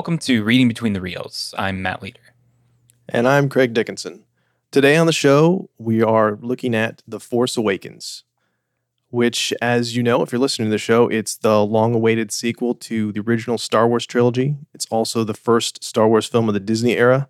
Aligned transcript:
Welcome 0.00 0.16
to 0.20 0.42
Reading 0.42 0.66
Between 0.66 0.94
the 0.94 1.00
Reels. 1.02 1.54
I'm 1.58 1.82
Matt 1.82 2.00
Leader. 2.00 2.32
And 3.10 3.28
I'm 3.28 3.50
Craig 3.50 3.74
Dickinson. 3.74 4.24
Today 4.70 4.96
on 4.96 5.06
the 5.06 5.12
show, 5.12 5.68
we 5.76 6.00
are 6.02 6.38
looking 6.40 6.74
at 6.74 7.02
The 7.06 7.20
Force 7.20 7.54
Awakens, 7.58 8.24
which, 9.10 9.52
as 9.60 9.94
you 9.94 10.02
know, 10.02 10.22
if 10.22 10.32
you're 10.32 10.40
listening 10.40 10.68
to 10.68 10.70
the 10.70 10.78
show, 10.78 11.06
it's 11.08 11.36
the 11.36 11.62
long 11.62 11.94
awaited 11.94 12.32
sequel 12.32 12.74
to 12.76 13.12
the 13.12 13.20
original 13.20 13.58
Star 13.58 13.86
Wars 13.86 14.06
trilogy. 14.06 14.56
It's 14.72 14.86
also 14.86 15.22
the 15.22 15.34
first 15.34 15.84
Star 15.84 16.08
Wars 16.08 16.24
film 16.24 16.48
of 16.48 16.54
the 16.54 16.60
Disney 16.60 16.96
era, 16.96 17.28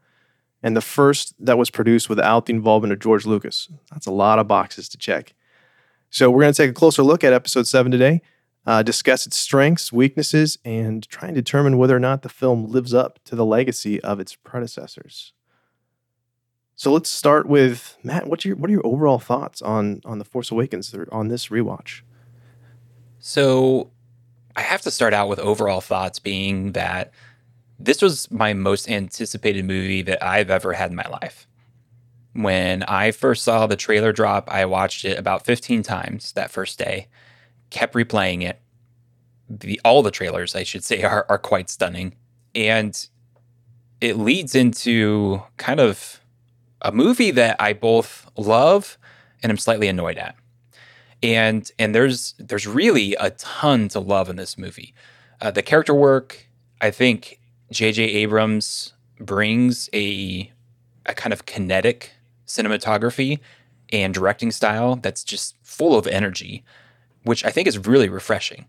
and 0.62 0.76
the 0.76 0.80
first 0.80 1.34
that 1.44 1.58
was 1.58 1.70
produced 1.70 2.08
without 2.08 2.46
the 2.46 2.52
involvement 2.52 2.92
of 2.92 3.00
George 3.00 3.26
Lucas. 3.26 3.68
That's 3.90 4.06
a 4.06 4.12
lot 4.12 4.38
of 4.38 4.46
boxes 4.46 4.88
to 4.90 4.96
check. 4.96 5.34
So, 6.08 6.30
we're 6.30 6.42
going 6.42 6.52
to 6.52 6.56
take 6.56 6.70
a 6.70 6.74
closer 6.74 7.02
look 7.02 7.24
at 7.24 7.32
episode 7.32 7.66
seven 7.66 7.90
today, 7.90 8.22
uh, 8.66 8.82
discuss 8.82 9.26
its 9.26 9.36
strengths, 9.36 9.92
weaknesses, 9.92 10.58
and 10.64 11.08
try 11.08 11.28
and 11.28 11.34
determine 11.34 11.78
whether 11.78 11.96
or 11.96 12.00
not 12.00 12.22
the 12.22 12.28
film 12.28 12.66
lives 12.66 12.92
up 12.92 13.18
to 13.24 13.34
the 13.34 13.44
legacy 13.44 14.00
of 14.00 14.20
its 14.20 14.34
predecessors. 14.36 15.32
So 16.74 16.92
let's 16.92 17.10
start 17.10 17.46
with 17.46 17.98
Matt. 18.02 18.26
What's 18.26 18.44
your 18.44 18.56
what 18.56 18.70
are 18.70 18.72
your 18.72 18.86
overall 18.86 19.18
thoughts 19.18 19.60
on 19.60 20.00
on 20.04 20.18
the 20.18 20.24
Force 20.24 20.50
Awakens 20.50 20.94
on 21.12 21.28
this 21.28 21.48
rewatch? 21.48 22.00
So 23.18 23.90
I 24.56 24.62
have 24.62 24.80
to 24.82 24.90
start 24.90 25.12
out 25.12 25.28
with 25.28 25.38
overall 25.40 25.82
thoughts 25.82 26.18
being 26.18 26.72
that 26.72 27.12
this 27.78 28.00
was 28.02 28.30
my 28.30 28.52
most 28.54 28.90
anticipated 28.90 29.64
movie 29.64 30.02
that 30.02 30.22
I've 30.22 30.50
ever 30.50 30.72
had 30.72 30.90
in 30.90 30.96
my 30.96 31.06
life. 31.10 31.46
When 32.32 32.82
I 32.84 33.10
first 33.10 33.42
saw 33.42 33.66
the 33.66 33.76
trailer 33.76 34.12
drop, 34.12 34.50
I 34.50 34.64
watched 34.64 35.04
it 35.04 35.18
about 35.18 35.44
15 35.44 35.82
times 35.82 36.32
that 36.32 36.50
first 36.50 36.78
day, 36.78 37.08
kept 37.70 37.94
replaying 37.94 38.42
it. 38.42 38.60
The 39.48 39.80
all 39.84 40.02
the 40.02 40.10
trailers, 40.10 40.54
I 40.54 40.62
should 40.62 40.84
say, 40.84 41.02
are, 41.04 41.26
are 41.28 41.38
quite 41.38 41.70
stunning. 41.70 42.14
And 42.54 43.08
it 44.00 44.16
leads 44.16 44.54
into 44.54 45.42
kind 45.56 45.80
of 45.80 46.20
a 46.82 46.92
movie 46.92 47.30
that 47.32 47.56
I 47.60 47.72
both 47.72 48.30
love 48.36 48.96
and 49.42 49.50
I'm 49.50 49.58
slightly 49.58 49.88
annoyed 49.88 50.18
at. 50.18 50.36
And 51.22 51.70
and 51.78 51.94
there's 51.94 52.34
there's 52.38 52.66
really 52.66 53.14
a 53.16 53.30
ton 53.30 53.88
to 53.88 54.00
love 54.00 54.30
in 54.30 54.36
this 54.36 54.56
movie. 54.56 54.94
Uh, 55.40 55.50
the 55.50 55.62
character 55.62 55.94
work, 55.94 56.46
I 56.80 56.90
think 56.90 57.40
J.J. 57.70 58.02
Abrams 58.02 58.94
brings 59.18 59.90
a 59.92 60.50
a 61.06 61.14
kind 61.14 61.32
of 61.32 61.46
kinetic 61.46 62.12
cinematography 62.46 63.38
and 63.92 64.14
directing 64.14 64.50
style 64.50 64.96
that's 64.96 65.24
just 65.24 65.56
full 65.62 65.96
of 65.96 66.06
energy, 66.06 66.64
which 67.24 67.44
I 67.44 67.50
think 67.50 67.68
is 67.68 67.86
really 67.86 68.08
refreshing. 68.08 68.66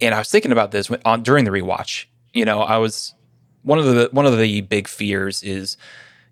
And 0.00 0.14
I 0.14 0.18
was 0.18 0.30
thinking 0.30 0.52
about 0.52 0.72
this 0.72 0.90
on 1.04 1.22
during 1.22 1.44
the 1.44 1.50
rewatch. 1.50 2.06
You 2.34 2.44
know, 2.44 2.60
I 2.60 2.76
was 2.78 3.14
one 3.62 3.78
of 3.78 3.86
the 3.86 4.08
one 4.12 4.26
of 4.26 4.36
the 4.36 4.60
big 4.60 4.88
fears 4.88 5.42
is 5.42 5.76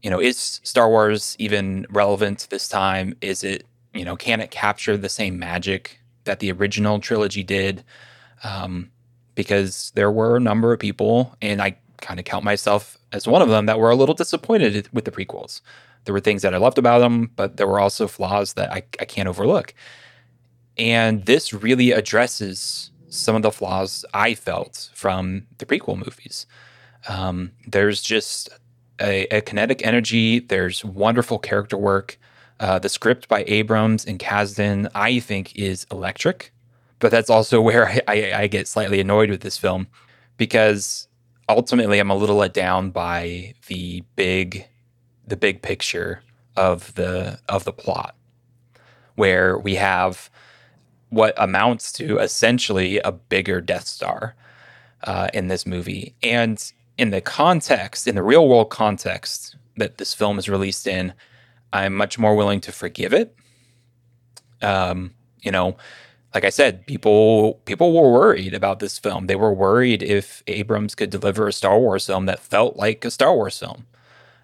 you 0.05 0.11
know, 0.11 0.20
is 0.20 0.61
Star 0.62 0.91
Wars 0.91 1.35
even 1.39 1.87
relevant 1.89 2.47
this 2.51 2.69
time? 2.69 3.17
Is 3.23 3.42
it, 3.42 3.67
you 3.95 4.05
know, 4.05 4.17
can 4.17 4.42
it 4.42 4.51
capture 4.51 4.98
the 4.98 5.09
same 5.09 5.39
magic 5.39 5.98
that 6.25 6.41
the 6.41 6.53
original 6.53 7.01
trilogy 7.01 7.42
did? 7.42 7.83
Um, 8.45 8.91
because 9.35 9.92
there 9.95 10.11
were 10.11 10.37
a 10.37 10.41
number 10.41 10.75
of 10.75 10.79
people, 10.79 11.35
and 11.41 11.62
I 11.62 11.79
kind 12.03 12.20
of 12.20 12.27
count 12.27 12.45
myself 12.45 12.98
as 13.12 13.27
one 13.27 13.41
of 13.41 13.48
them, 13.48 13.65
that 13.65 13.79
were 13.79 13.91
a 13.91 13.97
little 13.97 14.15
disappointed 14.15 14.91
with 14.92 15.07
the 15.07 15.11
prequels. 15.11 15.62
There 16.05 16.12
were 16.12 16.20
things 16.20 16.42
that 16.42 16.55
I 16.55 16.59
loved 16.59 16.77
about 16.77 16.98
them, 16.98 17.31
but 17.35 17.57
there 17.57 17.67
were 17.67 17.81
also 17.81 18.07
flaws 18.07 18.52
that 18.52 18.70
I, 18.70 18.83
I 19.01 19.07
can't 19.07 19.29
overlook. 19.29 19.73
And 20.77 21.24
this 21.27 21.52
really 21.52 21.92
addresses 21.92 22.90
some 23.08 23.36
of 23.36 23.42
the 23.42 23.52
flaws 23.52 24.05
I 24.12 24.35
felt 24.35 24.90
from 24.95 25.46
the 25.58 25.67
prequel 25.67 25.96
movies. 25.96 26.46
Um, 27.08 27.52
there's 27.67 28.02
just 28.02 28.48
a, 29.01 29.27
a 29.36 29.40
kinetic 29.40 29.86
energy. 29.86 30.40
There's 30.40 30.84
wonderful 30.84 31.39
character 31.39 31.77
work. 31.77 32.18
Uh, 32.61 32.79
the 32.79 32.89
script 32.89 33.29
by 33.29 33.45
Abrams 33.46 34.05
and 34.05 34.18
Kasdan, 34.18 34.89
I 34.95 35.20
think, 35.20 35.55
is 35.57 35.86
electric. 35.90 36.52
But 36.98 37.11
that's 37.11 37.30
also 37.30 37.61
where 37.61 37.89
I, 37.89 38.01
I, 38.08 38.33
I 38.34 38.46
get 38.46 38.68
slightly 38.68 39.01
annoyed 39.01 39.30
with 39.30 39.42
this 39.42 39.58
film 39.58 39.86
because 40.36 41.08
ultimately 41.48 41.98
I'm 41.98 42.11
a 42.11 42.17
little 42.17 42.36
let 42.36 42.55
down 42.55 42.90
by 42.90 43.55
the 43.67 44.02
big 44.17 44.67
the 45.27 45.36
big 45.36 45.63
picture 45.63 46.23
of 46.57 46.95
the 46.95 47.39
of 47.48 47.64
the 47.64 47.73
plot 47.73 48.14
where 49.14 49.58
we 49.58 49.77
have 49.77 50.30
what 51.14 51.35
amounts 51.36 51.92
to 51.92 52.19
essentially 52.19 52.98
a 52.98 53.13
bigger 53.13 53.61
Death 53.61 53.86
Star 53.86 54.35
uh, 55.05 55.29
in 55.33 55.48
this 55.48 55.67
movie. 55.67 56.14
And 56.23 56.63
in 56.98 57.11
the 57.11 57.20
context, 57.20 58.07
in 58.07 58.14
the 58.14 58.23
real 58.23 58.48
world 58.48 58.70
context 58.70 59.57
that 59.77 59.98
this 59.98 60.14
film 60.14 60.39
is 60.39 60.48
released 60.48 60.86
in, 60.86 61.13
I'm 61.73 61.95
much 61.95 62.19
more 62.19 62.35
willing 62.35 62.61
to 62.63 62.73
forgive 62.73 63.13
it. 63.13 63.35
Um, 64.63 65.14
you 65.42 65.51
know, 65.51 65.77
like 66.35 66.45
I 66.45 66.51
said, 66.51 66.86
people 66.86 67.55
people 67.64 67.92
were 67.92 68.13
worried 68.13 68.55
about 68.55 68.81
this 68.81 68.98
film. 68.98 69.27
They 69.27 69.36
were 69.36 69.52
worried 69.52 70.02
if 70.02 70.42
Abrams 70.46 70.95
could 70.95 71.11
deliver 71.11 71.46
a 71.46 71.52
Star 71.52 71.79
Wars 71.79 72.07
film 72.07 72.27
that 72.27 72.41
felt 72.41 72.77
like 72.77 73.05
a 73.05 73.11
Star 73.11 73.35
Wars 73.35 73.58
film, 73.58 73.86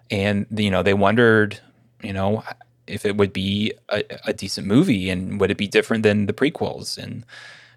and 0.09 0.45
you 0.55 0.71
know 0.71 0.83
they 0.83 0.93
wondered, 0.93 1.59
you 2.01 2.13
know, 2.13 2.43
if 2.91 3.05
it 3.05 3.17
would 3.17 3.33
be 3.33 3.73
a, 3.89 4.03
a 4.25 4.33
decent 4.33 4.67
movie 4.67 5.09
and 5.09 5.39
would 5.39 5.51
it 5.51 5.57
be 5.57 5.67
different 5.67 6.03
than 6.03 6.25
the 6.25 6.33
prequels, 6.33 6.97
and 6.97 7.25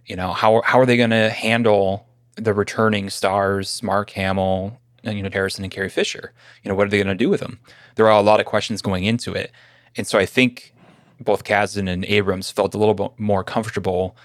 you 0.06 0.16
know 0.16 0.32
how 0.32 0.62
how 0.62 0.80
are 0.80 0.86
they 0.86 0.96
going 0.96 1.10
to 1.10 1.30
handle 1.30 2.06
the 2.36 2.52
returning 2.52 3.10
stars, 3.10 3.82
Mark 3.82 4.10
Hamill, 4.10 4.78
you 5.02 5.22
know, 5.22 5.30
Harrison 5.32 5.64
and 5.64 5.72
Carrie 5.72 5.88
Fisher. 5.88 6.32
You 6.62 6.68
know, 6.68 6.74
what 6.74 6.86
are 6.86 6.90
they 6.90 6.96
going 6.98 7.06
to 7.06 7.14
do 7.14 7.28
with 7.28 7.40
them? 7.40 7.60
There 7.94 8.06
are 8.06 8.18
a 8.18 8.22
lot 8.22 8.40
of 8.40 8.46
questions 8.46 8.82
going 8.82 9.04
into 9.04 9.32
it. 9.32 9.52
And 9.96 10.06
so 10.06 10.18
I 10.18 10.26
think 10.26 10.74
both 11.20 11.44
Kasdan 11.44 11.88
and 11.88 12.04
Abrams 12.06 12.50
felt 12.50 12.74
a 12.74 12.78
little 12.78 12.94
bit 12.94 13.12
more 13.18 13.44
comfortable 13.44 14.16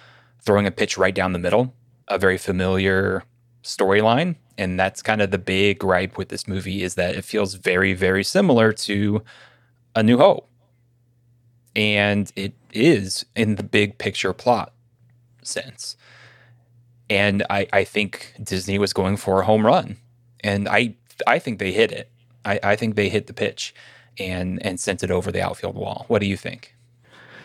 throwing 0.41 0.65
a 0.65 0.71
pitch 0.71 0.97
right 0.97 1.13
down 1.13 1.33
the 1.33 1.39
middle, 1.39 1.73
a 2.07 2.17
very 2.17 2.37
familiar 2.37 3.23
storyline. 3.63 4.35
And 4.57 4.79
that's 4.79 5.01
kind 5.01 5.21
of 5.21 5.31
the 5.31 5.37
big 5.37 5.79
gripe 5.79 6.17
with 6.17 6.29
this 6.29 6.47
movie 6.47 6.83
is 6.83 6.95
that 6.95 7.15
it 7.15 7.23
feels 7.23 7.53
very, 7.53 7.93
very 7.93 8.23
similar 8.23 8.73
to 8.73 9.23
A 9.95 10.03
New 10.03 10.17
Hope. 10.17 10.48
And 11.79 12.29
it 12.35 12.55
is 12.73 13.25
in 13.37 13.55
the 13.55 13.63
big 13.63 13.97
picture 13.97 14.33
plot 14.33 14.73
sense. 15.43 15.95
And 17.09 17.45
I, 17.49 17.67
I 17.71 17.85
think 17.85 18.33
Disney 18.43 18.77
was 18.77 18.91
going 18.91 19.15
for 19.15 19.39
a 19.39 19.45
home 19.45 19.65
run. 19.65 19.95
And 20.41 20.67
I 20.67 20.95
I 21.25 21.39
think 21.39 21.59
they 21.59 21.71
hit 21.71 21.93
it. 21.93 22.11
I, 22.43 22.59
I 22.61 22.75
think 22.75 22.95
they 22.95 23.07
hit 23.07 23.27
the 23.27 23.33
pitch 23.33 23.73
and 24.19 24.61
and 24.65 24.77
sent 24.77 25.03
it 25.03 25.09
over 25.09 25.31
the 25.31 25.41
outfield 25.41 25.75
wall. 25.75 26.03
What 26.09 26.19
do 26.19 26.27
you 26.27 26.35
think? 26.35 26.75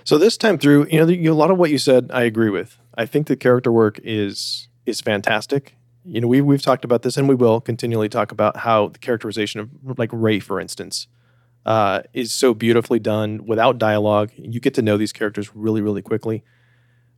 So 0.02 0.18
this 0.18 0.36
time 0.36 0.58
through, 0.58 0.88
you 0.90 0.98
know, 0.98 1.06
the, 1.06 1.26
a 1.26 1.32
lot 1.32 1.52
of 1.52 1.56
what 1.56 1.70
you 1.70 1.78
said, 1.78 2.10
I 2.12 2.24
agree 2.24 2.50
with. 2.50 2.76
I 2.98 3.06
think 3.06 3.28
the 3.28 3.36
character 3.36 3.70
work 3.70 4.00
is 4.02 4.66
is 4.84 5.00
fantastic. 5.00 5.76
You 6.04 6.20
know, 6.20 6.26
we 6.26 6.40
we've 6.40 6.60
talked 6.60 6.84
about 6.84 7.02
this, 7.02 7.16
and 7.16 7.28
we 7.28 7.36
will 7.36 7.60
continually 7.60 8.08
talk 8.08 8.32
about 8.32 8.58
how 8.58 8.88
the 8.88 8.98
characterization 8.98 9.60
of 9.60 9.70
like 9.96 10.10
Rey, 10.12 10.40
for 10.40 10.58
instance, 10.58 11.06
uh, 11.66 12.02
is 12.12 12.32
so 12.32 12.54
beautifully 12.54 12.98
done 12.98 13.46
without 13.46 13.78
dialogue. 13.78 14.30
You 14.36 14.60
get 14.60 14.74
to 14.74 14.82
know 14.82 14.96
these 14.96 15.12
characters 15.12 15.54
really, 15.54 15.80
really 15.80 16.02
quickly. 16.02 16.42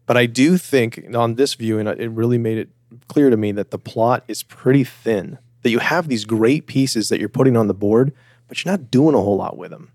But 0.07 0.17
I 0.17 0.27
do 0.27 0.57
think 0.57 1.05
on 1.15 1.35
this 1.35 1.55
view, 1.55 1.79
and 1.79 1.89
it 1.89 2.11
really 2.11 2.39
made 2.39 2.59
it 2.59 2.69
clear 3.09 3.31
to 3.31 3.37
me 3.37 3.53
that 3.53 3.71
the 3.71 3.79
plot 3.79 4.25
is 4.29 4.43
pretty 4.43 4.85
thin. 4.85 5.39
That 5.63 5.71
you 5.71 5.81
have 5.81 6.09
these 6.09 6.25
great 6.25 6.67
pieces 6.67 7.09
that 7.09 7.19
you're 7.19 7.29
putting 7.29 7.57
on 7.57 7.67
the 7.67 7.75
board, 7.75 8.13
but 8.47 8.65
you're 8.65 8.73
not 8.73 8.91
doing 8.91 9.17
a 9.17 9.21
whole 9.21 9.37
lot 9.37 9.57
with 9.57 9.71
them. 9.71 9.91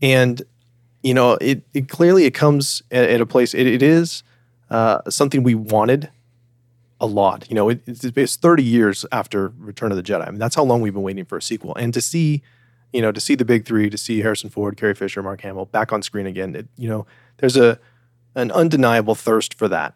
And 0.00 0.42
you 1.02 1.14
know, 1.14 1.32
it, 1.40 1.62
it 1.74 1.88
clearly 1.88 2.24
it 2.24 2.32
comes 2.32 2.82
at, 2.90 3.10
at 3.10 3.20
a 3.20 3.26
place. 3.26 3.54
It, 3.54 3.66
it 3.66 3.82
is 3.82 4.22
uh, 4.70 5.08
something 5.08 5.42
we 5.42 5.54
wanted 5.54 6.10
a 7.00 7.06
lot. 7.06 7.46
You 7.48 7.56
know, 7.56 7.68
it, 7.68 7.82
it's, 7.86 8.04
it's 8.04 8.36
30 8.36 8.62
years 8.62 9.04
after 9.10 9.52
Return 9.58 9.90
of 9.90 9.96
the 9.96 10.02
Jedi. 10.02 10.26
I 10.26 10.30
mean, 10.30 10.38
that's 10.38 10.54
how 10.54 10.62
long 10.62 10.80
we've 10.80 10.92
been 10.92 11.02
waiting 11.02 11.24
for 11.24 11.38
a 11.38 11.42
sequel. 11.42 11.74
And 11.74 11.92
to 11.94 12.00
see, 12.00 12.42
you 12.92 13.00
know, 13.00 13.12
to 13.12 13.20
see 13.20 13.34
the 13.34 13.44
big 13.44 13.64
three, 13.64 13.88
to 13.90 13.98
see 13.98 14.20
Harrison 14.20 14.50
Ford, 14.50 14.76
Carrie 14.76 14.94
Fisher, 14.94 15.22
Mark 15.22 15.40
Hamill 15.40 15.66
back 15.66 15.92
on 15.92 16.02
screen 16.02 16.26
again, 16.26 16.54
it, 16.54 16.68
you 16.76 16.88
know, 16.88 17.06
there's 17.38 17.56
a 17.56 17.78
an 18.34 18.50
undeniable 18.52 19.14
thirst 19.14 19.54
for 19.54 19.68
that. 19.68 19.94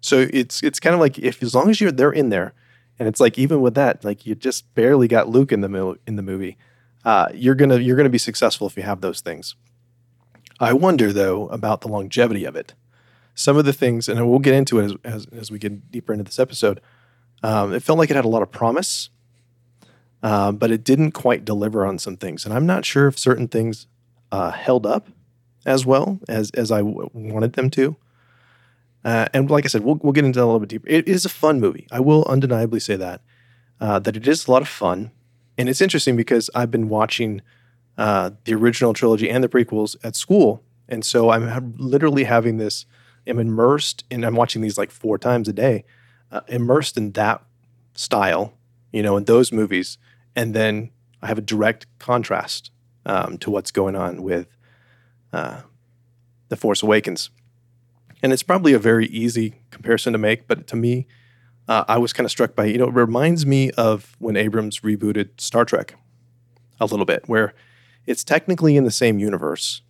So 0.00 0.28
it's 0.32 0.62
it's 0.62 0.80
kind 0.80 0.94
of 0.94 1.00
like 1.00 1.18
if 1.18 1.42
as 1.42 1.54
long 1.54 1.70
as 1.70 1.80
you're 1.80 1.92
they're 1.92 2.12
in 2.12 2.28
there, 2.28 2.54
and 2.98 3.08
it's 3.08 3.20
like 3.20 3.38
even 3.38 3.60
with 3.60 3.74
that, 3.74 4.04
like 4.04 4.26
you 4.26 4.34
just 4.34 4.72
barely 4.74 5.08
got 5.08 5.28
Luke 5.28 5.52
in 5.52 5.60
the 5.60 5.68
mo- 5.68 5.96
in 6.06 6.16
the 6.16 6.22
movie. 6.22 6.56
Uh, 7.04 7.28
you're 7.34 7.54
gonna 7.54 7.78
you're 7.78 7.96
gonna 7.96 8.08
be 8.08 8.18
successful 8.18 8.66
if 8.66 8.76
you 8.76 8.82
have 8.82 9.00
those 9.00 9.20
things. 9.20 9.54
I 10.58 10.72
wonder 10.72 11.12
though 11.12 11.48
about 11.48 11.80
the 11.80 11.88
longevity 11.88 12.44
of 12.44 12.56
it. 12.56 12.74
Some 13.34 13.56
of 13.56 13.64
the 13.64 13.72
things, 13.72 14.08
and 14.08 14.28
we'll 14.28 14.38
get 14.38 14.54
into 14.54 14.78
it 14.78 14.84
as 14.84 14.96
as, 15.04 15.26
as 15.26 15.50
we 15.50 15.58
get 15.58 15.90
deeper 15.90 16.12
into 16.12 16.24
this 16.24 16.38
episode. 16.38 16.80
Um, 17.42 17.74
it 17.74 17.82
felt 17.82 17.98
like 17.98 18.10
it 18.10 18.16
had 18.16 18.24
a 18.24 18.28
lot 18.28 18.42
of 18.42 18.50
promise, 18.50 19.10
uh, 20.22 20.52
but 20.52 20.70
it 20.70 20.84
didn't 20.84 21.12
quite 21.12 21.44
deliver 21.44 21.86
on 21.86 21.98
some 21.98 22.16
things, 22.16 22.44
and 22.44 22.54
I'm 22.54 22.66
not 22.66 22.84
sure 22.84 23.06
if 23.08 23.18
certain 23.18 23.48
things 23.48 23.86
uh, 24.32 24.50
held 24.52 24.86
up 24.86 25.08
as 25.66 25.86
well 25.86 26.20
as 26.28 26.50
as 26.52 26.70
I 26.72 26.78
w- 26.78 27.10
wanted 27.14 27.54
them 27.54 27.70
to. 27.70 27.96
Uh, 29.04 29.26
and 29.32 29.50
like 29.50 29.64
I 29.64 29.68
said, 29.68 29.84
we'll 29.84 30.00
we'll 30.02 30.12
get 30.12 30.24
into 30.24 30.38
that 30.40 30.44
a 30.44 30.46
little 30.46 30.60
bit 30.60 30.68
deeper. 30.68 30.88
It 30.88 31.06
is 31.06 31.24
a 31.24 31.28
fun 31.28 31.60
movie. 31.60 31.86
I 31.92 32.00
will 32.00 32.24
undeniably 32.28 32.80
say 32.80 32.96
that. 32.96 33.20
uh, 33.80 33.98
that 34.00 34.16
it 34.16 34.28
is 34.28 34.48
a 34.48 34.52
lot 34.52 34.62
of 34.62 34.68
fun. 34.68 35.10
And 35.58 35.68
it's 35.68 35.80
interesting 35.82 36.16
because 36.16 36.50
I've 36.54 36.70
been 36.70 36.88
watching 36.88 37.42
uh, 37.98 38.30
the 38.44 38.54
original 38.54 38.94
trilogy 38.94 39.30
and 39.30 39.44
the 39.44 39.48
prequels 39.48 39.96
at 40.04 40.16
school. 40.16 40.62
And 40.88 41.04
so 41.04 41.30
I'm 41.30 41.74
literally 41.78 42.24
having 42.24 42.58
this, 42.58 42.86
I'm 43.26 43.38
immersed 43.38 44.04
in, 44.10 44.24
I'm 44.24 44.36
watching 44.36 44.62
these 44.62 44.78
like 44.78 44.90
four 44.90 45.18
times 45.18 45.48
a 45.48 45.54
day, 45.54 45.84
uh, 46.32 46.42
immersed 46.48 46.96
in 46.96 47.12
that 47.12 47.44
style, 47.94 48.54
you 48.92 49.02
know, 49.02 49.16
in 49.16 49.24
those 49.24 49.52
movies. 49.52 49.98
And 50.36 50.54
then 50.54 50.90
I 51.22 51.26
have 51.26 51.38
a 51.38 51.42
direct 51.42 51.86
contrast 51.98 52.70
um, 53.06 53.38
to 53.38 53.50
what's 53.50 53.70
going 53.70 53.96
on 53.96 54.22
with 54.22 54.46
uh, 55.32 55.62
The 56.50 56.56
Force 56.56 56.82
Awakens. 56.82 57.30
And 58.22 58.32
it's 58.32 58.42
probably 58.42 58.74
a 58.74 58.78
very 58.78 59.06
easy 59.06 59.62
comparison 59.70 60.12
to 60.12 60.18
make, 60.18 60.46
but 60.46 60.66
to 60.68 60.76
me, 60.76 61.06
uh, 61.68 61.84
I 61.88 61.98
was 61.98 62.12
kind 62.12 62.24
of 62.24 62.30
struck 62.30 62.54
by, 62.54 62.66
you 62.66 62.78
know, 62.78 62.88
it 62.88 62.94
reminds 62.94 63.44
me 63.44 63.70
of 63.72 64.14
when 64.18 64.36
Abrams 64.36 64.80
rebooted 64.80 65.40
Star 65.40 65.64
Trek 65.64 65.94
a 66.78 66.86
little 66.86 67.06
bit, 67.06 67.28
where 67.28 67.54
it's 68.06 68.22
technically 68.22 68.76
in 68.76 68.84
the 68.84 68.90
same 68.90 69.18
universe. 69.18 69.82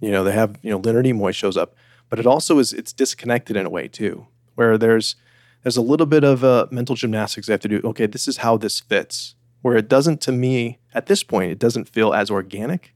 You 0.00 0.10
know, 0.10 0.24
they 0.24 0.32
have, 0.32 0.56
you 0.62 0.70
know, 0.70 0.78
Leonard 0.78 1.04
Nimoy 1.04 1.34
shows 1.34 1.56
up, 1.56 1.74
but 2.08 2.18
it 2.18 2.26
also 2.26 2.58
is, 2.58 2.72
it's 2.72 2.92
disconnected 2.92 3.56
in 3.56 3.66
a 3.66 3.70
way 3.70 3.88
too, 3.88 4.26
where 4.54 4.78
there's, 4.78 5.16
there's 5.62 5.76
a 5.76 5.82
little 5.82 6.06
bit 6.06 6.24
of 6.24 6.42
uh, 6.42 6.66
mental 6.70 6.96
gymnastics 6.96 7.46
they 7.46 7.52
have 7.52 7.60
to 7.60 7.68
do. 7.68 7.80
Okay, 7.84 8.06
this 8.06 8.26
is 8.26 8.38
how 8.38 8.56
this 8.56 8.80
fits. 8.80 9.34
Where 9.64 9.78
it 9.78 9.88
doesn't, 9.88 10.20
to 10.20 10.30
me, 10.30 10.78
at 10.92 11.06
this 11.06 11.22
point, 11.22 11.50
it 11.50 11.58
doesn't 11.58 11.88
feel 11.88 12.12
as 12.12 12.30
organic 12.30 12.92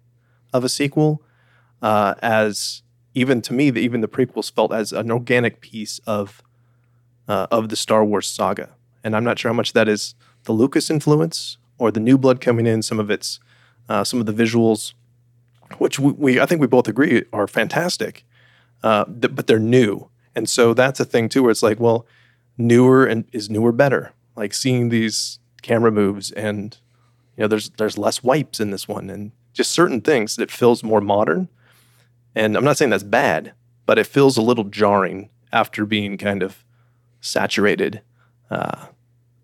of 0.52 0.64
a 0.64 0.68
sequel 0.68 1.22
uh, 1.80 2.12
as 2.20 2.82
even 3.14 3.40
to 3.40 3.54
me, 3.54 3.70
the, 3.70 3.80
even 3.80 4.02
the 4.02 4.06
prequels 4.06 4.52
felt 4.52 4.70
as 4.70 4.92
an 4.92 5.10
organic 5.10 5.62
piece 5.62 5.98
of 6.00 6.42
uh, 7.26 7.46
of 7.50 7.70
the 7.70 7.76
Star 7.76 8.04
Wars 8.04 8.26
saga. 8.26 8.74
And 9.02 9.16
I'm 9.16 9.24
not 9.24 9.38
sure 9.38 9.48
how 9.48 9.56
much 9.56 9.72
that 9.72 9.88
is 9.88 10.14
the 10.44 10.52
Lucas 10.52 10.90
influence 10.90 11.56
or 11.78 11.90
the 11.90 12.00
new 12.00 12.18
blood 12.18 12.42
coming 12.42 12.66
in. 12.66 12.82
Some 12.82 13.00
of 13.00 13.10
its, 13.10 13.40
uh, 13.88 14.04
some 14.04 14.20
of 14.20 14.26
the 14.26 14.34
visuals, 14.34 14.92
which 15.78 15.98
we, 15.98 16.12
we, 16.12 16.38
I 16.38 16.44
think 16.44 16.60
we 16.60 16.66
both 16.66 16.86
agree 16.86 17.24
are 17.32 17.46
fantastic, 17.46 18.26
uh, 18.82 19.06
th- 19.06 19.34
but 19.34 19.46
they're 19.46 19.58
new. 19.58 20.10
And 20.34 20.50
so 20.50 20.74
that's 20.74 21.00
a 21.00 21.06
thing 21.06 21.30
too, 21.30 21.44
where 21.44 21.50
it's 21.50 21.62
like, 21.62 21.80
well, 21.80 22.06
newer 22.58 23.06
and 23.06 23.24
is 23.32 23.48
newer 23.48 23.72
better. 23.72 24.12
Like 24.36 24.52
seeing 24.52 24.90
these 24.90 25.38
camera 25.68 25.92
moves, 25.92 26.32
and 26.32 26.76
you 27.36 27.42
know, 27.42 27.48
there's 27.48 27.70
there's 27.70 27.96
less 27.96 28.22
wipes 28.22 28.58
in 28.58 28.70
this 28.70 28.88
one, 28.88 29.10
and 29.10 29.32
just 29.52 29.70
certain 29.70 30.00
things 30.00 30.36
that 30.36 30.50
feels 30.50 30.82
more 30.82 31.00
modern. 31.00 31.48
And 32.34 32.56
I'm 32.56 32.64
not 32.64 32.76
saying 32.76 32.90
that's 32.90 33.02
bad, 33.02 33.52
but 33.86 33.98
it 33.98 34.06
feels 34.06 34.36
a 34.36 34.42
little 34.42 34.64
jarring 34.64 35.30
after 35.52 35.86
being 35.86 36.18
kind 36.18 36.42
of 36.42 36.64
saturated 37.20 38.02
uh, 38.50 38.86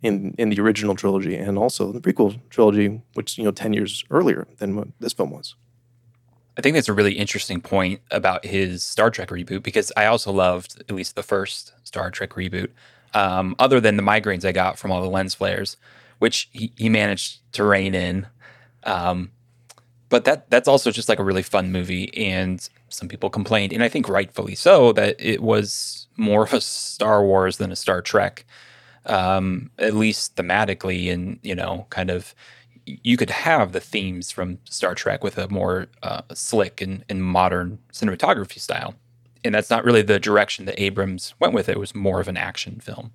in 0.03 0.35
in 0.39 0.51
the 0.51 0.61
original 0.61 0.95
trilogy 0.95 1.37
and 1.37 1.59
also 1.59 1.93
the 1.93 2.01
prequel 2.01 2.41
trilogy, 2.51 3.01
which 3.15 3.39
you 3.39 3.45
know 3.45 3.53
ten 3.53 3.73
years 3.73 4.05
earlier 4.11 4.47
than 4.59 4.77
what 4.77 4.89
this 5.01 5.13
film 5.13 5.31
was. 5.31 5.55
I 6.57 6.61
think 6.61 6.75
that's 6.75 6.89
a 6.89 6.93
really 6.93 7.15
interesting 7.15 7.61
point 7.61 8.01
about 8.13 8.45
his 8.45 8.85
Star 8.85 9.11
Trek 9.11 9.29
reboot 9.29 9.65
because 9.65 9.93
I 9.97 10.07
also 10.07 10.31
loved 10.31 10.81
at 10.89 10.95
least 10.95 11.17
the 11.17 11.23
first 11.23 11.73
Star 11.83 12.11
Trek 12.11 12.31
reboot. 12.31 12.71
Um, 13.13 13.55
other 13.59 13.81
than 13.81 13.97
the 13.97 14.03
migraines 14.03 14.45
I 14.45 14.53
got 14.53 14.79
from 14.79 14.91
all 14.91 15.01
the 15.01 15.09
lens 15.09 15.35
flares, 15.35 15.77
which 16.19 16.49
he, 16.53 16.73
he 16.77 16.89
managed 16.89 17.41
to 17.53 17.65
rein 17.65 17.95
in. 17.95 18.27
Um, 18.85 19.31
but 20.09 20.25
that 20.25 20.51
that's 20.51 20.69
also 20.69 20.91
just 20.91 21.09
like 21.09 21.19
a 21.19 21.25
really 21.25 21.43
fun 21.43 21.73
movie, 21.73 22.15
and 22.17 22.69
some 22.89 23.09
people 23.09 23.31
complained, 23.31 23.73
and 23.73 23.83
I 23.83 23.89
think 23.89 24.09
rightfully 24.09 24.55
so, 24.55 24.93
that 24.93 25.17
it 25.19 25.43
was 25.43 26.07
more 26.17 26.45
of 26.45 26.53
a 26.53 26.61
Star 26.61 27.25
Wars 27.25 27.57
than 27.57 27.73
a 27.73 27.77
Star 27.77 28.01
Trek, 28.01 28.45
um, 29.07 29.71
at 29.79 29.95
least 29.95 30.37
thematically, 30.37 31.13
and 31.13 31.39
you 31.43 31.55
know, 31.55 31.87
kind 31.91 32.11
of 32.11 32.35
you 32.87 33.17
could 33.17 33.31
have 33.31 33.73
the 33.73 33.81
themes 33.81 34.31
from 34.31 34.59
Star 34.65 34.95
Trek 34.95 35.25
with 35.25 35.39
a 35.39 35.49
more 35.49 35.89
uh, 36.03 36.23
slick 36.35 36.81
and, 36.81 37.05
and 37.09 37.25
modern 37.25 37.79
cinematography 37.93 38.61
style. 38.61 38.95
And 39.43 39.55
that's 39.55 39.71
not 39.71 39.85
really 39.85 40.03
the 40.03 40.19
direction 40.19 40.65
that 40.67 40.81
Abrams 40.81 41.35
went 41.39 41.55
with. 41.55 41.69
It 41.69 41.79
was 41.79 41.95
more 41.95 42.21
of 42.21 42.29
an 42.29 42.37
action 42.37 42.81
film. 42.81 43.13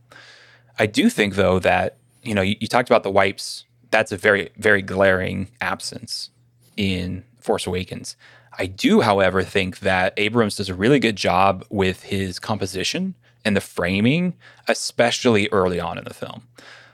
I 0.78 0.86
do 0.86 1.10
think, 1.10 1.36
though, 1.36 1.60
that, 1.60 1.98
you 2.24 2.34
know, 2.34 2.42
you, 2.42 2.56
you 2.60 2.68
talked 2.68 2.90
about 2.90 3.04
the 3.04 3.12
wipes. 3.12 3.66
That's 3.92 4.12
a 4.12 4.18
very, 4.18 4.50
very 4.58 4.82
glaring 4.82 5.50
absence 5.62 6.30
in 6.78 7.24
Force 7.40 7.66
Awakens. 7.66 8.16
I 8.58 8.66
do, 8.66 9.02
however, 9.02 9.44
think 9.44 9.80
that 9.80 10.14
Abrams 10.18 10.58
does 10.58 10.70
a 10.70 10.76
really 10.76 11.00
good 11.00 11.16
job 11.16 11.66
with 11.70 12.04
his 12.04 12.40
composition 12.40 13.16
and 13.46 13.56
the 13.56 13.62
framing, 13.62 14.36
especially 14.68 15.48
early 15.50 15.80
on 15.80 15.98
in 15.98 16.04
the 16.04 16.14
film. 16.14 16.44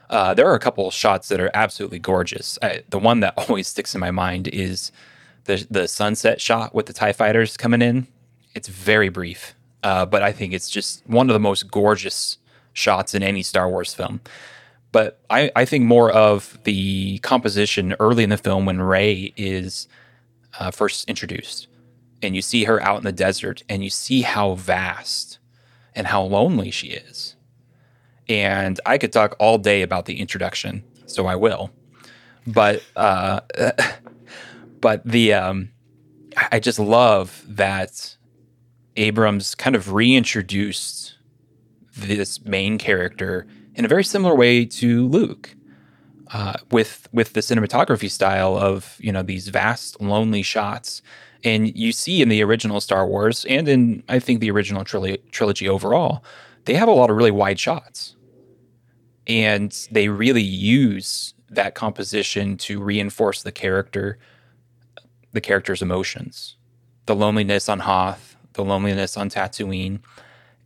Uh, 0.08 0.34
there 0.34 0.48
are 0.48 0.54
a 0.54 0.60
couple 0.60 0.86
of 0.86 0.94
shots 0.94 1.28
that 1.28 1.40
are 1.40 1.50
absolutely 1.54 1.98
gorgeous. 1.98 2.58
I, 2.62 2.84
the 2.88 2.98
one 2.98 3.20
that 3.20 3.34
always 3.48 3.66
sticks 3.66 3.94
in 3.94 4.00
my 4.00 4.10
mind 4.10 4.48
is 4.48 4.92
the 5.44 5.66
the 5.70 5.88
sunset 5.88 6.40
shot 6.40 6.74
with 6.74 6.86
the 6.86 6.92
Tie 6.92 7.12
Fighters 7.12 7.56
coming 7.56 7.82
in. 7.82 8.06
It's 8.54 8.68
very 8.68 9.08
brief, 9.08 9.54
uh, 9.82 10.06
but 10.06 10.22
I 10.22 10.32
think 10.32 10.52
it's 10.52 10.70
just 10.70 11.06
one 11.06 11.28
of 11.28 11.34
the 11.34 11.40
most 11.40 11.70
gorgeous 11.70 12.38
shots 12.72 13.14
in 13.14 13.22
any 13.22 13.42
Star 13.42 13.68
Wars 13.68 13.92
film. 13.92 14.20
But 14.96 15.20
I, 15.28 15.52
I 15.54 15.66
think 15.66 15.84
more 15.84 16.10
of 16.10 16.58
the 16.64 17.18
composition 17.18 17.94
early 18.00 18.24
in 18.24 18.30
the 18.30 18.38
film 18.38 18.64
when 18.64 18.80
Rey 18.80 19.34
is 19.36 19.88
uh, 20.58 20.70
first 20.70 21.06
introduced, 21.06 21.66
and 22.22 22.34
you 22.34 22.40
see 22.40 22.64
her 22.64 22.82
out 22.82 22.96
in 22.96 23.04
the 23.04 23.12
desert, 23.12 23.62
and 23.68 23.84
you 23.84 23.90
see 23.90 24.22
how 24.22 24.54
vast 24.54 25.38
and 25.94 26.06
how 26.06 26.22
lonely 26.22 26.70
she 26.70 26.86
is. 26.86 27.36
And 28.26 28.80
I 28.86 28.96
could 28.96 29.12
talk 29.12 29.36
all 29.38 29.58
day 29.58 29.82
about 29.82 30.06
the 30.06 30.18
introduction, 30.18 30.82
so 31.04 31.26
I 31.26 31.36
will. 31.36 31.70
But 32.46 32.82
uh, 32.96 33.40
but 34.80 35.04
the 35.04 35.34
um, 35.34 35.72
I 36.50 36.58
just 36.58 36.78
love 36.78 37.44
that 37.46 38.16
Abrams 38.96 39.54
kind 39.54 39.76
of 39.76 39.92
reintroduced 39.92 41.16
this 41.94 42.42
main 42.46 42.78
character 42.78 43.46
in 43.76 43.84
a 43.84 43.88
very 43.88 44.02
similar 44.02 44.34
way 44.34 44.64
to 44.64 45.06
Luke, 45.06 45.54
uh, 46.32 46.54
with 46.70 47.08
with 47.12 47.34
the 47.34 47.40
cinematography 47.40 48.10
style 48.10 48.56
of 48.56 48.96
you 48.98 49.12
know 49.12 49.22
these 49.22 49.48
vast 49.48 50.00
lonely 50.00 50.42
shots. 50.42 51.02
And 51.44 51.76
you 51.76 51.92
see 51.92 52.22
in 52.22 52.28
the 52.28 52.42
original 52.42 52.80
Star 52.80 53.06
Wars 53.06 53.44
and 53.44 53.68
in 53.68 54.02
I 54.08 54.18
think 54.18 54.40
the 54.40 54.50
original 54.50 54.82
trilogy, 54.82 55.22
trilogy 55.30 55.68
overall, 55.68 56.24
they 56.64 56.74
have 56.74 56.88
a 56.88 56.92
lot 56.92 57.10
of 57.10 57.16
really 57.16 57.30
wide 57.30 57.60
shots, 57.60 58.16
and 59.26 59.86
they 59.92 60.08
really 60.08 60.42
use 60.42 61.34
that 61.50 61.74
composition 61.74 62.56
to 62.56 62.82
reinforce 62.82 63.42
the 63.42 63.52
character, 63.52 64.18
the 65.32 65.40
character's 65.40 65.82
emotions, 65.82 66.56
the 67.04 67.14
loneliness 67.14 67.68
on 67.68 67.80
Hoth, 67.80 68.36
the 68.54 68.64
loneliness 68.64 69.16
on 69.16 69.30
Tatooine, 69.30 70.00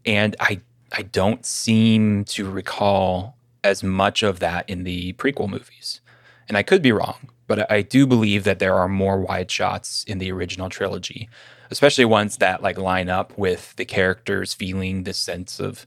and 0.06 0.36
I 0.40 0.60
I 0.92 1.02
don't 1.02 1.44
seem 1.46 2.24
to 2.26 2.50
recall 2.50 3.36
as 3.62 3.82
much 3.82 4.22
of 4.22 4.40
that 4.40 4.68
in 4.68 4.84
the 4.84 5.12
prequel 5.14 5.48
movies. 5.48 6.00
And 6.48 6.56
I 6.56 6.62
could 6.62 6.82
be 6.82 6.92
wrong, 6.92 7.28
but 7.46 7.70
I 7.70 7.82
do 7.82 8.06
believe 8.06 8.44
that 8.44 8.58
there 8.58 8.74
are 8.74 8.88
more 8.88 9.20
wide 9.20 9.50
shots 9.50 10.04
in 10.04 10.18
the 10.18 10.32
original 10.32 10.68
trilogy, 10.68 11.28
especially 11.70 12.04
ones 12.04 12.38
that 12.38 12.62
like 12.62 12.78
line 12.78 13.08
up 13.08 13.36
with 13.38 13.76
the 13.76 13.84
characters 13.84 14.54
feeling 14.54 15.04
this 15.04 15.18
sense 15.18 15.60
of 15.60 15.86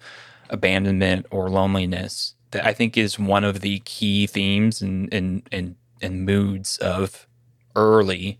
abandonment 0.50 1.25
or 1.31 1.50
loneliness 1.50 2.36
that 2.51 2.65
I 2.65 2.74
think 2.74 2.98
is 2.98 3.19
one 3.19 3.43
of 3.43 3.62
the 3.62 3.79
key 3.79 4.27
themes 4.27 4.81
and 4.81 5.12
and 5.13 5.43
and, 5.51 5.75
and 6.01 6.25
moods 6.25 6.77
of 6.77 7.27
early 7.75 8.39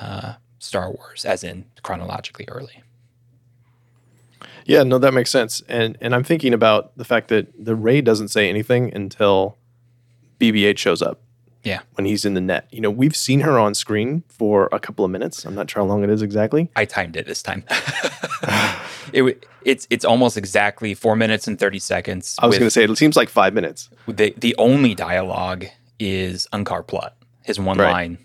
uh, 0.00 0.34
Star 0.58 0.90
Wars, 0.90 1.24
as 1.24 1.42
in 1.44 1.66
chronologically 1.82 2.46
early. 2.48 2.82
Yeah, 4.68 4.82
no, 4.84 4.98
that 4.98 5.12
makes 5.14 5.30
sense. 5.30 5.62
And 5.68 5.96
and 6.00 6.14
I'm 6.14 6.22
thinking 6.22 6.52
about 6.54 6.96
the 6.96 7.04
fact 7.04 7.28
that 7.28 7.48
the 7.58 7.74
Rey 7.74 8.00
doesn't 8.00 8.28
say 8.28 8.48
anything 8.48 8.94
until 8.94 9.56
BB-8 10.38 10.78
shows 10.78 11.02
up. 11.02 11.20
Yeah. 11.64 11.80
When 11.94 12.04
he's 12.04 12.24
in 12.24 12.34
the 12.34 12.40
net. 12.40 12.68
You 12.70 12.80
know, 12.80 12.90
we've 12.90 13.16
seen 13.16 13.40
her 13.40 13.58
on 13.58 13.74
screen 13.74 14.22
for 14.28 14.68
a 14.70 14.78
couple 14.78 15.04
of 15.04 15.10
minutes. 15.10 15.44
I'm 15.44 15.54
not 15.54 15.68
sure 15.70 15.82
how 15.82 15.88
long 15.88 16.04
it 16.04 16.10
is 16.10 16.22
exactly. 16.22 16.70
I 16.76 16.84
timed 16.84 17.16
it 17.16 17.26
this 17.26 17.42
time. 17.42 17.64
it 19.12 19.44
it's 19.64 19.86
it's 19.90 20.04
almost 20.04 20.36
exactly 20.36 20.94
four 20.94 21.16
minutes 21.16 21.48
and 21.48 21.58
thirty 21.58 21.78
seconds. 21.78 22.36
I 22.38 22.46
was 22.46 22.58
going 22.58 22.66
to 22.66 22.70
say 22.70 22.84
it 22.84 22.96
seems 22.98 23.16
like 23.16 23.28
five 23.28 23.54
minutes. 23.54 23.90
The 24.06 24.34
the 24.36 24.54
only 24.58 24.94
dialogue 24.94 25.66
is 25.98 26.46
Unkar 26.52 26.86
Plutt. 26.86 27.16
His 27.44 27.58
one 27.58 27.78
Right. 27.78 27.90
line. 27.90 28.18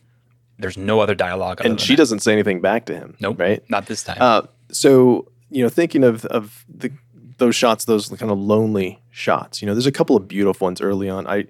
There's 0.60 0.78
no 0.78 1.00
other 1.00 1.16
dialogue. 1.16 1.62
And 1.66 1.80
she 1.82 1.94
that. 1.94 1.98
doesn't 1.98 2.20
say 2.20 2.32
anything 2.34 2.62
back 2.62 2.86
to 2.86 2.94
him. 2.94 3.16
Nope. 3.20 3.40
Right. 3.40 3.64
Not 3.70 3.88
this 3.88 4.04
time. 4.04 4.18
Uh, 4.20 4.44
so 4.72 5.28
you 5.54 5.64
know, 5.64 5.70
thinking 5.70 6.04
of 6.04 6.26
of 6.26 6.66
the 6.68 6.92
those 7.38 7.56
shots, 7.56 7.86
those 7.86 8.10
kind 8.10 8.32
of 8.32 8.38
lonely 8.38 9.02
shots. 9.12 9.62
You 9.62 9.66
know, 9.66 9.74
there's 9.74 9.86
a 9.86 9.92
couple 9.92 10.16
of 10.16 10.28
beautiful 10.28 10.66
ones 10.66 10.82
early 10.82 11.10
on. 11.10 11.28
I 11.28 11.46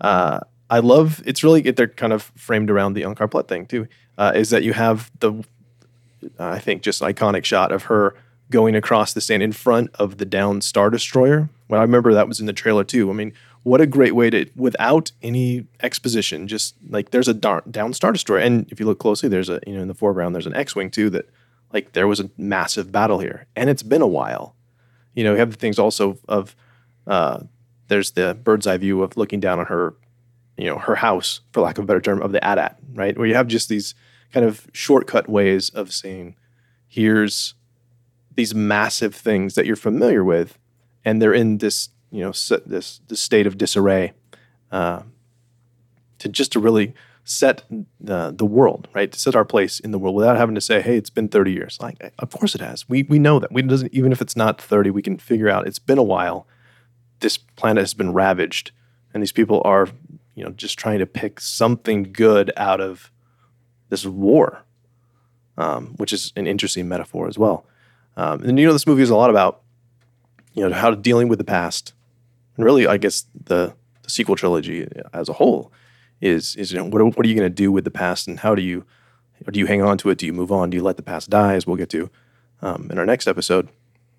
uh, 0.00 0.40
I 0.68 0.80
love. 0.80 1.22
It's 1.24 1.42
really 1.44 1.62
they're 1.62 1.88
kind 1.88 2.12
of 2.12 2.32
framed 2.36 2.70
around 2.70 2.94
the 2.94 3.02
Unkar 3.02 3.30
Plutt 3.30 3.48
thing 3.48 3.66
too. 3.66 3.86
Uh, 4.18 4.32
is 4.34 4.50
that 4.50 4.62
you 4.62 4.72
have 4.72 5.10
the 5.20 5.44
I 6.38 6.58
think 6.58 6.82
just 6.82 7.02
iconic 7.02 7.44
shot 7.44 7.72
of 7.72 7.84
her 7.84 8.14
going 8.50 8.74
across 8.74 9.12
the 9.12 9.20
sand 9.20 9.42
in 9.42 9.52
front 9.52 9.90
of 9.94 10.18
the 10.18 10.24
down 10.24 10.60
Star 10.60 10.88
Destroyer 10.90 11.48
Well, 11.68 11.80
I 11.80 11.82
remember 11.84 12.14
that 12.14 12.28
was 12.28 12.40
in 12.40 12.46
the 12.46 12.52
trailer 12.52 12.84
too. 12.84 13.10
I 13.10 13.12
mean, 13.12 13.32
what 13.64 13.80
a 13.80 13.86
great 13.86 14.14
way 14.14 14.30
to, 14.30 14.48
without 14.54 15.10
any 15.22 15.66
exposition, 15.82 16.46
just 16.46 16.76
like 16.88 17.10
there's 17.10 17.28
a 17.28 17.34
down 17.34 17.92
Star 17.92 18.12
Destroyer, 18.12 18.38
and 18.38 18.66
if 18.70 18.78
you 18.78 18.86
look 18.86 19.00
closely, 19.00 19.28
there's 19.28 19.48
a 19.48 19.60
you 19.66 19.74
know 19.74 19.82
in 19.82 19.88
the 19.88 19.94
foreground 19.94 20.34
there's 20.34 20.46
an 20.46 20.54
X-wing 20.54 20.90
too. 20.90 21.10
That 21.10 21.28
like 21.72 21.92
there 21.92 22.06
was 22.06 22.20
a 22.20 22.30
massive 22.36 22.92
battle 22.92 23.18
here, 23.18 23.46
and 23.54 23.68
it's 23.70 23.82
been 23.82 24.02
a 24.02 24.06
while. 24.06 24.54
You 25.14 25.24
know, 25.24 25.32
you 25.32 25.38
have 25.38 25.50
the 25.50 25.56
things 25.56 25.78
also 25.78 26.18
of 26.28 26.54
uh, 27.06 27.40
there's 27.88 28.12
the 28.12 28.34
bird's 28.42 28.66
eye 28.66 28.76
view 28.76 29.02
of 29.02 29.16
looking 29.16 29.40
down 29.40 29.58
on 29.58 29.66
her, 29.66 29.94
you 30.56 30.66
know, 30.66 30.78
her 30.78 30.96
house, 30.96 31.40
for 31.52 31.60
lack 31.60 31.78
of 31.78 31.84
a 31.84 31.86
better 31.86 32.00
term, 32.00 32.20
of 32.20 32.32
the 32.32 32.44
AT-AT, 32.44 32.78
right? 32.94 33.16
Where 33.16 33.26
you 33.26 33.34
have 33.34 33.46
just 33.46 33.68
these 33.68 33.94
kind 34.32 34.44
of 34.44 34.66
shortcut 34.72 35.28
ways 35.28 35.70
of 35.70 35.92
saying, 35.92 36.36
here's 36.88 37.54
these 38.34 38.54
massive 38.54 39.14
things 39.14 39.54
that 39.54 39.66
you're 39.66 39.76
familiar 39.76 40.24
with, 40.24 40.58
and 41.04 41.22
they're 41.22 41.34
in 41.34 41.58
this, 41.58 41.90
you 42.10 42.20
know, 42.20 42.32
this 42.66 43.00
this 43.06 43.20
state 43.20 43.46
of 43.46 43.58
disarray, 43.58 44.12
uh, 44.70 45.02
to 46.18 46.28
just 46.28 46.52
to 46.52 46.60
really 46.60 46.94
set 47.26 47.64
the 48.00 48.32
the 48.34 48.46
world, 48.46 48.88
right? 48.94 49.10
To 49.10 49.18
set 49.18 49.34
our 49.34 49.44
place 49.44 49.80
in 49.80 49.90
the 49.90 49.98
world 49.98 50.14
without 50.14 50.36
having 50.36 50.54
to 50.54 50.60
say, 50.60 50.80
"Hey, 50.80 50.96
it's 50.96 51.10
been 51.10 51.28
30 51.28 51.52
years." 51.52 51.76
Like, 51.80 52.12
of 52.20 52.30
course 52.30 52.54
it 52.54 52.60
has. 52.60 52.88
We 52.88 53.02
we 53.02 53.18
know 53.18 53.38
that. 53.40 53.52
We 53.52 53.62
doesn't 53.62 53.92
even 53.92 54.12
if 54.12 54.22
it's 54.22 54.36
not 54.36 54.62
30, 54.62 54.90
we 54.90 55.02
can 55.02 55.18
figure 55.18 55.50
out 55.50 55.66
it's 55.66 55.80
been 55.80 55.98
a 55.98 56.04
while. 56.04 56.46
This 57.20 57.36
planet 57.36 57.82
has 57.82 57.94
been 57.94 58.12
ravaged, 58.12 58.70
and 59.12 59.22
these 59.22 59.32
people 59.32 59.60
are, 59.64 59.88
you 60.34 60.44
know, 60.44 60.50
just 60.50 60.78
trying 60.78 61.00
to 61.00 61.06
pick 61.06 61.40
something 61.40 62.12
good 62.12 62.52
out 62.56 62.80
of 62.80 63.10
this 63.88 64.06
war, 64.06 64.62
um, 65.58 65.94
which 65.96 66.12
is 66.12 66.32
an 66.36 66.46
interesting 66.46 66.88
metaphor 66.88 67.26
as 67.26 67.36
well. 67.36 67.66
Um, 68.16 68.42
and 68.44 68.58
you 68.58 68.66
know, 68.66 68.72
this 68.72 68.86
movie 68.86 69.02
is 69.02 69.10
a 69.10 69.16
lot 69.16 69.30
about 69.30 69.62
you 70.54 70.66
know 70.66 70.72
how 70.72 70.92
dealing 70.94 71.26
with 71.26 71.38
the 71.38 71.44
past, 71.44 71.92
and 72.56 72.64
really, 72.64 72.86
I 72.86 72.98
guess 72.98 73.26
the, 73.34 73.74
the 74.02 74.10
sequel 74.10 74.36
trilogy 74.36 74.86
as 75.12 75.28
a 75.28 75.32
whole 75.32 75.72
is 76.20 76.56
is 76.56 76.72
you 76.72 76.78
know 76.78 76.84
what, 76.84 77.16
what 77.16 77.26
are 77.26 77.28
you 77.28 77.34
going 77.34 77.48
to 77.48 77.54
do 77.54 77.70
with 77.70 77.84
the 77.84 77.90
past, 77.90 78.26
and 78.26 78.40
how 78.40 78.54
do 78.54 78.62
you 78.62 78.84
do 79.50 79.58
you 79.58 79.66
hang 79.66 79.82
on 79.82 79.98
to 79.98 80.10
it? 80.10 80.18
Do 80.18 80.26
you 80.26 80.32
move 80.32 80.50
on? 80.50 80.70
Do 80.70 80.76
you 80.76 80.82
let 80.82 80.96
the 80.96 81.02
past 81.02 81.30
die? 81.30 81.54
As 81.54 81.66
we'll 81.66 81.76
get 81.76 81.90
to 81.90 82.10
um, 82.62 82.88
in 82.90 82.98
our 82.98 83.06
next 83.06 83.26
episode. 83.26 83.68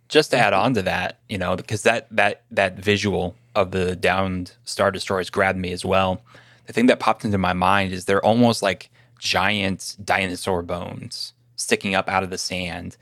Just 0.10 0.32
to 0.32 0.38
add 0.38 0.54
on 0.54 0.74
to 0.76 0.82
that, 0.84 1.20
you 1.28 1.38
know, 1.38 1.56
because 1.56 1.84
that 1.84 2.08
that 2.12 2.44
that 2.52 2.78
visual 2.78 3.36
of 3.56 3.72
the 3.72 3.96
downed 3.96 4.54
star 4.64 4.92
destroyers 4.92 5.30
grabbed 5.30 5.60
me 5.60 5.72
as 5.72 5.84
well. 5.84 6.22
The 6.68 6.74
thing 6.74 6.86
that 6.88 7.00
popped 7.00 7.26
into 7.26 7.38
my 7.38 7.54
mind 7.54 7.94
is 7.94 8.06
they're 8.06 8.24
almost 8.24 8.62
like 8.62 8.90
giant 9.20 9.98
dinosaur 10.04 10.62
bones 10.62 11.34
sticking 11.56 11.96
up 11.96 12.08
out 12.08 12.24
of 12.24 12.30
the 12.30 12.38
sand 12.38 12.98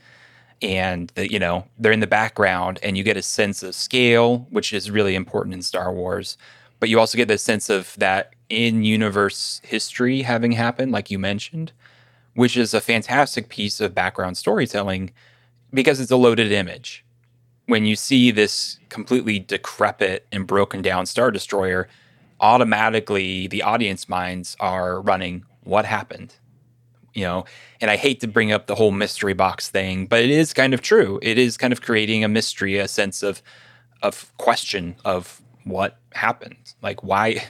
and 0.62 1.12
the, 1.14 1.30
you 1.30 1.38
know 1.38 1.66
they're 1.78 1.92
in 1.92 2.00
the 2.00 2.06
background 2.06 2.78
and 2.82 2.96
you 2.96 3.04
get 3.04 3.16
a 3.16 3.22
sense 3.22 3.62
of 3.62 3.74
scale 3.74 4.46
which 4.50 4.72
is 4.72 4.90
really 4.90 5.14
important 5.14 5.54
in 5.54 5.62
star 5.62 5.92
wars 5.92 6.38
but 6.78 6.88
you 6.88 6.98
also 6.98 7.16
get 7.16 7.28
the 7.28 7.38
sense 7.38 7.68
of 7.70 7.94
that 7.98 8.32
in 8.48 8.84
universe 8.84 9.60
history 9.64 10.22
having 10.22 10.52
happened 10.52 10.92
like 10.92 11.10
you 11.10 11.18
mentioned 11.18 11.72
which 12.36 12.56
is 12.56 12.74
a 12.74 12.80
fantastic 12.80 13.48
piece 13.48 13.80
of 13.80 13.94
background 13.94 14.36
storytelling 14.36 15.10
because 15.72 16.00
it's 16.00 16.10
a 16.10 16.16
loaded 16.16 16.52
image. 16.52 17.04
When 17.64 17.84
you 17.86 17.96
see 17.96 18.30
this 18.30 18.78
completely 18.90 19.38
decrepit 19.38 20.26
and 20.30 20.46
broken 20.46 20.82
down 20.82 21.06
star 21.06 21.30
destroyer 21.32 21.88
automatically 22.38 23.46
the 23.46 23.62
audience 23.62 24.10
minds 24.10 24.56
are 24.60 25.00
running 25.00 25.44
what 25.64 25.86
happened? 25.86 26.34
You 27.14 27.24
know? 27.24 27.44
And 27.80 27.90
i 27.90 27.96
hate 27.96 28.20
to 28.20 28.28
bring 28.28 28.52
up 28.52 28.66
the 28.66 28.74
whole 28.74 28.92
mystery 28.92 29.32
box 29.32 29.70
thing 29.70 30.06
but 30.06 30.20
it 30.22 30.30
is 30.30 30.52
kind 30.52 30.74
of 30.74 30.82
true. 30.82 31.18
It 31.22 31.38
is 31.38 31.56
kind 31.56 31.72
of 31.72 31.80
creating 31.80 32.22
a 32.22 32.28
mystery 32.28 32.76
a 32.76 32.86
sense 32.86 33.22
of 33.22 33.42
of 34.02 34.30
question 34.36 34.96
of 35.06 35.40
what 35.66 35.98
happened? 36.12 36.74
Like 36.82 37.02
why 37.02 37.42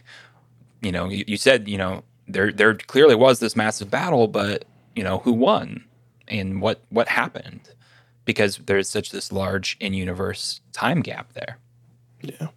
you 0.82 0.90
know 0.90 1.08
you, 1.08 1.24
you 1.26 1.36
said 1.36 1.68
you 1.68 1.78
know 1.78 2.02
there 2.26 2.50
there 2.50 2.74
clearly 2.74 3.14
was 3.14 3.38
this 3.38 3.54
massive 3.54 3.90
battle 3.90 4.26
but 4.26 4.64
you 4.94 5.04
know 5.04 5.18
who 5.18 5.32
won? 5.32 5.84
And 6.26 6.60
what 6.60 6.80
what 6.88 7.08
happened? 7.08 7.70
Because 8.24 8.56
there's 8.56 8.88
such 8.88 9.10
this 9.10 9.30
large 9.30 9.76
in-universe 9.78 10.60
time 10.72 11.00
gap 11.00 11.32
there. 11.34 11.58
Yeah. 12.20 12.48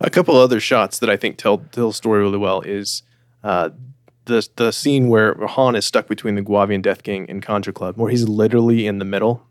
A 0.00 0.10
couple 0.10 0.36
other 0.36 0.60
shots 0.60 0.98
that 0.98 1.10
i 1.10 1.16
think 1.16 1.38
tell 1.38 1.58
tell 1.58 1.88
the 1.88 1.94
story 1.94 2.20
really 2.20 2.38
well 2.38 2.60
is 2.60 3.02
uh, 3.42 3.70
the 4.26 4.46
the 4.56 4.72
scene 4.72 5.08
where 5.08 5.34
Han 5.34 5.74
is 5.74 5.86
stuck 5.86 6.06
between 6.06 6.34
the 6.34 6.42
Guavian 6.42 6.82
Death 6.82 7.02
Gang 7.02 7.26
and 7.28 7.44
Kanjiklub, 7.44 7.96
where 7.96 8.10
he's 8.10 8.28
literally 8.28 8.86
in 8.86 8.98
the 8.98 9.04
middle. 9.04 9.46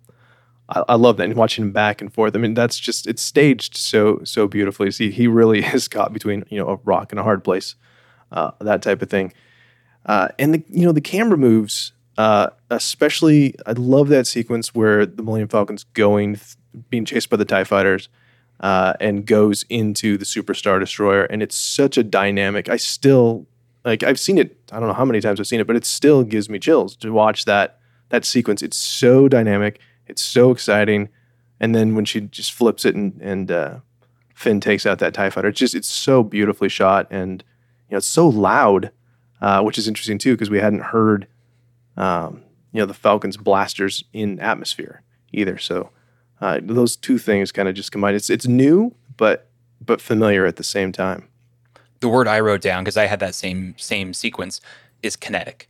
I, 0.72 0.84
I, 0.90 0.96
love 0.96 1.18
that 1.18 1.26
and 1.26 1.36
watching 1.36 1.66
him 1.66 1.72
back 1.72 2.02
and 2.02 2.12
forth. 2.14 2.36
I 2.36 2.40
mean, 2.40 2.54
that's 2.54 2.80
just 2.80 3.06
it's 3.06 3.22
staged 3.22 3.78
so 3.78 4.22
so 4.24 4.48
beautifully. 4.48 4.90
See, 4.92 5.12
he 5.12 5.28
really 5.28 5.64
is 5.74 5.88
caught 5.88 6.14
between 6.14 6.46
you 6.50 6.60
know 6.60 6.70
a 6.70 6.76
rock 6.84 7.12
and 7.12 7.20
a 7.20 7.24
hard 7.24 7.44
place, 7.44 7.76
uh, 8.32 8.52
that 8.60 8.82
type 8.82 9.02
of 9.02 9.10
thing. 9.10 9.34
Uh, 10.06 10.30
and 10.40 10.54
the 10.54 10.64
you 10.70 10.86
know 10.86 10.92
the 10.92 11.02
camera 11.02 11.38
moves, 11.38 11.92
uh, 12.18 12.48
especially 12.70 13.56
I 13.66 13.74
love 13.74 14.08
that 14.10 14.28
sequence 14.28 14.74
where 14.74 15.06
the 15.06 15.22
Millennium 15.22 15.50
Falcon's 15.50 15.84
going, 15.84 16.40
being 16.90 17.06
chased 17.06 17.30
by 17.30 17.38
the 17.38 17.46
Tie 17.46 17.64
Fighters. 17.64 18.10
Uh, 18.60 18.94
and 19.00 19.26
goes 19.26 19.66
into 19.70 20.20
the 20.20 20.24
Superstar 20.24 20.80
Destroyer, 20.80 21.24
and 21.24 21.42
it's 21.42 21.56
such 21.56 21.98
a 21.98 22.04
dynamic. 22.04 22.70
I 22.70 22.78
still 22.78 23.48
like 23.84 24.04
I've 24.04 24.20
seen 24.20 24.38
it. 24.38 24.56
I 24.72 24.80
don't 24.80 24.88
know 24.88 24.94
how 24.94 25.04
many 25.04 25.20
times 25.20 25.40
I've 25.40 25.48
seen 25.48 25.60
it, 25.60 25.66
but 25.66 25.76
it 25.76 25.84
still 25.84 26.24
gives 26.24 26.48
me 26.48 26.60
chills 26.60 26.96
to 26.98 27.12
watch 27.12 27.46
that 27.46 27.80
that 28.10 28.24
sequence. 28.24 28.62
It's 28.62 28.78
so 28.78 29.28
dynamic. 29.28 29.80
It's 30.12 30.22
so 30.22 30.52
exciting. 30.52 31.10
And 31.60 31.76
then 31.76 31.96
when 31.96 32.06
she 32.06 32.22
just 32.22 32.54
flips 32.54 32.86
it 32.86 32.96
and 32.96 33.20
and 33.22 33.52
uh, 33.52 33.80
Finn 34.36 34.60
takes 34.60 34.86
out 34.86 35.00
that 35.00 35.14
Tie 35.14 35.30
Fighter, 35.30 35.50
it's 35.50 35.60
just 35.60 35.76
it's 35.76 35.90
so 35.90 36.24
beautifully 36.24 36.70
shot 36.70 37.08
and 37.10 37.44
you 37.90 37.94
know 37.94 37.98
it's 37.98 38.08
so 38.08 38.28
loud, 38.28 38.92
uh, 39.42 39.62
which 39.62 39.78
is 39.78 39.88
interesting 39.88 40.18
too 40.18 40.34
because 40.34 40.50
we 40.50 40.60
hadn't 40.60 40.84
heard 40.84 41.28
um, 41.98 42.44
you 42.72 42.80
know 42.80 42.86
the 42.86 42.94
Falcon's 42.94 43.38
blasters 43.38 44.04
in 44.14 44.40
atmosphere 44.40 45.04
either. 45.32 45.58
So 45.58 45.90
uh, 46.40 46.60
those 46.62 46.96
two 46.96 47.18
things 47.18 47.52
kind 47.52 47.68
of 47.68 47.76
just 47.76 47.92
combine. 47.92 48.16
It's 48.16 48.30
it's 48.30 48.48
new 48.48 48.96
but 49.18 49.50
but 49.84 50.02
familiar 50.02 50.46
at 50.46 50.58
the 50.58 50.64
same 50.64 50.92
time 50.92 51.28
the 52.02 52.10
word 52.10 52.28
I 52.28 52.40
wrote 52.40 52.62
down 52.62 52.84
because 52.84 52.98
I 52.98 53.06
had 53.06 53.20
that 53.22 53.36
same 53.36 53.76
same 53.78 54.14
sequence 54.14 54.60
is 55.02 55.16
kinetic. 55.16 55.70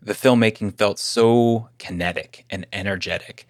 The 0.00 0.14
filmmaking 0.14 0.76
felt 0.78 0.98
so 0.98 1.68
kinetic 1.78 2.46
and 2.48 2.66
energetic. 2.72 3.46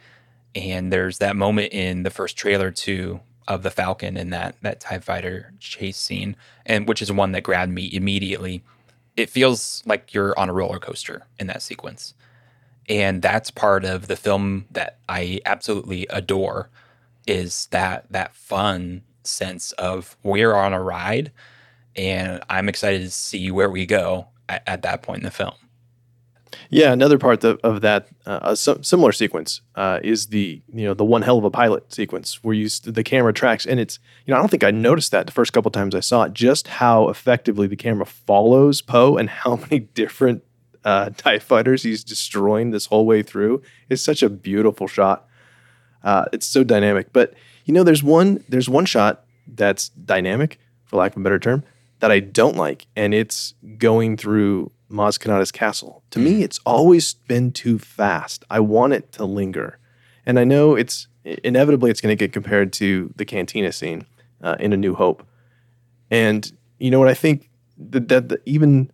And 0.55 0.93
there's 0.93 1.19
that 1.19 1.37
moment 1.37 1.73
in 1.73 2.03
the 2.03 2.11
first 2.11 2.37
trailer 2.37 2.71
too 2.71 3.21
of 3.47 3.63
the 3.63 3.71
Falcon 3.71 4.17
and 4.17 4.33
that 4.33 4.57
that 4.63 4.81
TIE 4.81 4.99
fighter 4.99 5.53
chase 5.61 5.99
scene, 5.99 6.37
and 6.65 6.89
which 6.89 7.03
is 7.03 7.13
one 7.13 7.33
that 7.33 7.43
grabbed 7.43 7.73
me 7.73 7.91
immediately. 7.93 8.63
It 9.17 9.31
feels 9.31 9.83
like 9.87 10.15
you're 10.15 10.39
on 10.39 10.49
a 10.49 10.53
roller 10.53 10.79
coaster 10.79 11.27
in 11.39 11.47
that 11.49 11.63
sequence. 11.63 12.15
And 12.89 13.23
that's 13.23 13.51
part 13.51 13.85
of 13.85 14.09
the 14.09 14.17
film 14.17 14.67
that 14.71 14.99
I 15.09 15.41
absolutely 15.47 16.07
adore 16.11 16.69
is 17.27 17.67
that 17.71 18.07
that 18.11 18.35
fun 18.35 19.03
sense 19.23 19.73
of 19.73 20.17
we're 20.23 20.55
on 20.55 20.75
a 20.75 20.83
ride 20.83 21.33
and 21.97 22.43
I'm 22.51 22.69
excited 22.69 23.01
to 23.03 23.11
see 23.11 23.51
where 23.51 23.71
we 23.71 23.87
go 23.87 24.29
at, 24.49 24.63
at 24.67 24.83
that 24.83 25.03
point 25.03 25.21
in 25.21 25.25
the 25.25 25.31
film. 25.31 25.55
Yeah, 26.75 26.93
another 26.93 27.19
part 27.19 27.45
of, 27.45 27.61
of 27.63 27.83
that 27.83 28.09
uh, 28.27 28.41
a 28.43 28.57
similar 28.57 29.13
sequence 29.13 29.61
uh, 29.77 30.01
is 30.03 30.27
the 30.27 30.61
you 30.73 30.85
know 30.85 30.93
the 30.93 31.05
one 31.05 31.23
hell 31.23 31.39
of 31.39 31.45
a 31.45 31.51
pilot 31.51 31.93
sequence 31.93 32.43
where 32.43 32.53
you 32.53 32.69
the 32.69 33.05
camera 33.05 33.33
tracks 33.33 33.65
and 33.65 33.79
it's 33.79 34.01
you 34.27 34.33
know 34.33 34.39
I 34.39 34.41
don't 34.41 34.49
think 34.51 34.65
I 34.65 34.73
noticed 34.73 35.13
that 35.13 35.27
the 35.27 35.33
first 35.33 35.53
couple 35.53 35.71
times 35.71 35.95
I 35.95 36.01
saw 36.01 36.25
it 36.25 36.33
just 36.33 36.67
how 36.67 37.11
effectively 37.11 37.69
the 37.69 37.77
camera 37.77 38.05
follows 38.05 38.83
Poe 38.83 39.17
and 39.17 39.31
how 39.31 39.55
many 39.71 39.79
different 39.79 40.43
uh, 40.85 41.11
Tie 41.17 41.39
fighters 41.39 41.85
he's 41.85 42.03
destroying 42.03 42.73
this 42.73 42.87
whole 42.87 43.07
way 43.07 43.23
through 43.23 43.63
is 43.89 44.03
such 44.03 44.25
a 44.25 44.29
beautiful 44.29 44.89
shot. 44.89 45.29
Uh, 46.03 46.25
it's 46.33 46.45
so 46.45 46.65
dynamic, 46.65 47.13
but 47.13 47.35
you 47.67 47.73
know 47.73 47.85
there's 47.85 48.03
one 48.03 48.43
there's 48.49 48.69
one 48.69 48.85
shot 48.85 49.25
that's 49.47 49.91
dynamic 49.91 50.59
for 50.87 50.97
lack 50.97 51.13
of 51.13 51.19
a 51.19 51.23
better 51.23 51.39
term 51.39 51.63
that 52.01 52.11
I 52.11 52.19
don't 52.19 52.57
like, 52.57 52.89
and 52.97 53.15
it's 53.15 53.55
going 53.79 54.17
through 54.17 54.73
Maz 54.91 55.19
Kanata's 55.19 55.53
castle. 55.53 56.03
To 56.11 56.19
me, 56.19 56.43
it's 56.43 56.61
always 56.65 57.15
been 57.15 57.53
too 57.53 57.79
fast. 57.79 58.45
I 58.51 58.61
want 58.61 58.93
it 58.93 59.13
to 59.13 59.25
linger, 59.25 59.79
and 60.27 60.39
I 60.39 60.45
know 60.45 60.75
it's 60.75 61.09
inevitably 61.25 61.91
it's 61.91 62.01
going 62.01 62.17
to 62.17 62.17
get 62.17 62.33
compared 62.33 62.73
to 62.75 63.13
the 63.17 63.25
cantina 63.25 63.73
scene 63.73 64.07
uh, 64.43 64.57
in 64.61 64.73
A 64.73 64.77
New 64.77 64.95
Hope. 64.95 65.27
And 66.11 66.53
you 66.79 66.91
know 66.91 66.99
what 66.99 67.09
I 67.09 67.15
think 67.15 67.51
that, 67.79 68.09
that 68.09 68.29
the, 68.29 68.41
even 68.45 68.91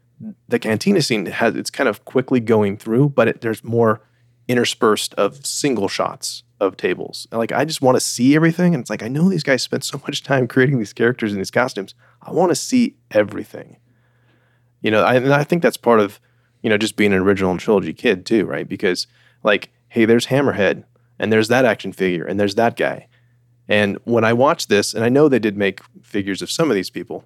the 0.48 0.58
cantina 0.58 1.02
scene 1.02 1.26
has 1.26 1.56
it's 1.56 1.70
kind 1.70 1.88
of 1.88 2.04
quickly 2.04 2.40
going 2.40 2.76
through, 2.76 3.10
but 3.10 3.28
it, 3.28 3.40
there's 3.40 3.64
more 3.64 4.02
interspersed 4.48 5.14
of 5.14 5.44
single 5.44 5.88
shots 5.88 6.42
of 6.60 6.76
tables. 6.76 7.26
And 7.30 7.38
Like 7.38 7.52
I 7.52 7.64
just 7.64 7.82
want 7.82 7.96
to 7.96 8.00
see 8.00 8.36
everything, 8.36 8.74
and 8.74 8.82
it's 8.82 8.90
like 8.90 9.02
I 9.02 9.08
know 9.08 9.28
these 9.28 9.42
guys 9.42 9.62
spent 9.62 9.84
so 9.84 10.00
much 10.06 10.22
time 10.22 10.46
creating 10.46 10.78
these 10.78 10.92
characters 10.92 11.32
and 11.32 11.40
these 11.40 11.50
costumes. 11.50 11.94
I 12.22 12.32
want 12.32 12.50
to 12.50 12.56
see 12.56 12.96
everything. 13.10 13.76
You 14.82 14.90
know, 14.90 15.02
I, 15.02 15.14
and 15.14 15.32
I 15.32 15.44
think 15.44 15.62
that's 15.62 15.76
part 15.76 16.00
of 16.00 16.20
you 16.62 16.70
know 16.70 16.78
just 16.78 16.96
being 16.96 17.12
an 17.12 17.20
original 17.20 17.56
trilogy 17.58 17.92
kid 17.92 18.26
too, 18.26 18.44
right? 18.46 18.68
Because 18.68 19.06
like, 19.42 19.70
hey, 19.88 20.04
there's 20.04 20.26
Hammerhead, 20.26 20.84
and 21.18 21.32
there's 21.32 21.48
that 21.48 21.64
action 21.64 21.92
figure, 21.92 22.24
and 22.24 22.40
there's 22.40 22.54
that 22.56 22.76
guy, 22.76 23.06
And 23.68 23.98
when 24.04 24.24
I 24.24 24.32
watched 24.32 24.68
this, 24.68 24.94
and 24.94 25.04
I 25.04 25.08
know 25.08 25.28
they 25.28 25.38
did 25.38 25.56
make 25.56 25.80
figures 26.02 26.42
of 26.42 26.50
some 26.50 26.70
of 26.70 26.74
these 26.74 26.90
people, 26.90 27.24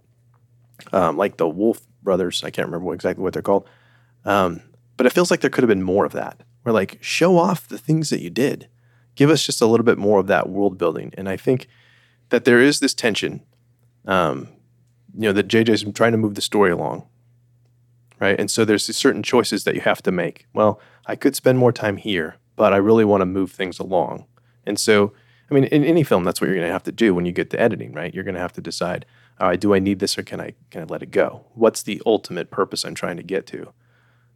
um, 0.92 1.16
like 1.16 1.36
the 1.36 1.48
Wolf 1.48 1.80
brothers. 2.02 2.44
I 2.44 2.50
can't 2.50 2.68
remember 2.68 2.92
exactly 2.92 3.22
what 3.22 3.32
they're 3.32 3.42
called. 3.42 3.66
Um, 4.24 4.60
but 4.96 5.06
it 5.06 5.12
feels 5.12 5.30
like 5.30 5.40
there 5.40 5.50
could 5.50 5.64
have 5.64 5.68
been 5.68 5.82
more 5.82 6.04
of 6.04 6.12
that. 6.12 6.42
Where 6.62 6.72
like 6.72 6.98
show 7.00 7.36
off 7.38 7.68
the 7.68 7.78
things 7.78 8.10
that 8.10 8.20
you 8.20 8.30
did, 8.30 8.68
give 9.16 9.30
us 9.30 9.44
just 9.44 9.60
a 9.60 9.66
little 9.66 9.84
bit 9.84 9.98
more 9.98 10.20
of 10.20 10.26
that 10.28 10.48
world 10.48 10.78
building. 10.78 11.12
And 11.16 11.28
I 11.28 11.36
think 11.36 11.66
that 12.30 12.44
there 12.44 12.60
is 12.60 12.80
this 12.80 12.94
tension, 12.94 13.42
um, 14.06 14.48
you 15.14 15.22
know, 15.22 15.32
that 15.32 15.48
JJ's 15.48 15.84
trying 15.92 16.12
to 16.12 16.18
move 16.18 16.34
the 16.34 16.40
story 16.40 16.70
along, 16.70 17.06
right? 18.24 18.40
And 18.40 18.50
so 18.50 18.64
there's 18.64 18.84
certain 18.96 19.22
choices 19.22 19.64
that 19.64 19.74
you 19.74 19.82
have 19.82 20.02
to 20.02 20.10
make. 20.10 20.46
Well, 20.54 20.80
I 21.06 21.14
could 21.14 21.36
spend 21.36 21.58
more 21.58 21.72
time 21.72 21.98
here, 21.98 22.36
but 22.56 22.72
I 22.72 22.78
really 22.78 23.04
want 23.04 23.20
to 23.20 23.26
move 23.26 23.52
things 23.52 23.78
along. 23.78 24.24
And 24.64 24.80
so, 24.80 25.12
I 25.50 25.54
mean, 25.54 25.64
in 25.64 25.84
any 25.84 26.02
film, 26.02 26.24
that's 26.24 26.40
what 26.40 26.46
you're 26.46 26.56
going 26.56 26.66
to 26.66 26.72
have 26.72 26.84
to 26.84 26.92
do 26.92 27.14
when 27.14 27.26
you 27.26 27.32
get 27.32 27.50
to 27.50 27.60
editing, 27.60 27.92
right? 27.92 28.14
You're 28.14 28.24
going 28.24 28.34
to 28.34 28.40
have 28.40 28.54
to 28.54 28.62
decide, 28.62 29.04
all 29.38 29.48
right, 29.48 29.60
do 29.60 29.74
I 29.74 29.78
need 29.78 29.98
this 29.98 30.16
or 30.16 30.22
can 30.22 30.40
I 30.40 30.54
can 30.70 30.80
I 30.80 30.84
let 30.84 31.02
it 31.02 31.10
go? 31.10 31.44
What's 31.54 31.82
the 31.82 32.00
ultimate 32.06 32.50
purpose 32.50 32.84
I'm 32.84 32.94
trying 32.94 33.18
to 33.18 33.22
get 33.22 33.46
to? 33.48 33.72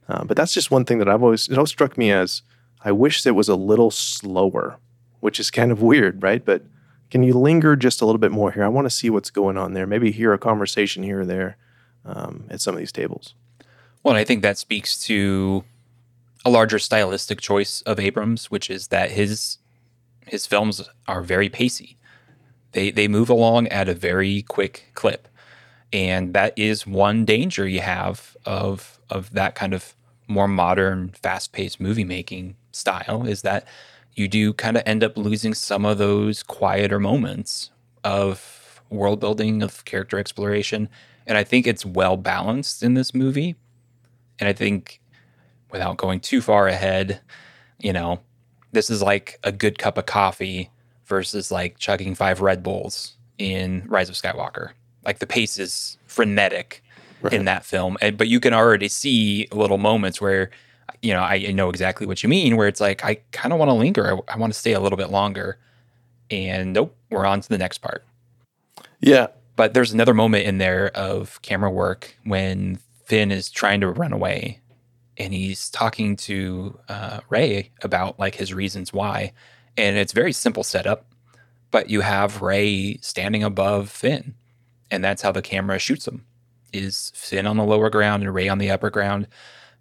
Uh, 0.07 0.25
but 0.25 0.37
that's 0.37 0.52
just 0.52 0.71
one 0.71 0.85
thing 0.85 0.99
that 0.99 1.09
I've 1.09 1.23
always 1.23 1.49
it 1.49 1.57
always 1.57 1.71
struck 1.71 1.97
me 1.97 2.12
as 2.12 2.42
I 2.85 2.92
wish 2.92 3.25
it 3.26 3.30
was 3.30 3.49
a 3.49 3.57
little 3.57 3.90
slower, 3.90 4.78
which 5.21 5.40
is 5.40 5.50
kind 5.50 5.73
of 5.73 5.80
weird, 5.80 6.23
right? 6.23 6.45
But 6.45 6.62
can 7.11 7.23
you 7.23 7.33
linger 7.33 7.75
just 7.75 8.02
a 8.02 8.07
little 8.07 8.18
bit 8.18 8.33
more 8.33 8.52
here? 8.52 8.64
I 8.64 8.68
want 8.68 8.85
to 8.85 8.90
see 8.90 9.09
what's 9.09 9.30
going 9.30 9.57
on 9.57 9.73
there. 9.73 9.87
Maybe 9.87 10.12
hear 10.12 10.35
a 10.35 10.38
conversation 10.38 11.02
here 11.02 11.21
or 11.21 11.26
there 11.26 11.57
um, 12.04 12.45
at 12.50 12.61
some 12.61 12.75
of 12.75 12.78
these 12.78 12.92
tables. 12.92 13.35
Well, 14.02 14.17
I 14.17 14.25
think 14.25 14.43
that 14.43 14.59
speaks 14.59 15.00
to 15.05 15.64
a 16.45 16.50
larger 16.50 16.78
stylistic 16.78 17.40
choice 17.40 17.83
of 17.83 17.99
Abrams, 17.99 18.50
which 18.50 18.71
is 18.71 18.88
that 18.88 19.11
his 19.11 19.59
his 20.26 20.47
films 20.47 20.88
are 21.07 21.23
very 21.23 21.49
pacey. 21.49 21.97
They 22.73 22.90
they 22.90 23.09
move 23.09 23.28
along 23.28 23.69
at 23.69 23.88
a 23.88 23.95
very 23.95 24.43
quick 24.43 24.90
clip. 24.95 25.28
And 25.93 26.35
that 26.35 26.52
is 26.57 26.87
one 26.87 27.25
danger 27.25 27.67
you 27.67 27.81
have 27.81 28.37
of 28.45 28.99
of 29.11 29.33
that 29.33 29.55
kind 29.55 29.75
of 29.75 29.95
more 30.26 30.49
modern, 30.49 31.09
fast-paced 31.23 31.81
movie 31.81 32.05
making 32.05 32.55
style 32.71 33.26
is 33.26 33.40
that 33.43 33.67
you 34.14 34.28
do 34.28 34.52
kind 34.52 34.76
of 34.76 34.83
end 34.85 35.02
up 35.02 35.17
losing 35.17 35.55
some 35.55 35.87
of 35.87 35.97
those 35.97 36.43
quieter 36.43 37.00
moments 37.00 37.71
of 38.05 38.83
world 38.90 39.21
building, 39.21 39.62
of 39.62 39.85
character 39.87 40.19
exploration. 40.19 40.88
And 41.26 41.38
I 41.38 41.45
think 41.45 41.67
it's 41.67 41.87
well 41.87 42.17
balanced 42.17 42.83
in 42.83 42.95
this 42.95 43.14
movie. 43.14 43.57
And 44.40 44.49
I 44.49 44.52
think 44.52 45.00
without 45.71 45.97
going 45.97 46.21
too 46.21 46.40
far 46.40 46.68
ahead, 46.68 47.21
you 47.78 47.92
know, 47.92 48.21
this 48.73 48.90
is 48.90 49.02
like 49.02 49.38
a 49.45 49.52
good 49.52 49.78
cup 49.78 49.99
of 49.99 50.07
coffee 50.07 50.71
versus 51.07 51.50
like 51.50 51.78
chugging 51.78 52.14
five 52.14 52.40
Red 52.40 52.62
Bulls 52.62 53.16
in 53.38 53.85
Rise 53.87 54.09
of 54.09 54.14
Skywalker. 54.14 54.71
Like 55.04 55.21
the 55.21 55.26
pace 55.26 55.59
is 55.59 55.97
frenetic 56.07 56.83
right. 57.23 57.33
in 57.33 57.47
that 57.47 57.64
film, 57.64 57.97
and, 58.00 58.18
but 58.18 58.28
you 58.28 58.40
can 58.40 58.52
already 58.52 58.88
see 58.88 59.49
little 59.52 59.78
moments 59.78 60.21
where, 60.21 60.50
you 61.00 61.14
know, 61.14 61.23
I 61.23 61.38
know 61.52 61.71
exactly 61.71 62.07
what 62.07 62.23
you 62.23 62.28
mean, 62.28 62.57
where 62.57 62.68
it's 62.68 62.80
like 62.80 63.04
I 63.04 63.21
kind 63.33 63.52
of 63.52 63.59
want 63.59 63.71
to 63.71 63.75
linger, 63.75 64.18
I, 64.28 64.35
I 64.35 64.37
want 64.37 64.52
to 64.52 64.59
stay 64.59 64.73
a 64.73 64.80
little 64.80 64.99
bit 64.99 65.11
longer, 65.11 65.59
and 66.30 66.73
nope, 66.73 66.95
we're 67.11 67.25
on 67.25 67.40
to 67.40 67.49
the 67.49 67.59
next 67.59 67.78
part. 67.78 68.04
Yeah, 69.00 69.28
but 69.57 69.73
there's 69.73 69.92
another 69.92 70.14
moment 70.14 70.45
in 70.45 70.59
there 70.59 70.88
of 70.97 71.40
camera 71.42 71.71
work 71.71 72.16
when 72.25 72.80
Finn 73.09 73.33
is 73.33 73.51
trying 73.51 73.81
to 73.81 73.90
run 73.90 74.12
away 74.12 74.61
and 75.18 75.33
he's 75.33 75.68
talking 75.71 76.14
to 76.14 76.79
uh, 76.88 77.21
Rey 77.29 77.71
about 77.83 78.18
like 78.18 78.37
his 78.37 78.55
reasons 78.55 78.92
why, 78.92 79.33
and 79.77 79.97
it's 79.97 80.12
very 80.12 80.33
simple 80.33 80.62
setup. 80.62 81.07
But 81.71 81.90
you 81.90 82.03
have 82.03 82.40
Rey 82.40 82.99
standing 83.03 83.42
above 83.42 83.90
Finn, 83.90 84.35
and 84.90 85.03
that's 85.03 85.23
how 85.23 85.33
the 85.33 85.42
camera 85.42 85.79
shoots 85.79 86.07
him. 86.07 86.25
Is 86.73 87.11
Finn 87.14 87.47
on 87.47 87.57
the 87.57 87.64
lower 87.64 87.90
ground 87.90 88.23
and 88.23 88.33
Rey 88.33 88.49
on 88.49 88.59
the 88.59 88.71
upper 88.71 88.90
ground, 88.90 89.27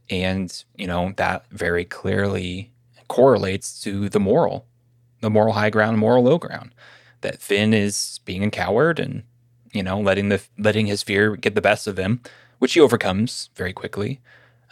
and 0.10 0.64
you 0.76 0.88
know 0.88 1.14
that 1.18 1.46
very 1.52 1.86
clearly 1.86 2.72
correlates 3.08 3.80
to 3.84 4.10
the 4.10 4.20
moral, 4.20 4.66
the 5.22 5.30
moral 5.30 5.54
high 5.54 5.70
ground, 5.70 6.00
moral 6.00 6.24
low 6.24 6.38
ground. 6.40 6.74
That 7.22 7.42
Finn 7.42 7.74
is 7.74 8.20
being 8.26 8.44
a 8.44 8.50
coward 8.50 9.00
and 9.00 9.24
you 9.72 9.84
know 9.84 10.00
letting 10.00 10.30
the 10.30 10.42
letting 10.58 10.88
his 10.88 11.04
fear 11.04 11.36
get 11.36 11.56
the 11.56 11.62
best 11.62 11.86
of 11.88 12.00
him, 12.00 12.22
which 12.60 12.74
he 12.74 12.80
overcomes 12.80 13.50
very 13.56 13.74
quickly 13.74 14.22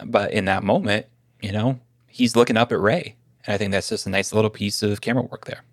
but 0.03 0.31
in 0.31 0.45
that 0.45 0.63
moment, 0.63 1.05
you 1.41 1.51
know, 1.51 1.79
he's 2.07 2.35
looking 2.35 2.57
up 2.57 2.71
at 2.71 2.79
Rey. 2.79 3.15
And 3.45 3.53
I 3.53 3.57
think 3.57 3.71
that's 3.71 3.89
just 3.89 4.07
a 4.07 4.09
nice 4.09 4.33
little 4.33 4.49
piece 4.49 4.83
of 4.83 5.01
camera 5.01 5.23
work 5.23 5.45
there. 5.45 5.63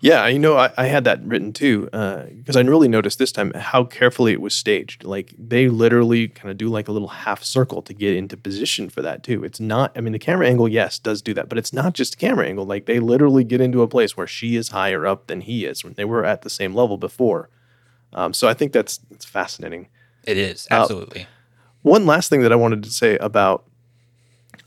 Yeah, 0.00 0.28
you 0.28 0.38
know, 0.38 0.56
I, 0.56 0.70
I 0.76 0.86
had 0.86 1.02
that 1.04 1.24
written 1.24 1.52
too 1.52 1.86
because 1.86 2.56
uh, 2.56 2.60
I 2.60 2.62
really 2.62 2.86
noticed 2.86 3.18
this 3.18 3.32
time 3.32 3.52
how 3.52 3.82
carefully 3.82 4.32
it 4.32 4.40
was 4.40 4.54
staged. 4.54 5.02
Like 5.02 5.34
they 5.36 5.68
literally 5.68 6.28
kind 6.28 6.52
of 6.52 6.56
do 6.56 6.68
like 6.68 6.86
a 6.86 6.92
little 6.92 7.08
half 7.08 7.42
circle 7.42 7.82
to 7.82 7.92
get 7.92 8.14
into 8.14 8.36
position 8.36 8.90
for 8.90 9.02
that 9.02 9.24
too. 9.24 9.42
It's 9.42 9.58
not, 9.58 9.90
I 9.96 10.00
mean, 10.00 10.12
the 10.12 10.20
camera 10.20 10.46
angle, 10.46 10.68
yes, 10.68 11.00
does 11.00 11.20
do 11.20 11.34
that, 11.34 11.48
but 11.48 11.58
it's 11.58 11.72
not 11.72 11.94
just 11.94 12.16
camera 12.16 12.46
angle. 12.46 12.64
Like 12.64 12.86
they 12.86 13.00
literally 13.00 13.42
get 13.42 13.60
into 13.60 13.82
a 13.82 13.88
place 13.88 14.16
where 14.16 14.28
she 14.28 14.54
is 14.54 14.68
higher 14.68 15.04
up 15.04 15.26
than 15.26 15.40
he 15.40 15.64
is 15.64 15.82
when 15.82 15.94
they 15.94 16.04
were 16.04 16.24
at 16.24 16.42
the 16.42 16.50
same 16.50 16.74
level 16.74 16.96
before. 16.96 17.50
Um, 18.12 18.32
so 18.32 18.46
I 18.46 18.54
think 18.54 18.72
that's 18.72 18.98
that's 18.98 19.24
fascinating. 19.24 19.88
It 20.24 20.36
is 20.36 20.66
absolutely. 20.70 21.22
Uh, 21.22 21.26
one 21.82 22.06
last 22.06 22.28
thing 22.28 22.42
that 22.42 22.52
I 22.52 22.56
wanted 22.56 22.82
to 22.82 22.90
say 22.90 23.16
about 23.18 23.64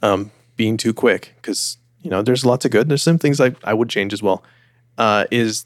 um, 0.02 0.32
being 0.56 0.78
too 0.78 0.94
quick, 0.94 1.34
because 1.36 1.78
you 2.02 2.10
know 2.10 2.22
there's 2.22 2.46
lots 2.46 2.66
of 2.66 2.72
good. 2.72 2.90
There's 2.90 3.04
some 3.04 3.20
things 3.20 3.40
I, 3.40 3.56
I 3.64 3.74
would 3.74 3.90
change 3.90 4.14
as 4.14 4.24
well. 4.24 4.44
Uh, 4.98 5.26
is 5.32 5.66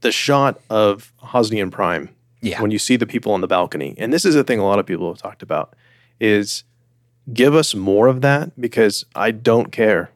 the 0.00 0.12
shot 0.12 0.60
of 0.70 1.12
Hosnian 1.22 1.70
Prime 1.70 2.08
yeah. 2.40 2.60
when 2.60 2.70
you 2.70 2.78
see 2.78 2.96
the 2.96 3.06
people 3.06 3.32
on 3.32 3.40
the 3.40 3.46
balcony, 3.46 3.94
and 3.98 4.12
this 4.12 4.24
is 4.24 4.34
a 4.34 4.44
thing 4.44 4.58
a 4.58 4.64
lot 4.64 4.78
of 4.78 4.86
people 4.86 5.08
have 5.08 5.18
talked 5.18 5.42
about, 5.42 5.74
is 6.20 6.64
give 7.32 7.54
us 7.54 7.74
more 7.74 8.08
of 8.08 8.20
that 8.20 8.60
because 8.60 9.04
I 9.14 9.30
don't 9.30 9.70
care 9.70 10.10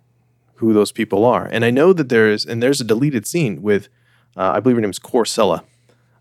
who 0.56 0.72
those 0.72 0.92
people 0.92 1.24
are, 1.24 1.46
and 1.50 1.64
I 1.64 1.70
know 1.70 1.92
that 1.92 2.08
there 2.08 2.30
is, 2.30 2.44
and 2.44 2.62
there's 2.62 2.80
a 2.80 2.84
deleted 2.84 3.26
scene 3.26 3.62
with, 3.62 3.88
uh, 4.36 4.52
I 4.54 4.60
believe 4.60 4.76
her 4.76 4.80
name 4.80 4.90
is 4.90 4.98
Korr 4.98 5.26
Sella, 5.26 5.64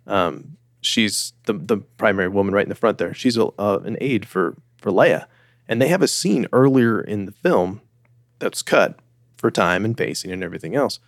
um, 0.05 0.57
she's 0.85 1.33
the 1.45 1.53
the 1.53 1.77
primary 1.97 2.29
woman 2.29 2.53
right 2.53 2.65
in 2.65 2.69
the 2.69 2.75
front 2.75 2.97
there. 2.97 3.13
She's 3.13 3.37
a, 3.37 3.47
uh, 3.59 3.79
an 3.83 3.97
aide 4.01 4.27
for 4.27 4.55
for 4.77 4.91
Leia, 4.91 5.25
and 5.67 5.81
they 5.81 5.87
have 5.87 6.01
a 6.01 6.07
scene 6.07 6.47
earlier 6.53 7.01
in 7.01 7.25
the 7.25 7.31
film 7.31 7.81
that's 8.39 8.61
cut 8.61 8.99
for 9.37 9.51
time 9.51 9.85
and 9.85 9.97
pacing 9.97 10.31
and 10.31 10.43
everything 10.43 10.75
else. 10.75 10.99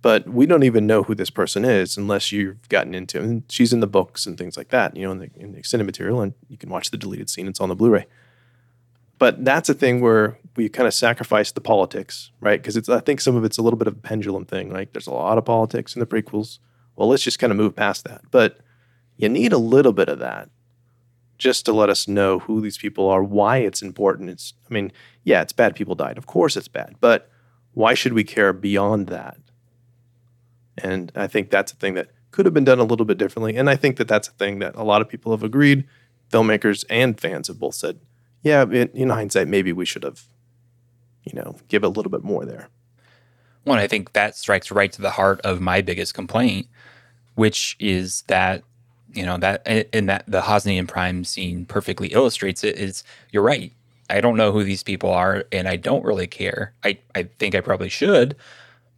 But 0.00 0.28
we 0.28 0.46
don't 0.46 0.62
even 0.62 0.86
know 0.86 1.02
who 1.02 1.14
this 1.14 1.30
person 1.30 1.64
is 1.64 1.96
unless 1.96 2.30
you've 2.30 2.68
gotten 2.68 2.94
into. 2.94 3.20
And 3.20 3.42
she's 3.48 3.72
in 3.72 3.80
the 3.80 3.86
books 3.88 4.26
and 4.26 4.38
things 4.38 4.56
like 4.56 4.68
that, 4.68 4.96
you 4.96 5.02
know, 5.02 5.10
in 5.10 5.18
the, 5.18 5.30
in 5.36 5.52
the 5.52 5.58
extended 5.58 5.86
material, 5.86 6.20
and 6.20 6.34
you 6.48 6.56
can 6.56 6.70
watch 6.70 6.90
the 6.90 6.96
deleted 6.96 7.28
scene. 7.28 7.48
It's 7.48 7.60
on 7.60 7.68
the 7.68 7.74
Blu-ray. 7.74 8.06
But 9.18 9.44
that's 9.44 9.68
a 9.68 9.74
thing 9.74 10.00
where 10.00 10.38
we 10.54 10.68
kind 10.68 10.86
of 10.86 10.94
sacrifice 10.94 11.50
the 11.50 11.60
politics, 11.60 12.30
right? 12.40 12.62
Because 12.62 12.76
it's 12.76 12.88
I 12.88 13.00
think 13.00 13.20
some 13.20 13.34
of 13.34 13.44
it's 13.44 13.58
a 13.58 13.62
little 13.62 13.78
bit 13.78 13.88
of 13.88 13.94
a 13.94 14.00
pendulum 14.00 14.44
thing. 14.44 14.70
Like 14.70 14.92
there's 14.92 15.08
a 15.08 15.12
lot 15.12 15.38
of 15.38 15.44
politics 15.44 15.96
in 15.96 16.00
the 16.00 16.06
prequels. 16.06 16.60
Well, 16.94 17.08
let's 17.08 17.24
just 17.24 17.40
kind 17.40 17.50
of 17.50 17.56
move 17.56 17.74
past 17.74 18.04
that. 18.04 18.22
But 18.30 18.58
you 19.18 19.28
need 19.28 19.52
a 19.52 19.58
little 19.58 19.92
bit 19.92 20.08
of 20.08 20.20
that 20.20 20.48
just 21.36 21.66
to 21.66 21.72
let 21.72 21.90
us 21.90 22.08
know 22.08 22.38
who 22.38 22.60
these 22.60 22.78
people 22.78 23.08
are, 23.08 23.22
why 23.22 23.58
it's 23.58 23.82
important. 23.82 24.30
It's, 24.30 24.54
I 24.68 24.72
mean, 24.72 24.92
yeah, 25.24 25.42
it's 25.42 25.52
bad 25.52 25.76
people 25.76 25.94
died. 25.94 26.16
Of 26.16 26.26
course 26.26 26.56
it's 26.56 26.68
bad, 26.68 26.96
but 27.00 27.30
why 27.74 27.94
should 27.94 28.12
we 28.12 28.24
care 28.24 28.52
beyond 28.52 29.08
that? 29.08 29.36
And 30.78 31.12
I 31.14 31.26
think 31.26 31.50
that's 31.50 31.72
a 31.72 31.76
thing 31.76 31.94
that 31.94 32.10
could 32.30 32.46
have 32.46 32.54
been 32.54 32.64
done 32.64 32.78
a 32.78 32.84
little 32.84 33.06
bit 33.06 33.18
differently. 33.18 33.56
And 33.56 33.68
I 33.68 33.76
think 33.76 33.96
that 33.96 34.08
that's 34.08 34.28
a 34.28 34.32
thing 34.32 34.60
that 34.60 34.74
a 34.74 34.84
lot 34.84 35.02
of 35.02 35.08
people 35.08 35.32
have 35.32 35.42
agreed. 35.42 35.84
Filmmakers 36.30 36.84
and 36.88 37.18
fans 37.20 37.48
have 37.48 37.58
both 37.58 37.74
said, 37.74 38.00
yeah, 38.42 38.64
in 38.64 39.10
hindsight, 39.10 39.48
maybe 39.48 39.72
we 39.72 39.84
should 39.84 40.04
have, 40.04 40.22
you 41.24 41.32
know, 41.34 41.56
give 41.68 41.82
a 41.82 41.88
little 41.88 42.10
bit 42.10 42.22
more 42.22 42.44
there. 42.44 42.68
Well, 43.64 43.78
I 43.78 43.88
think 43.88 44.12
that 44.12 44.36
strikes 44.36 44.70
right 44.70 44.92
to 44.92 45.02
the 45.02 45.10
heart 45.10 45.40
of 45.40 45.60
my 45.60 45.82
biggest 45.82 46.14
complaint, 46.14 46.68
which 47.34 47.76
is 47.78 48.22
that 48.28 48.62
you 49.18 49.26
know 49.26 49.36
that 49.38 49.66
and 49.92 50.08
that 50.08 50.24
the 50.28 50.42
Hosnian 50.42 50.86
Prime 50.86 51.24
scene 51.24 51.64
perfectly 51.66 52.08
illustrates 52.08 52.62
it. 52.62 52.76
Is 52.76 53.02
you're 53.32 53.42
right. 53.42 53.72
I 54.08 54.20
don't 54.20 54.36
know 54.36 54.52
who 54.52 54.62
these 54.62 54.84
people 54.84 55.10
are, 55.10 55.44
and 55.50 55.66
I 55.66 55.74
don't 55.74 56.04
really 56.04 56.28
care. 56.28 56.72
I 56.84 56.98
I 57.16 57.24
think 57.24 57.56
I 57.56 57.60
probably 57.60 57.88
should, 57.88 58.36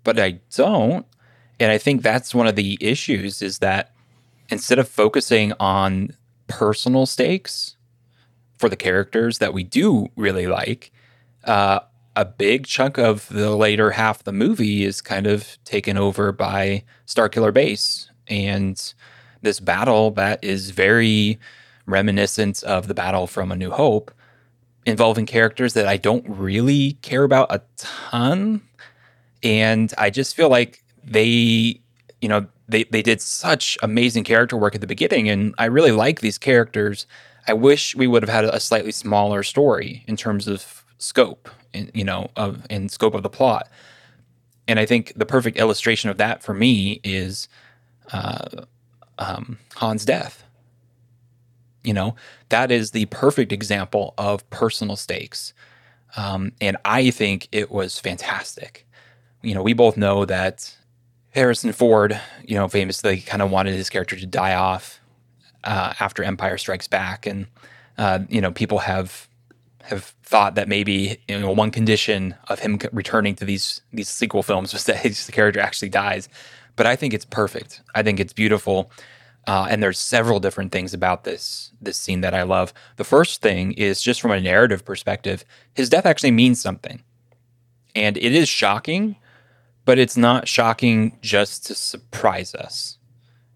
but 0.04 0.18
I 0.18 0.40
don't. 0.54 1.06
And 1.58 1.72
I 1.72 1.78
think 1.78 2.02
that's 2.02 2.34
one 2.34 2.46
of 2.46 2.54
the 2.54 2.76
issues 2.82 3.40
is 3.40 3.60
that 3.60 3.92
instead 4.50 4.78
of 4.78 4.88
focusing 4.88 5.54
on 5.58 6.10
personal 6.48 7.06
stakes 7.06 7.76
for 8.58 8.68
the 8.68 8.76
characters 8.76 9.38
that 9.38 9.54
we 9.54 9.62
do 9.62 10.08
really 10.16 10.46
like, 10.46 10.92
uh, 11.44 11.80
a 12.14 12.24
big 12.26 12.66
chunk 12.66 12.98
of 12.98 13.26
the 13.28 13.56
later 13.56 13.92
half 13.92 14.18
of 14.18 14.24
the 14.24 14.32
movie 14.32 14.84
is 14.84 15.00
kind 15.00 15.26
of 15.26 15.56
taken 15.64 15.96
over 15.96 16.32
by 16.32 16.82
Starkiller 17.06 17.54
Base 17.54 18.10
and 18.26 18.92
this 19.42 19.60
battle 19.60 20.10
that 20.12 20.42
is 20.42 20.70
very 20.70 21.38
reminiscent 21.86 22.62
of 22.64 22.88
the 22.88 22.94
battle 22.94 23.26
from 23.26 23.50
A 23.50 23.56
New 23.56 23.70
Hope, 23.70 24.10
involving 24.86 25.26
characters 25.26 25.74
that 25.74 25.86
I 25.86 25.96
don't 25.96 26.24
really 26.28 26.92
care 27.02 27.24
about 27.24 27.52
a 27.52 27.62
ton. 27.76 28.62
And 29.42 29.92
I 29.98 30.10
just 30.10 30.36
feel 30.36 30.48
like 30.48 30.82
they 31.02 31.80
you 32.20 32.28
know, 32.28 32.46
they, 32.68 32.84
they 32.84 33.02
did 33.02 33.20
such 33.20 33.78
amazing 33.82 34.24
character 34.24 34.56
work 34.56 34.74
at 34.74 34.80
the 34.80 34.86
beginning, 34.86 35.28
and 35.28 35.54
I 35.58 35.66
really 35.66 35.92
like 35.92 36.20
these 36.20 36.38
characters. 36.38 37.06
I 37.48 37.54
wish 37.54 37.96
we 37.96 38.06
would 38.06 38.22
have 38.22 38.30
had 38.30 38.44
a 38.44 38.60
slightly 38.60 38.92
smaller 38.92 39.42
story 39.42 40.04
in 40.06 40.16
terms 40.16 40.46
of 40.46 40.84
scope, 40.98 41.48
in, 41.72 41.90
you 41.94 42.04
know, 42.04 42.30
of 42.36 42.66
in 42.68 42.88
scope 42.88 43.14
of 43.14 43.22
the 43.22 43.30
plot. 43.30 43.68
And 44.68 44.78
I 44.78 44.86
think 44.86 45.14
the 45.16 45.26
perfect 45.26 45.56
illustration 45.56 46.10
of 46.10 46.18
that 46.18 46.42
for 46.42 46.54
me 46.54 47.00
is 47.02 47.48
uh, 48.12 48.64
um, 49.20 49.58
Han's 49.76 50.04
death. 50.04 50.42
You 51.84 51.94
know, 51.94 52.16
that 52.48 52.70
is 52.70 52.90
the 52.90 53.06
perfect 53.06 53.52
example 53.52 54.12
of 54.18 54.48
personal 54.50 54.96
stakes. 54.96 55.54
Um, 56.16 56.52
and 56.60 56.76
I 56.84 57.10
think 57.10 57.48
it 57.52 57.70
was 57.70 57.98
fantastic. 57.98 58.86
You 59.42 59.54
know, 59.54 59.62
we 59.62 59.72
both 59.72 59.96
know 59.96 60.24
that 60.24 60.76
Harrison 61.30 61.72
Ford, 61.72 62.20
you 62.44 62.56
know, 62.56 62.68
famously 62.68 63.20
kind 63.20 63.40
of 63.40 63.50
wanted 63.50 63.74
his 63.74 63.88
character 63.88 64.16
to 64.16 64.26
die 64.26 64.54
off 64.54 65.00
uh, 65.64 65.94
after 66.00 66.22
Empire 66.22 66.58
Strikes 66.58 66.88
Back, 66.88 67.26
and 67.26 67.46
uh, 67.96 68.20
you 68.28 68.40
know, 68.40 68.50
people 68.50 68.78
have 68.78 69.28
have 69.82 70.14
thought 70.22 70.54
that 70.56 70.68
maybe 70.68 71.18
you 71.28 71.38
know 71.38 71.50
one 71.50 71.70
condition 71.70 72.34
of 72.48 72.58
him 72.60 72.78
returning 72.92 73.34
to 73.36 73.44
these 73.44 73.80
these 73.92 74.08
sequel 74.08 74.42
films 74.42 74.72
was 74.72 74.84
that 74.84 74.96
his 74.98 75.28
character 75.30 75.60
actually 75.60 75.88
dies. 75.88 76.28
But 76.76 76.86
I 76.86 76.96
think 76.96 77.14
it's 77.14 77.24
perfect. 77.24 77.82
I 77.94 78.02
think 78.02 78.20
it's 78.20 78.32
beautiful. 78.32 78.90
Uh, 79.46 79.66
and 79.70 79.82
there's 79.82 79.98
several 79.98 80.38
different 80.38 80.70
things 80.70 80.92
about 80.92 81.24
this 81.24 81.72
this 81.80 81.96
scene 81.96 82.20
that 82.20 82.34
I 82.34 82.42
love. 82.42 82.72
The 82.96 83.04
first 83.04 83.40
thing 83.40 83.72
is 83.72 84.02
just 84.02 84.20
from 84.20 84.32
a 84.32 84.40
narrative 84.40 84.84
perspective, 84.84 85.44
his 85.74 85.88
death 85.88 86.06
actually 86.06 86.30
means 86.30 86.60
something, 86.60 87.02
and 87.94 88.16
it 88.18 88.34
is 88.34 88.48
shocking, 88.48 89.16
but 89.84 89.98
it's 89.98 90.16
not 90.16 90.46
shocking 90.46 91.18
just 91.22 91.66
to 91.66 91.74
surprise 91.74 92.54
us. 92.54 92.98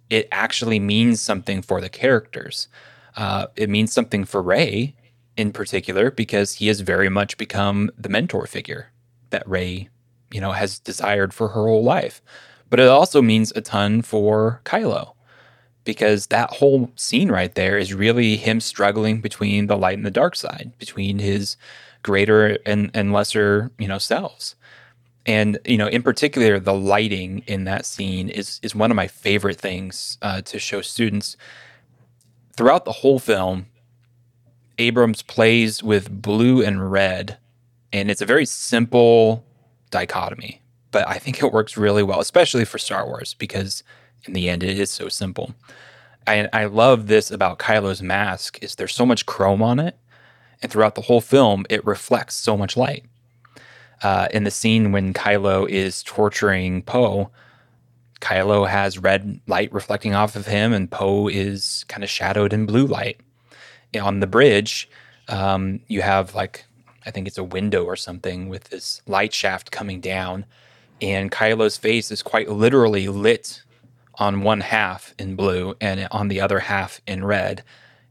It 0.08 0.26
actually 0.32 0.78
means 0.78 1.20
something 1.20 1.60
for 1.60 1.80
the 1.80 1.90
characters. 1.90 2.68
Uh, 3.16 3.46
it 3.56 3.68
means 3.68 3.92
something 3.92 4.24
for 4.24 4.42
Rey 4.42 4.94
in 5.36 5.52
particular 5.52 6.10
because 6.10 6.54
he 6.54 6.68
has 6.68 6.80
very 6.80 7.08
much 7.08 7.36
become 7.36 7.90
the 7.96 8.08
mentor 8.08 8.46
figure 8.46 8.90
that 9.30 9.48
Rey, 9.48 9.88
you 10.32 10.40
know, 10.40 10.52
has 10.52 10.78
desired 10.78 11.34
for 11.34 11.48
her 11.48 11.64
whole 11.64 11.82
life. 11.84 12.22
But 12.74 12.80
it 12.80 12.88
also 12.88 13.22
means 13.22 13.52
a 13.54 13.60
ton 13.60 14.02
for 14.02 14.60
Kylo 14.64 15.12
because 15.84 16.26
that 16.26 16.54
whole 16.54 16.90
scene 16.96 17.30
right 17.30 17.54
there 17.54 17.78
is 17.78 17.94
really 17.94 18.36
him 18.36 18.58
struggling 18.58 19.20
between 19.20 19.68
the 19.68 19.76
light 19.76 19.96
and 19.96 20.04
the 20.04 20.10
dark 20.10 20.34
side, 20.34 20.72
between 20.80 21.20
his 21.20 21.56
greater 22.02 22.58
and, 22.66 22.90
and 22.92 23.12
lesser, 23.12 23.70
you 23.78 23.86
know, 23.86 23.98
selves. 23.98 24.56
And 25.24 25.56
you 25.64 25.78
know, 25.78 25.86
in 25.86 26.02
particular, 26.02 26.58
the 26.58 26.74
lighting 26.74 27.44
in 27.46 27.62
that 27.62 27.86
scene 27.86 28.28
is 28.28 28.58
is 28.60 28.74
one 28.74 28.90
of 28.90 28.96
my 28.96 29.06
favorite 29.06 29.60
things 29.60 30.18
uh, 30.20 30.40
to 30.40 30.58
show 30.58 30.80
students. 30.80 31.36
Throughout 32.56 32.86
the 32.86 32.98
whole 33.02 33.20
film, 33.20 33.66
Abrams 34.78 35.22
plays 35.22 35.80
with 35.80 36.10
blue 36.10 36.60
and 36.60 36.90
red, 36.90 37.38
and 37.92 38.10
it's 38.10 38.20
a 38.20 38.26
very 38.26 38.46
simple 38.46 39.44
dichotomy. 39.92 40.60
But 40.94 41.08
I 41.08 41.18
think 41.18 41.42
it 41.42 41.52
works 41.52 41.76
really 41.76 42.04
well, 42.04 42.20
especially 42.20 42.64
for 42.64 42.78
Star 42.78 43.04
Wars, 43.04 43.34
because 43.34 43.82
in 44.26 44.32
the 44.32 44.48
end, 44.48 44.62
it 44.62 44.78
is 44.78 44.90
so 44.90 45.08
simple. 45.08 45.52
I, 46.24 46.48
I 46.52 46.66
love 46.66 47.08
this 47.08 47.32
about 47.32 47.58
Kylo's 47.58 48.00
mask 48.00 48.62
is 48.62 48.76
there's 48.76 48.94
so 48.94 49.04
much 49.04 49.26
chrome 49.26 49.60
on 49.60 49.80
it, 49.80 49.98
and 50.62 50.70
throughout 50.70 50.94
the 50.94 51.00
whole 51.00 51.20
film, 51.20 51.66
it 51.68 51.84
reflects 51.84 52.36
so 52.36 52.56
much 52.56 52.76
light. 52.76 53.04
Uh, 54.04 54.28
in 54.30 54.44
the 54.44 54.52
scene 54.52 54.92
when 54.92 55.12
Kylo 55.12 55.68
is 55.68 56.04
torturing 56.04 56.80
Poe, 56.82 57.28
Kylo 58.20 58.68
has 58.68 58.96
red 58.96 59.40
light 59.48 59.72
reflecting 59.72 60.14
off 60.14 60.36
of 60.36 60.46
him, 60.46 60.72
and 60.72 60.88
Poe 60.88 61.26
is 61.26 61.84
kind 61.88 62.04
of 62.04 62.08
shadowed 62.08 62.52
in 62.52 62.66
blue 62.66 62.86
light. 62.86 63.18
On 64.00 64.20
the 64.20 64.28
bridge, 64.28 64.88
um, 65.26 65.80
you 65.88 66.02
have 66.02 66.36
like 66.36 66.66
I 67.04 67.10
think 67.10 67.26
it's 67.26 67.36
a 67.36 67.42
window 67.42 67.84
or 67.84 67.96
something 67.96 68.48
with 68.48 68.70
this 68.70 69.02
light 69.08 69.34
shaft 69.34 69.72
coming 69.72 70.00
down, 70.00 70.46
and 71.04 71.30
Kylo's 71.30 71.76
face 71.76 72.10
is 72.10 72.22
quite 72.22 72.48
literally 72.48 73.08
lit 73.08 73.62
on 74.14 74.40
one 74.42 74.60
half 74.60 75.14
in 75.18 75.36
blue 75.36 75.74
and 75.78 76.08
on 76.10 76.28
the 76.28 76.40
other 76.40 76.60
half 76.60 77.02
in 77.06 77.24
red, 77.24 77.62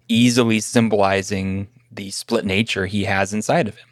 easily 0.08 0.60
symbolizing 0.60 1.68
the 1.92 2.12
split 2.12 2.46
nature 2.46 2.86
he 2.86 3.06
has 3.06 3.34
inside 3.34 3.68
of 3.68 3.78
him. 3.78 3.88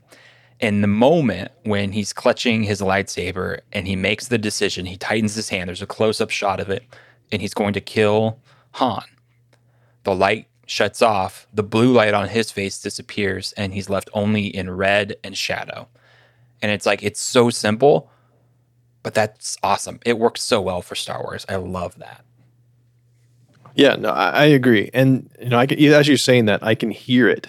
In 0.60 0.82
the 0.82 0.88
moment 0.88 1.52
when 1.64 1.94
he's 1.94 2.14
clutching 2.14 2.62
his 2.62 2.80
lightsaber 2.80 3.62
and 3.74 3.88
he 3.88 3.96
makes 3.96 4.28
the 4.28 4.38
decision, 4.38 4.86
he 4.86 4.98
tightens 4.98 5.34
his 5.34 5.50
hand, 5.50 5.68
there's 5.68 5.82
a 5.82 5.88
close 5.88 6.22
up 6.22 6.30
shot 6.30 6.60
of 6.60 6.70
it, 6.70 6.84
and 7.32 7.42
he's 7.42 7.56
going 7.56 7.74
to 7.74 7.82
kill 7.82 8.40
Han. 8.74 9.04
The 10.04 10.14
light 10.14 10.48
shuts 10.68 11.02
off, 11.02 11.48
the 11.52 11.64
blue 11.64 11.92
light 11.92 12.14
on 12.14 12.30
his 12.30 12.52
face 12.52 12.80
disappears, 12.80 13.52
and 13.54 13.74
he's 13.74 13.90
left 13.90 14.12
only 14.14 14.46
in 14.46 14.70
red 14.70 15.16
and 15.24 15.36
shadow. 15.36 15.88
And 16.62 16.72
it's 16.72 16.86
like, 16.86 17.02
it's 17.02 17.20
so 17.20 17.50
simple, 17.50 18.12
but 19.04 19.14
that's 19.14 19.58
awesome. 19.64 20.00
It 20.06 20.18
works 20.18 20.42
so 20.42 20.62
well 20.62 20.82
for 20.82 20.96
Star 20.96 21.22
Wars. 21.24 21.46
I 21.50 21.56
love 21.56 21.98
that. 22.00 22.24
Yeah, 23.74 23.96
no, 23.96 24.10
I, 24.10 24.30
I 24.30 24.46
agree, 24.46 24.90
and 24.94 25.30
you 25.42 25.50
know, 25.50 25.58
I 25.58 25.66
can, 25.66 25.80
as 25.80 26.08
you're 26.08 26.18
saying 26.18 26.46
that, 26.46 26.62
I 26.62 26.76
can 26.76 26.92
hear 26.92 27.30
it 27.30 27.48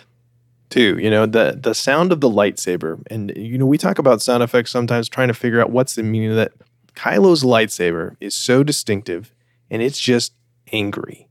too. 0.71 0.97
You 0.99 1.11
know, 1.11 1.27
the 1.27 1.59
the 1.61 1.75
sound 1.75 2.13
of 2.13 2.21
the 2.21 2.31
lightsaber, 2.31 3.03
and 3.11 3.33
you 3.37 3.59
know, 3.59 3.67
we 3.67 3.77
talk 3.77 3.99
about 3.99 4.23
sound 4.23 4.43
effects 4.43 4.71
sometimes, 4.71 5.09
trying 5.09 5.29
to 5.29 5.35
figure 5.35 5.61
out 5.61 5.71
what's 5.71 5.97
the 5.97 6.03
meaning 6.03 6.31
of 6.31 6.37
that. 6.37 6.53
Kylo's 6.95 7.43
lightsaber 7.43 8.17
is 8.21 8.35
so 8.35 8.63
distinctive, 8.63 9.35
and 9.71 9.83
it's 9.83 9.99
just 9.99 10.33
angry. 10.73 11.29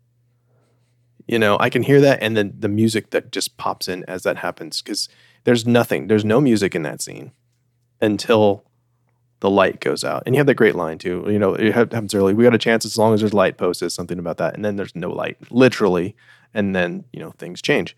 You 1.25 1.39
know, 1.39 1.55
I 1.59 1.69
can 1.69 1.83
hear 1.83 2.01
that, 2.01 2.21
and 2.21 2.35
then 2.35 2.53
the 2.59 2.67
music 2.67 3.11
that 3.11 3.31
just 3.31 3.55
pops 3.55 3.87
in 3.87 4.03
as 4.09 4.23
that 4.23 4.37
happens, 4.37 4.81
because 4.81 5.07
there's 5.45 5.65
nothing, 5.65 6.07
there's 6.07 6.25
no 6.25 6.41
music 6.41 6.75
in 6.75 6.83
that 6.83 7.01
scene 7.01 7.31
until 8.01 8.65
the 9.41 9.49
light 9.49 9.79
goes 9.79 10.03
out. 10.03 10.23
And 10.25 10.33
you 10.33 10.39
have 10.39 10.47
that 10.47 10.55
great 10.55 10.75
line 10.75 10.97
too. 10.97 11.25
You 11.27 11.39
know, 11.39 11.55
it 11.55 11.73
happens 11.73 12.15
early. 12.15 12.33
We 12.33 12.43
got 12.43 12.55
a 12.55 12.59
chance 12.59 12.85
as 12.85 12.97
long 12.97 13.13
as 13.13 13.19
there's 13.19 13.33
light 13.33 13.57
posted, 13.57 13.91
something 13.91 14.19
about 14.19 14.37
that. 14.37 14.55
And 14.55 14.63
then 14.63 14.75
there's 14.75 14.95
no 14.95 15.09
light, 15.09 15.37
literally. 15.51 16.15
And 16.53 16.75
then, 16.75 17.05
you 17.11 17.19
know, 17.19 17.31
things 17.31 17.61
change. 17.61 17.97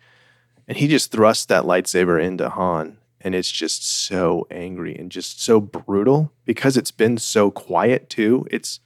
And 0.68 0.78
he 0.78 0.88
just 0.88 1.12
thrusts 1.12 1.46
that 1.46 1.64
lightsaber 1.64 2.22
into 2.22 2.50
Han. 2.50 2.98
And 3.20 3.36
it's 3.36 3.52
just 3.52 3.86
so 3.86 4.48
angry 4.50 4.96
and 4.96 5.12
just 5.12 5.42
so 5.42 5.60
brutal 5.60 6.32
because 6.46 6.78
it's 6.78 6.92
been 6.92 7.18
so 7.18 7.52
quiet 7.52 8.10
too. 8.10 8.46
It's 8.50 8.80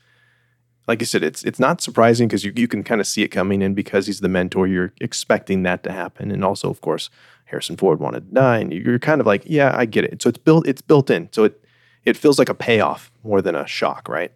like 0.88 1.02
I 1.02 1.06
said, 1.06 1.24
it's 1.24 1.44
it's 1.44 1.60
not 1.60 1.82
surprising 1.82 2.28
because 2.28 2.44
you, 2.44 2.54
you 2.56 2.68
can 2.68 2.84
kind 2.84 3.02
of 3.02 3.08
see 3.08 3.22
it 3.22 3.28
coming 3.28 3.62
in 3.62 3.74
because 3.74 4.08
he's 4.08 4.22
the 4.22 4.30
mentor. 4.30 4.68
You're 4.68 4.94
expecting 5.02 5.64
that 5.64 5.84
to 5.84 5.92
happen. 5.92 6.32
And 6.32 6.44
also, 6.44 6.70
of 6.70 6.82
course, 6.82 7.10
Harrison 7.46 7.78
Ford 7.78 8.00
wanted 8.00 8.30
to 8.30 8.34
die. 8.34 8.60
And 8.60 8.72
you're 8.72 9.00
kind 9.00 9.22
of 9.22 9.28
like, 9.28 9.44
yeah, 9.46 9.76
I 9.76 9.86
get 9.86 10.06
it. 10.06 10.22
So 10.22 10.30
it's 10.30 10.38
built 10.38 10.68
it's 10.68 10.82
built 10.82 11.10
in. 11.10 11.30
So 11.32 11.46
it 11.46 11.62
it 12.08 12.16
feels 12.16 12.40
like 12.40 12.48
a 12.48 12.54
payoff 12.54 13.12
more 13.22 13.42
than 13.42 13.54
a 13.54 13.68
shock, 13.68 14.08
right? 14.08 14.32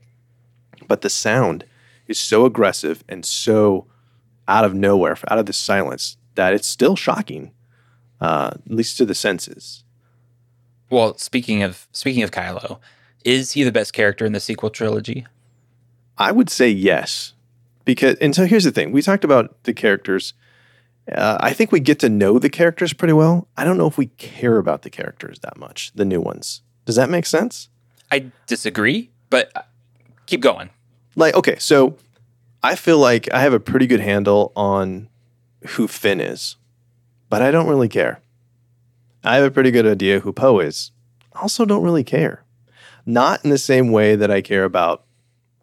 But 0.89 1.01
the 1.01 1.09
sound 1.09 1.63
is 2.05 2.19
so 2.19 2.45
aggressive 2.45 3.01
and 3.07 3.25
so 3.25 3.87
out 4.45 4.65
of 4.65 4.73
nowhere, 4.73 5.17
out 5.29 5.39
of 5.39 5.45
the 5.45 5.53
silence, 5.53 6.17
that 6.35 6.53
it's 6.53 6.67
still 6.67 6.97
shocking, 6.97 7.53
uh, 8.19 8.51
at 8.55 8.69
least 8.69 8.97
to 8.97 9.05
the 9.05 9.15
senses. 9.15 9.85
Well, 10.89 11.17
speaking 11.17 11.63
of 11.63 11.87
speaking 11.93 12.23
of 12.23 12.31
Kylo, 12.31 12.79
is 13.23 13.53
he 13.53 13.63
the 13.63 13.71
best 13.71 13.93
character 13.93 14.25
in 14.25 14.33
the 14.33 14.41
sequel 14.41 14.69
trilogy? 14.69 15.25
I 16.17 16.33
would 16.33 16.49
say 16.49 16.69
yes, 16.69 17.31
because 17.85 18.15
and 18.15 18.35
so 18.35 18.45
here's 18.45 18.65
the 18.65 18.71
thing: 18.71 18.91
we 18.91 19.01
talked 19.01 19.23
about 19.23 19.63
the 19.63 19.73
characters. 19.73 20.33
Uh, 21.09 21.37
I 21.39 21.53
think 21.53 21.71
we 21.71 21.79
get 21.79 21.99
to 21.99 22.09
know 22.09 22.37
the 22.37 22.49
characters 22.49 22.91
pretty 22.91 23.13
well. 23.13 23.47
I 23.55 23.63
don't 23.63 23.77
know 23.77 23.87
if 23.87 23.97
we 23.97 24.07
care 24.07 24.57
about 24.57 24.81
the 24.81 24.89
characters 24.89 25.39
that 25.39 25.55
much, 25.57 25.93
the 25.95 26.05
new 26.05 26.19
ones. 26.19 26.63
Does 26.85 26.95
that 26.95 27.09
make 27.09 27.25
sense? 27.25 27.69
I 28.11 28.31
disagree, 28.47 29.09
but 29.29 29.51
uh, 29.55 29.61
keep 30.25 30.41
going. 30.41 30.69
Like, 31.15 31.35
okay, 31.35 31.57
so 31.59 31.97
I 32.63 32.75
feel 32.75 32.97
like 32.97 33.31
I 33.33 33.41
have 33.41 33.53
a 33.53 33.59
pretty 33.59 33.87
good 33.87 33.99
handle 33.99 34.51
on 34.55 35.09
who 35.69 35.87
Finn 35.87 36.19
is, 36.19 36.55
but 37.29 37.41
I 37.41 37.51
don't 37.51 37.67
really 37.67 37.89
care. 37.89 38.21
I 39.23 39.35
have 39.35 39.45
a 39.45 39.51
pretty 39.51 39.71
good 39.71 39.85
idea 39.85 40.19
who 40.19 40.33
Poe 40.33 40.59
is. 40.59 40.91
I 41.33 41.41
also 41.41 41.65
don't 41.65 41.83
really 41.83 42.03
care. 42.03 42.43
Not 43.05 43.43
in 43.43 43.49
the 43.49 43.57
same 43.57 43.91
way 43.91 44.15
that 44.15 44.31
I 44.31 44.41
care 44.41 44.63
about 44.63 45.05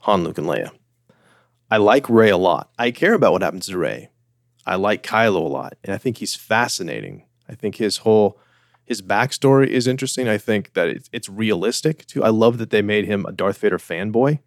Han, 0.00 0.24
Luke, 0.24 0.38
and 0.38 0.46
Leia. 0.46 0.70
I 1.70 1.76
like 1.76 2.08
Rey 2.08 2.30
a 2.30 2.36
lot. 2.36 2.70
I 2.78 2.90
care 2.90 3.14
about 3.14 3.32
what 3.32 3.42
happens 3.42 3.66
to 3.66 3.76
Rey. 3.78 4.10
I 4.64 4.76
like 4.76 5.02
Kylo 5.02 5.36
a 5.36 5.48
lot, 5.48 5.76
and 5.82 5.94
I 5.94 5.98
think 5.98 6.18
he's 6.18 6.34
fascinating. 6.34 7.24
I 7.48 7.54
think 7.54 7.76
his 7.76 7.98
whole 7.98 8.38
his 8.88 9.02
backstory 9.02 9.66
is 9.66 9.86
interesting. 9.86 10.28
I 10.28 10.38
think 10.38 10.72
that 10.72 10.88
it's, 10.88 11.10
it's 11.12 11.28
realistic 11.28 12.06
too. 12.06 12.24
I 12.24 12.30
love 12.30 12.56
that 12.56 12.70
they 12.70 12.80
made 12.80 13.04
him 13.04 13.26
a 13.26 13.32
Darth 13.32 13.58
Vader 13.58 13.76
fanboy 13.76 14.38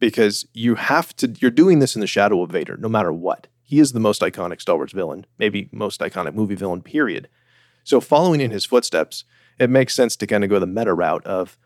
because 0.00 0.44
you 0.52 0.74
have 0.74 1.14
to, 1.16 1.28
you're 1.38 1.52
doing 1.52 1.78
this 1.78 1.94
in 1.94 2.00
the 2.00 2.08
shadow 2.08 2.42
of 2.42 2.50
Vader 2.50 2.76
no 2.76 2.88
matter 2.88 3.12
what. 3.12 3.46
He 3.62 3.78
is 3.78 3.92
the 3.92 4.00
most 4.00 4.20
iconic 4.20 4.60
Star 4.60 4.74
Wars 4.74 4.90
villain, 4.90 5.26
maybe 5.38 5.68
most 5.70 6.00
iconic 6.00 6.34
movie 6.34 6.56
villain, 6.56 6.82
period. 6.82 7.28
So 7.84 8.00
following 8.00 8.40
in 8.40 8.50
his 8.50 8.64
footsteps, 8.64 9.22
it 9.60 9.70
makes 9.70 9.94
sense 9.94 10.16
to 10.16 10.26
kind 10.26 10.42
of 10.42 10.50
go 10.50 10.58
the 10.58 10.66
meta 10.66 10.92
route 10.92 11.24
of 11.24 11.56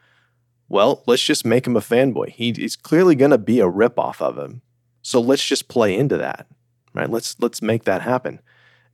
well, 0.68 1.02
let's 1.06 1.24
just 1.24 1.46
make 1.46 1.66
him 1.66 1.78
a 1.78 1.80
fanboy. 1.80 2.28
He, 2.28 2.52
he's 2.52 2.76
clearly 2.76 3.14
going 3.14 3.30
to 3.30 3.38
be 3.38 3.58
a 3.60 3.64
ripoff 3.64 4.20
of 4.20 4.36
him. 4.36 4.60
So 5.00 5.18
let's 5.18 5.46
just 5.46 5.66
play 5.66 5.96
into 5.96 6.18
that, 6.18 6.46
right? 6.92 7.08
Let's 7.08 7.40
let's 7.40 7.62
make 7.62 7.84
that 7.84 8.02
happen. 8.02 8.40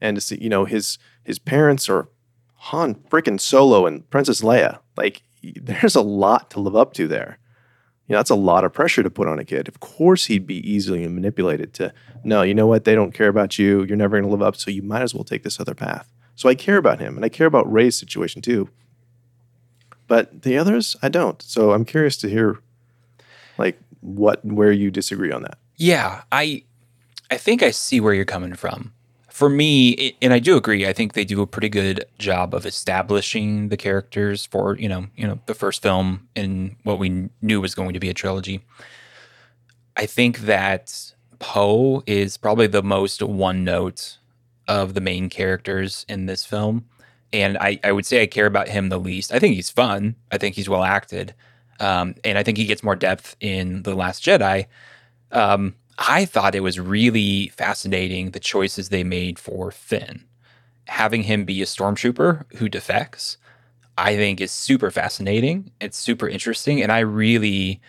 And 0.01 0.17
to 0.17 0.21
see, 0.21 0.39
you 0.41 0.49
know, 0.49 0.67
his 0.67 0.99
his 1.25 1.41
parents 1.41 1.89
are 1.89 2.09
Han 2.69 2.95
freaking 2.95 3.39
Solo 3.39 3.85
and 3.87 4.09
Princess 4.09 4.41
Leia. 4.41 4.79
Like, 4.97 5.23
there's 5.43 5.95
a 5.95 6.01
lot 6.01 6.51
to 6.53 6.61
live 6.61 6.75
up 6.75 6.95
to 6.95 7.07
there. 7.07 7.39
You 8.07 8.15
know, 8.15 8.19
that's 8.19 8.31
a 8.31 8.35
lot 8.35 8.65
of 8.65 8.73
pressure 8.73 9.03
to 9.03 9.11
put 9.11 9.29
on 9.29 9.39
a 9.39 9.45
kid. 9.45 9.69
Of 9.69 9.81
course, 9.81 10.27
he'd 10.27 10.47
be 10.47 10.67
easily 10.71 11.07
manipulated 11.07 11.75
to, 11.75 11.93
no, 12.23 12.41
you 12.41 12.55
know 12.55 12.67
what? 12.67 12.85
They 12.85 12.95
don't 12.95 13.13
care 13.13 13.29
about 13.29 13.59
you. 13.59 13.83
You're 13.85 13.99
never 13.99 14.19
going 14.19 14.25
to 14.25 14.31
live 14.31 14.47
up. 14.47 14.57
So 14.57 14.71
you 14.71 14.83
might 14.83 15.03
as 15.03 15.15
well 15.15 15.25
take 15.25 15.43
this 15.43 15.61
other 15.61 15.75
path. 15.75 16.11
So 16.37 16.49
I 16.49 16.55
care 16.55 16.79
about 16.79 17.01
him 17.01 17.17
and 17.17 17.25
I 17.25 17.29
care 17.29 17.47
about 17.47 17.71
Rey's 17.71 17.99
situation 17.99 18.41
too. 18.41 18.71
But 20.07 20.43
the 20.43 20.57
others, 20.57 20.97
I 21.03 21.11
don't. 21.11 21.43
So 21.43 21.73
I'm 21.73 21.85
curious 21.85 22.17
to 22.19 22.31
hear, 22.31 22.61
like, 23.59 23.79
what, 24.01 24.43
where 24.43 24.73
you 24.73 24.91
disagree 24.91 25.33
on 25.33 25.43
that. 25.43 25.59
Yeah, 25.77 26.23
I, 26.33 26.65
I 27.31 27.37
think 27.37 27.63
I 27.63 27.73
see 27.73 28.01
where 28.01 28.15
you're 28.15 28.25
coming 28.25 28.55
from 28.55 28.93
for 29.35 29.49
me, 29.49 30.17
and 30.23 30.33
I 30.33 30.39
do 30.39 30.57
agree, 30.57 30.87
I 30.87 30.93
think 30.93 31.15
they 31.15 31.25
do 31.25 31.43
a 31.43 31.47
pretty 31.47 31.69
good 31.69 32.05
job 32.21 32.55
of 32.55 32.65
establishing 32.65 33.69
the 33.69 33.77
characters 33.77 34.47
for 34.47 34.77
you 34.79 34.89
know 34.89 35.09
you 35.17 35.27
know 35.27 35.41
the 35.47 35.55
first 35.55 35.83
film 35.83 36.29
in 36.37 36.77
what 36.85 37.01
we 37.01 37.31
knew 37.43 37.61
was 37.61 37.75
going 37.75 37.95
to 37.95 37.99
be 37.99 38.09
a 38.09 38.15
trilogy. 38.15 38.61
I 39.97 40.07
think 40.07 40.39
that 40.43 41.13
Poe 41.41 42.05
is 42.07 42.37
probably 42.37 42.69
the 42.69 42.85
most 42.85 43.23
one 43.23 43.65
note 43.65 44.19
of 44.69 44.95
the 44.95 45.01
main 45.01 45.29
characters 45.29 46.07
in 46.09 46.27
this 46.27 46.45
film. 46.45 46.85
And 47.33 47.59
I, 47.59 47.81
I 47.83 47.91
would 47.91 48.07
say 48.07 48.23
I 48.23 48.27
care 48.27 48.47
about 48.47 48.69
him 48.69 48.89
the 48.89 48.99
least. 48.99 49.33
I 49.33 49.41
think 49.41 49.57
he's 49.57 49.69
fun. 49.69 50.15
I 50.31 50.39
think 50.39 50.55
he's 50.55 50.69
well 50.69 50.85
acted. 50.85 51.35
Um, 51.81 52.15
and 52.23 52.39
I 52.39 52.45
think 52.45 52.57
he 52.57 52.67
gets 52.67 52.85
more 52.85 52.95
depth 52.95 53.35
in 53.41 53.83
The 53.83 53.97
Last 53.97 54.25
Jedi. 54.25 54.67
Um, 55.33 55.75
I 55.99 56.25
thought 56.25 56.55
it 56.55 56.61
was 56.61 56.81
really 56.81 57.49
fascinating 57.49 58.31
the 58.31 58.41
choices 58.41 58.89
they 58.89 59.05
made 59.05 59.39
for 59.39 59.71
Finn. 59.71 60.25
Having 60.87 61.25
him 61.25 61.45
be 61.45 61.63
a 61.63 61.67
stormtrooper 61.67 62.45
who 62.57 62.69
defects, 62.69 63.37
I 63.97 64.17
think 64.17 64.41
is 64.41 64.53
super 64.53 64.91
fascinating. 64.91 65.71
It's 65.81 65.97
super 65.97 66.29
interesting, 66.29 66.83
and 66.83 66.93
I 66.93 67.01
really 67.01 67.81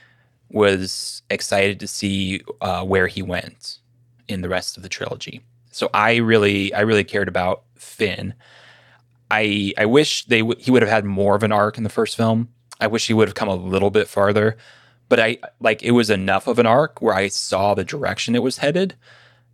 was 0.52 1.24
excited 1.30 1.80
to 1.80 1.88
see 1.88 2.42
uh, 2.62 2.84
where 2.86 3.08
he 3.08 3.22
went 3.22 3.80
in 4.28 4.42
the 4.42 4.50
rest 4.50 4.78
of 4.78 4.84
the 4.84 4.90
trilogy. 4.90 5.42
So 5.72 5.90
I 5.94 6.18
really, 6.18 6.74
I 6.74 6.82
really 6.82 7.04
cared 7.04 7.28
about 7.28 7.64
Finn. 7.76 8.34
I 9.32 9.74
I 9.78 9.86
wish 9.86 10.26
they 10.26 10.40
w- 10.40 10.60
he 10.60 10.72
would 10.72 10.82
have 10.82 10.92
had 10.92 11.06
more 11.06 11.36
of 11.36 11.44
an 11.44 11.52
arc 11.52 11.78
in 11.78 11.84
the 11.84 11.90
first 11.90 12.16
film. 12.16 12.50
I 12.80 12.88
wish 12.88 13.08
he 13.08 13.14
would 13.14 13.28
have 13.28 13.36
come 13.36 13.50
a 13.50 13.56
little 13.56 13.90
bit 13.92 14.08
farther 14.08 14.58
but 15.10 15.20
I 15.20 15.38
like 15.60 15.84
it 15.84 15.92
was 15.92 16.10
enough 16.10 16.48
of 16.48 16.60
an 16.60 16.66
arc 16.66 17.02
where 17.02 17.14
I 17.14 17.28
saw 17.28 17.74
the 17.74 17.84
direction 17.84 18.36
it 18.36 18.44
was 18.44 18.58
headed. 18.58 18.96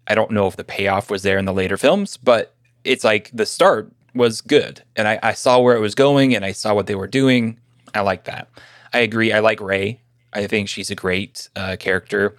I 0.07 0.15
don't 0.15 0.31
know 0.31 0.47
if 0.47 0.57
the 0.57 0.63
payoff 0.63 1.09
was 1.09 1.23
there 1.23 1.37
in 1.37 1.45
the 1.45 1.53
later 1.53 1.77
films, 1.77 2.17
but 2.17 2.53
it's 2.83 3.03
like 3.03 3.29
the 3.33 3.45
start 3.45 3.91
was 4.13 4.41
good. 4.41 4.83
And 4.95 5.07
I, 5.07 5.19
I 5.21 5.33
saw 5.33 5.59
where 5.59 5.75
it 5.75 5.81
was 5.81 5.95
going 5.95 6.35
and 6.35 6.43
I 6.43 6.51
saw 6.51 6.73
what 6.73 6.87
they 6.87 6.95
were 6.95 7.07
doing. 7.07 7.59
I 7.93 8.01
like 8.01 8.25
that. 8.25 8.49
I 8.93 8.99
agree. 8.99 9.31
I 9.31 9.39
like 9.39 9.61
Rey. 9.61 10.01
I 10.33 10.47
think 10.47 10.69
she's 10.69 10.89
a 10.89 10.95
great 10.95 11.49
uh, 11.55 11.75
character. 11.79 12.35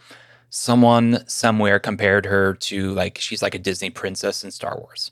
Someone 0.51 1.27
somewhere 1.27 1.79
compared 1.79 2.27
her 2.27 2.55
to 2.55 2.92
like 2.92 3.18
she's 3.18 3.42
like 3.42 3.55
a 3.55 3.59
Disney 3.59 3.90
princess 3.90 4.44
in 4.44 4.51
Star 4.51 4.77
Wars. 4.79 5.11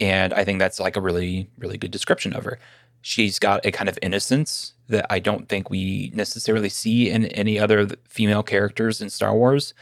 And 0.00 0.34
I 0.34 0.44
think 0.44 0.58
that's 0.58 0.80
like 0.80 0.96
a 0.96 1.00
really, 1.00 1.48
really 1.58 1.78
good 1.78 1.90
description 1.90 2.32
of 2.32 2.44
her. 2.44 2.58
She's 3.00 3.38
got 3.38 3.64
a 3.64 3.70
kind 3.70 3.88
of 3.88 3.98
innocence 4.02 4.72
that 4.88 5.06
I 5.10 5.18
don't 5.18 5.48
think 5.48 5.68
we 5.70 6.10
necessarily 6.14 6.68
see 6.68 7.10
in 7.10 7.26
any 7.26 7.58
other 7.58 7.88
female 8.08 8.42
characters 8.42 9.00
in 9.00 9.10
Star 9.10 9.34
Wars. 9.34 9.74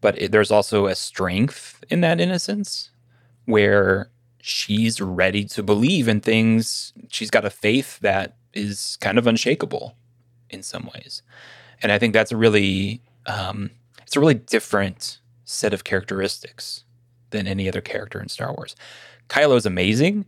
But 0.00 0.20
it, 0.20 0.32
there's 0.32 0.50
also 0.50 0.86
a 0.86 0.94
strength 0.94 1.84
in 1.88 2.00
that 2.00 2.20
innocence 2.20 2.90
where 3.44 4.10
she's 4.40 5.00
ready 5.00 5.44
to 5.44 5.62
believe 5.62 6.08
in 6.08 6.20
things. 6.20 6.92
She's 7.08 7.30
got 7.30 7.44
a 7.44 7.50
faith 7.50 7.98
that 8.00 8.36
is 8.52 8.98
kind 9.00 9.18
of 9.18 9.26
unshakable 9.26 9.96
in 10.50 10.62
some 10.62 10.90
ways. 10.94 11.22
And 11.82 11.90
I 11.90 11.98
think 11.98 12.12
that's 12.12 12.32
a 12.32 12.36
really, 12.36 13.02
um, 13.26 13.70
it's 14.02 14.16
a 14.16 14.20
really 14.20 14.34
different 14.34 15.20
set 15.44 15.72
of 15.72 15.84
characteristics 15.84 16.84
than 17.30 17.46
any 17.46 17.68
other 17.68 17.80
character 17.80 18.20
in 18.20 18.28
Star 18.28 18.52
Wars. 18.54 18.76
Kylo 19.28 19.56
is 19.56 19.66
amazing, 19.66 20.26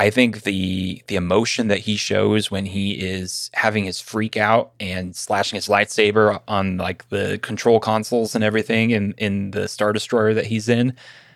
I 0.00 0.10
think 0.10 0.42
the 0.42 1.02
the 1.08 1.16
emotion 1.16 1.68
that 1.68 1.80
he 1.80 1.96
shows 1.96 2.50
when 2.50 2.66
he 2.66 2.92
is 2.92 3.50
having 3.54 3.84
his 3.84 4.00
freak 4.00 4.36
out 4.36 4.70
and 4.78 5.16
slashing 5.16 5.56
his 5.56 5.66
lightsaber 5.66 6.40
on 6.46 6.76
like 6.76 7.08
the 7.08 7.38
control 7.42 7.80
consoles 7.80 8.34
and 8.34 8.44
everything 8.44 8.90
in 8.90 9.14
in 9.18 9.50
the 9.50 9.66
Star 9.66 9.92
Destroyer 9.92 10.34
that 10.34 10.46
he's 10.46 10.68
in, 10.68 10.94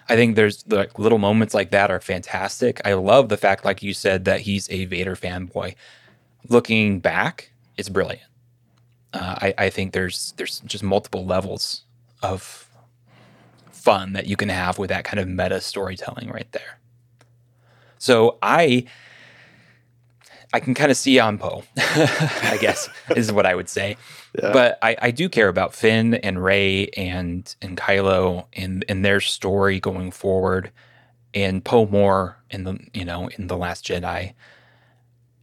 I 0.09 0.14
think 0.14 0.37
there's 0.37 0.64
like 0.68 0.96
little 0.98 1.18
moments 1.18 1.55
like 1.55 1.70
that 1.72 1.90
are 1.90 2.01
fantastic. 2.01 2.81
I 2.85 2.92
love 2.94 3.29
the 3.29 3.37
fact, 3.37 3.64
like 3.64 3.83
you 3.83 3.94
said, 3.94 4.25
that 4.27 4.42
he's 4.42 4.70
a 4.70 4.85
Vader 4.85 5.16
fanboy. 5.16 5.75
Looking 6.48 7.01
back, 7.01 7.51
it's 7.77 7.88
brilliant. 7.88 8.29
Uh, 9.12 9.37
I, 9.40 9.55
I 9.59 9.70
think 9.70 9.92
there's 9.92 10.35
there's 10.37 10.61
just 10.61 10.85
multiple 10.85 11.27
levels 11.27 11.83
of 12.22 12.68
fun 13.72 14.12
that 14.12 14.27
you 14.27 14.37
can 14.37 14.48
have 14.48 14.79
with 14.79 14.90
that 14.90 15.03
kind 15.03 15.18
of 15.18 15.27
meta 15.27 15.61
storytelling 15.61 16.31
right 16.31 16.51
there. 16.53 16.79
So 18.03 18.37
I 18.43 18.87
I 20.53 20.59
can 20.59 20.75
kind 20.75 20.91
of 20.91 20.97
see 20.97 21.21
on 21.21 21.38
Poe, 21.38 21.62
I 21.77 22.59
guess, 22.61 22.88
is 23.15 23.31
what 23.31 23.47
I 23.47 23.55
would 23.55 23.69
say. 23.69 23.97
Yeah. 24.37 24.53
But 24.53 24.77
I, 24.83 24.97
I 25.01 25.11
do 25.12 25.29
care 25.29 25.47
about 25.47 25.73
Finn 25.73 26.15
and 26.15 26.43
Rey 26.43 26.88
and 26.97 27.55
and 27.62 27.77
Kylo 27.77 28.47
and 28.55 28.85
and 28.88 29.05
their 29.05 29.21
story 29.21 29.79
going 29.79 30.11
forward, 30.11 30.73
and 31.33 31.65
Poe 31.65 31.87
more 31.87 32.38
in 32.51 32.65
the 32.65 32.77
you 32.93 33.05
know 33.05 33.29
in 33.38 33.47
the 33.47 33.57
Last 33.57 33.87
Jedi. 33.87 34.35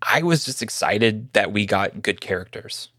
I 0.02 0.22
was 0.22 0.44
just 0.44 0.62
excited 0.62 1.32
that 1.32 1.54
we 1.54 1.66
got 1.66 2.02
good 2.02 2.20
characters, 2.20 2.90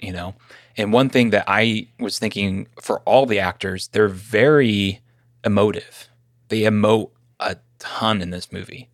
you 0.00 0.14
know. 0.14 0.34
And 0.78 0.94
one 0.94 1.10
thing 1.10 1.28
that 1.28 1.44
I 1.46 1.88
was 2.00 2.18
thinking 2.18 2.68
for 2.80 3.00
all 3.00 3.26
the 3.26 3.38
actors, 3.38 3.88
they're 3.88 4.08
very 4.08 5.02
emotive. 5.44 6.08
They 6.48 6.62
emote 6.62 7.10
a 7.38 7.58
ton 7.78 8.22
in 8.22 8.30
this 8.30 8.50
movie 8.50 8.88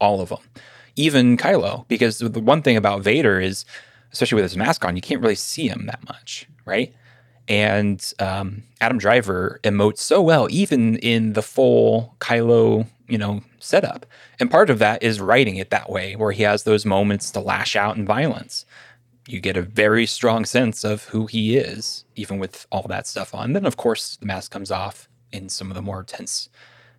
all 0.00 0.20
of 0.20 0.30
them, 0.30 0.40
even 0.96 1.36
Kylo. 1.36 1.86
Because 1.88 2.18
the 2.18 2.40
one 2.40 2.62
thing 2.62 2.76
about 2.76 3.02
Vader 3.02 3.40
is, 3.40 3.64
especially 4.12 4.36
with 4.36 4.50
his 4.50 4.56
mask 4.56 4.84
on, 4.84 4.96
you 4.96 5.02
can't 5.02 5.20
really 5.20 5.34
see 5.34 5.68
him 5.68 5.86
that 5.86 6.06
much, 6.08 6.48
right? 6.64 6.94
And 7.48 8.12
um, 8.20 8.62
Adam 8.80 8.98
Driver 8.98 9.60
emotes 9.64 9.98
so 9.98 10.22
well, 10.22 10.46
even 10.50 10.96
in 10.98 11.32
the 11.32 11.42
full 11.42 12.14
Kylo, 12.20 12.86
you 13.08 13.18
know, 13.18 13.42
setup. 13.58 14.06
And 14.38 14.50
part 14.50 14.70
of 14.70 14.78
that 14.78 15.02
is 15.02 15.20
writing 15.20 15.56
it 15.56 15.70
that 15.70 15.90
way, 15.90 16.14
where 16.14 16.32
he 16.32 16.44
has 16.44 16.62
those 16.62 16.86
moments 16.86 17.30
to 17.32 17.40
lash 17.40 17.74
out 17.74 17.96
in 17.96 18.06
violence. 18.06 18.64
You 19.26 19.40
get 19.40 19.56
a 19.56 19.62
very 19.62 20.06
strong 20.06 20.44
sense 20.44 20.84
of 20.84 21.04
who 21.04 21.26
he 21.26 21.56
is, 21.56 22.04
even 22.14 22.38
with 22.38 22.66
all 22.70 22.86
that 22.88 23.06
stuff 23.06 23.34
on. 23.34 23.46
And 23.46 23.56
then, 23.56 23.66
of 23.66 23.76
course, 23.76 24.16
the 24.16 24.26
mask 24.26 24.52
comes 24.52 24.70
off 24.70 25.08
in 25.32 25.48
some 25.48 25.70
of 25.70 25.74
the 25.74 25.82
more 25.82 26.04
tense 26.04 26.48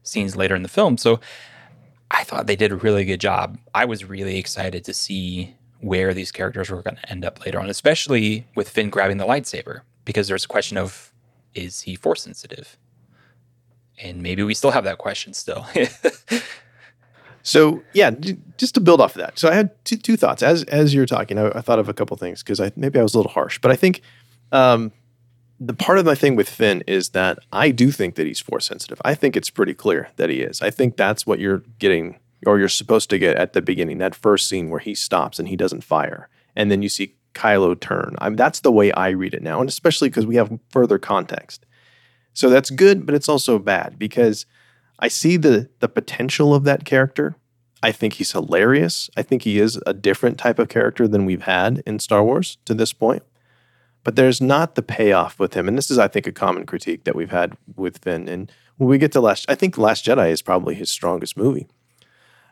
scenes 0.04 0.36
later 0.36 0.56
in 0.56 0.64
the 0.64 0.70
film. 0.70 0.98
So 0.98 1.20
I 2.12 2.24
thought 2.24 2.46
they 2.46 2.56
did 2.56 2.72
a 2.72 2.76
really 2.76 3.06
good 3.06 3.22
job. 3.22 3.58
I 3.74 3.86
was 3.86 4.04
really 4.04 4.38
excited 4.38 4.84
to 4.86 4.94
see 4.94 5.56
where 5.80 6.14
these 6.14 6.32
characters 6.32 6.70
were 6.70 6.82
going 6.82 6.98
to 6.98 7.10
end 7.10 7.26
up 7.26 7.44
later 7.46 7.60
on, 7.60 7.70
especially 7.70 8.46
with 8.54 8.70
Finn 8.70 8.90
grabbing 8.90 9.18
the 9.18 9.26
lightsaber, 9.26 9.82
because 10.06 10.28
there's 10.28 10.46
a 10.46 10.48
question 10.48 10.78
of 10.78 11.12
is 11.54 11.82
he 11.82 11.96
force 11.96 12.24
sensitive? 12.24 12.78
And 13.98 14.22
maybe 14.22 14.44
we 14.44 14.54
still 14.54 14.72
have 14.72 14.84
that 14.84 14.98
question 14.98 15.34
still. 15.34 15.66
so 17.44 17.82
yeah, 17.94 18.12
just 18.58 18.76
to 18.76 18.82
build 18.82 19.00
off 19.00 19.16
of 19.16 19.22
that. 19.22 19.40
So 19.40 19.50
I 19.50 19.54
had 19.54 19.84
two, 19.86 19.98
two 19.98 20.18
thoughts 20.18 20.44
as 20.44 20.64
as 20.66 20.94
you're 20.94 21.06
talking. 21.06 21.38
I, 21.38 21.50
I 21.50 21.62
thought 21.62 21.80
of 21.80 21.88
a 21.88 21.94
couple 21.94 22.18
things 22.18 22.44
because 22.44 22.60
I 22.60 22.72
maybe 22.76 23.00
I 23.00 23.04
was 23.04 23.14
a 23.14 23.18
little 23.18 23.32
harsh, 23.32 23.60
but 23.60 23.72
I 23.72 23.76
think 23.76 24.02
um, 24.52 24.92
the 25.64 25.76
part 25.76 26.00
of 26.00 26.06
my 26.06 26.16
thing 26.16 26.36
with 26.36 26.50
Finn 26.50 26.84
is 26.88 27.10
that 27.10 27.38
I 27.54 27.70
do 27.70 27.92
think 27.92 28.16
that 28.16 28.26
he's 28.26 28.40
force 28.40 28.66
sensitive. 28.66 29.00
I 29.06 29.14
think 29.14 29.38
it's 29.38 29.52
pretty 29.52 29.76
clear 29.76 30.10
that 30.16 30.32
he 30.32 30.42
is. 30.42 30.60
I 30.60 30.72
think 30.72 30.98
that's 30.98 31.28
what 31.28 31.40
you're 31.40 31.64
getting 31.78 32.18
or 32.48 32.58
you're 32.58 32.68
supposed 32.68 33.12
to 33.12 33.20
get 33.20 33.38
at 33.38 33.54
the 33.54 33.62
beginning, 33.62 34.00
that 34.00 34.16
first 34.16 34.50
scene 34.50 34.72
where 34.72 34.80
he 34.80 34.96
stops 34.96 35.38
and 35.38 35.48
he 35.48 35.56
doesn't 35.56 35.84
fire. 35.84 36.28
And 36.56 36.72
then 36.72 36.82
you 36.82 36.90
see 36.90 37.16
Kylo 37.36 37.80
turn. 37.80 38.16
I 38.18 38.32
that's 38.32 38.62
the 38.62 38.72
way 38.72 38.92
I 38.94 39.10
read 39.10 39.36
it 39.36 39.44
now, 39.44 39.60
and 39.60 39.70
especially 39.70 40.10
because 40.10 40.26
we 40.26 40.36
have 40.36 40.60
further 40.70 40.98
context. 40.98 41.68
So 42.34 42.50
that's 42.50 42.72
good, 42.72 43.06
but 43.06 43.14
it's 43.14 43.30
also 43.30 43.60
bad 43.60 44.00
because 44.00 44.48
I 44.98 45.10
see 45.10 45.38
the 45.38 45.70
the 45.80 45.88
potential 45.88 46.56
of 46.56 46.64
that 46.64 46.86
character. 46.86 47.36
I 47.84 47.92
think 47.92 48.14
he's 48.14 48.32
hilarious. 48.32 49.12
I 49.16 49.22
think 49.22 49.44
he 49.44 49.60
is 49.60 49.80
a 49.86 49.94
different 49.94 50.40
type 50.40 50.58
of 50.58 50.70
character 50.70 51.08
than 51.08 51.26
we've 51.26 51.44
had 51.44 51.84
in 51.86 52.00
Star 52.00 52.24
Wars 52.24 52.58
to 52.66 52.74
this 52.74 52.94
point 52.94 53.22
but 54.04 54.16
there's 54.16 54.42
not 54.42 54.76
the 54.76 54.82
payoff 54.82 55.40
with 55.40 55.54
him. 55.54 55.68
And 55.68 55.78
this 55.78 55.92
is, 55.92 56.00
I 56.00 56.08
think, 56.08 56.28
a 56.28 56.32
common 56.32 56.66
critique 56.66 57.04
that 57.04 57.16
we've 57.16 57.32
had 57.32 57.56
with 57.76 58.00
Finn. 58.00 58.28
And 58.28 58.52
when 58.78 58.90
we 58.90 58.98
get 58.98 59.12
to 59.14 59.22
Last, 59.22 59.46
I 59.50 59.56
think 59.56 59.78
Last 59.78 60.06
Jedi 60.06 60.32
is 60.32 60.42
probably 60.42 60.76
his 60.76 60.90
strongest 60.90 61.38
movie. 61.38 61.68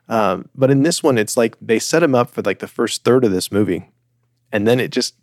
Um, 0.07 0.49
but 0.55 0.71
in 0.71 0.83
this 0.83 1.03
one, 1.03 1.17
it's 1.17 1.37
like 1.37 1.55
they 1.61 1.79
set 1.79 2.03
him 2.03 2.15
up 2.15 2.31
for 2.31 2.41
like 2.41 2.59
the 2.59 2.67
first 2.67 3.03
third 3.03 3.23
of 3.23 3.31
this 3.31 3.51
movie, 3.51 3.89
and 4.51 4.67
then 4.67 4.79
it 4.79 4.91
just 4.91 5.15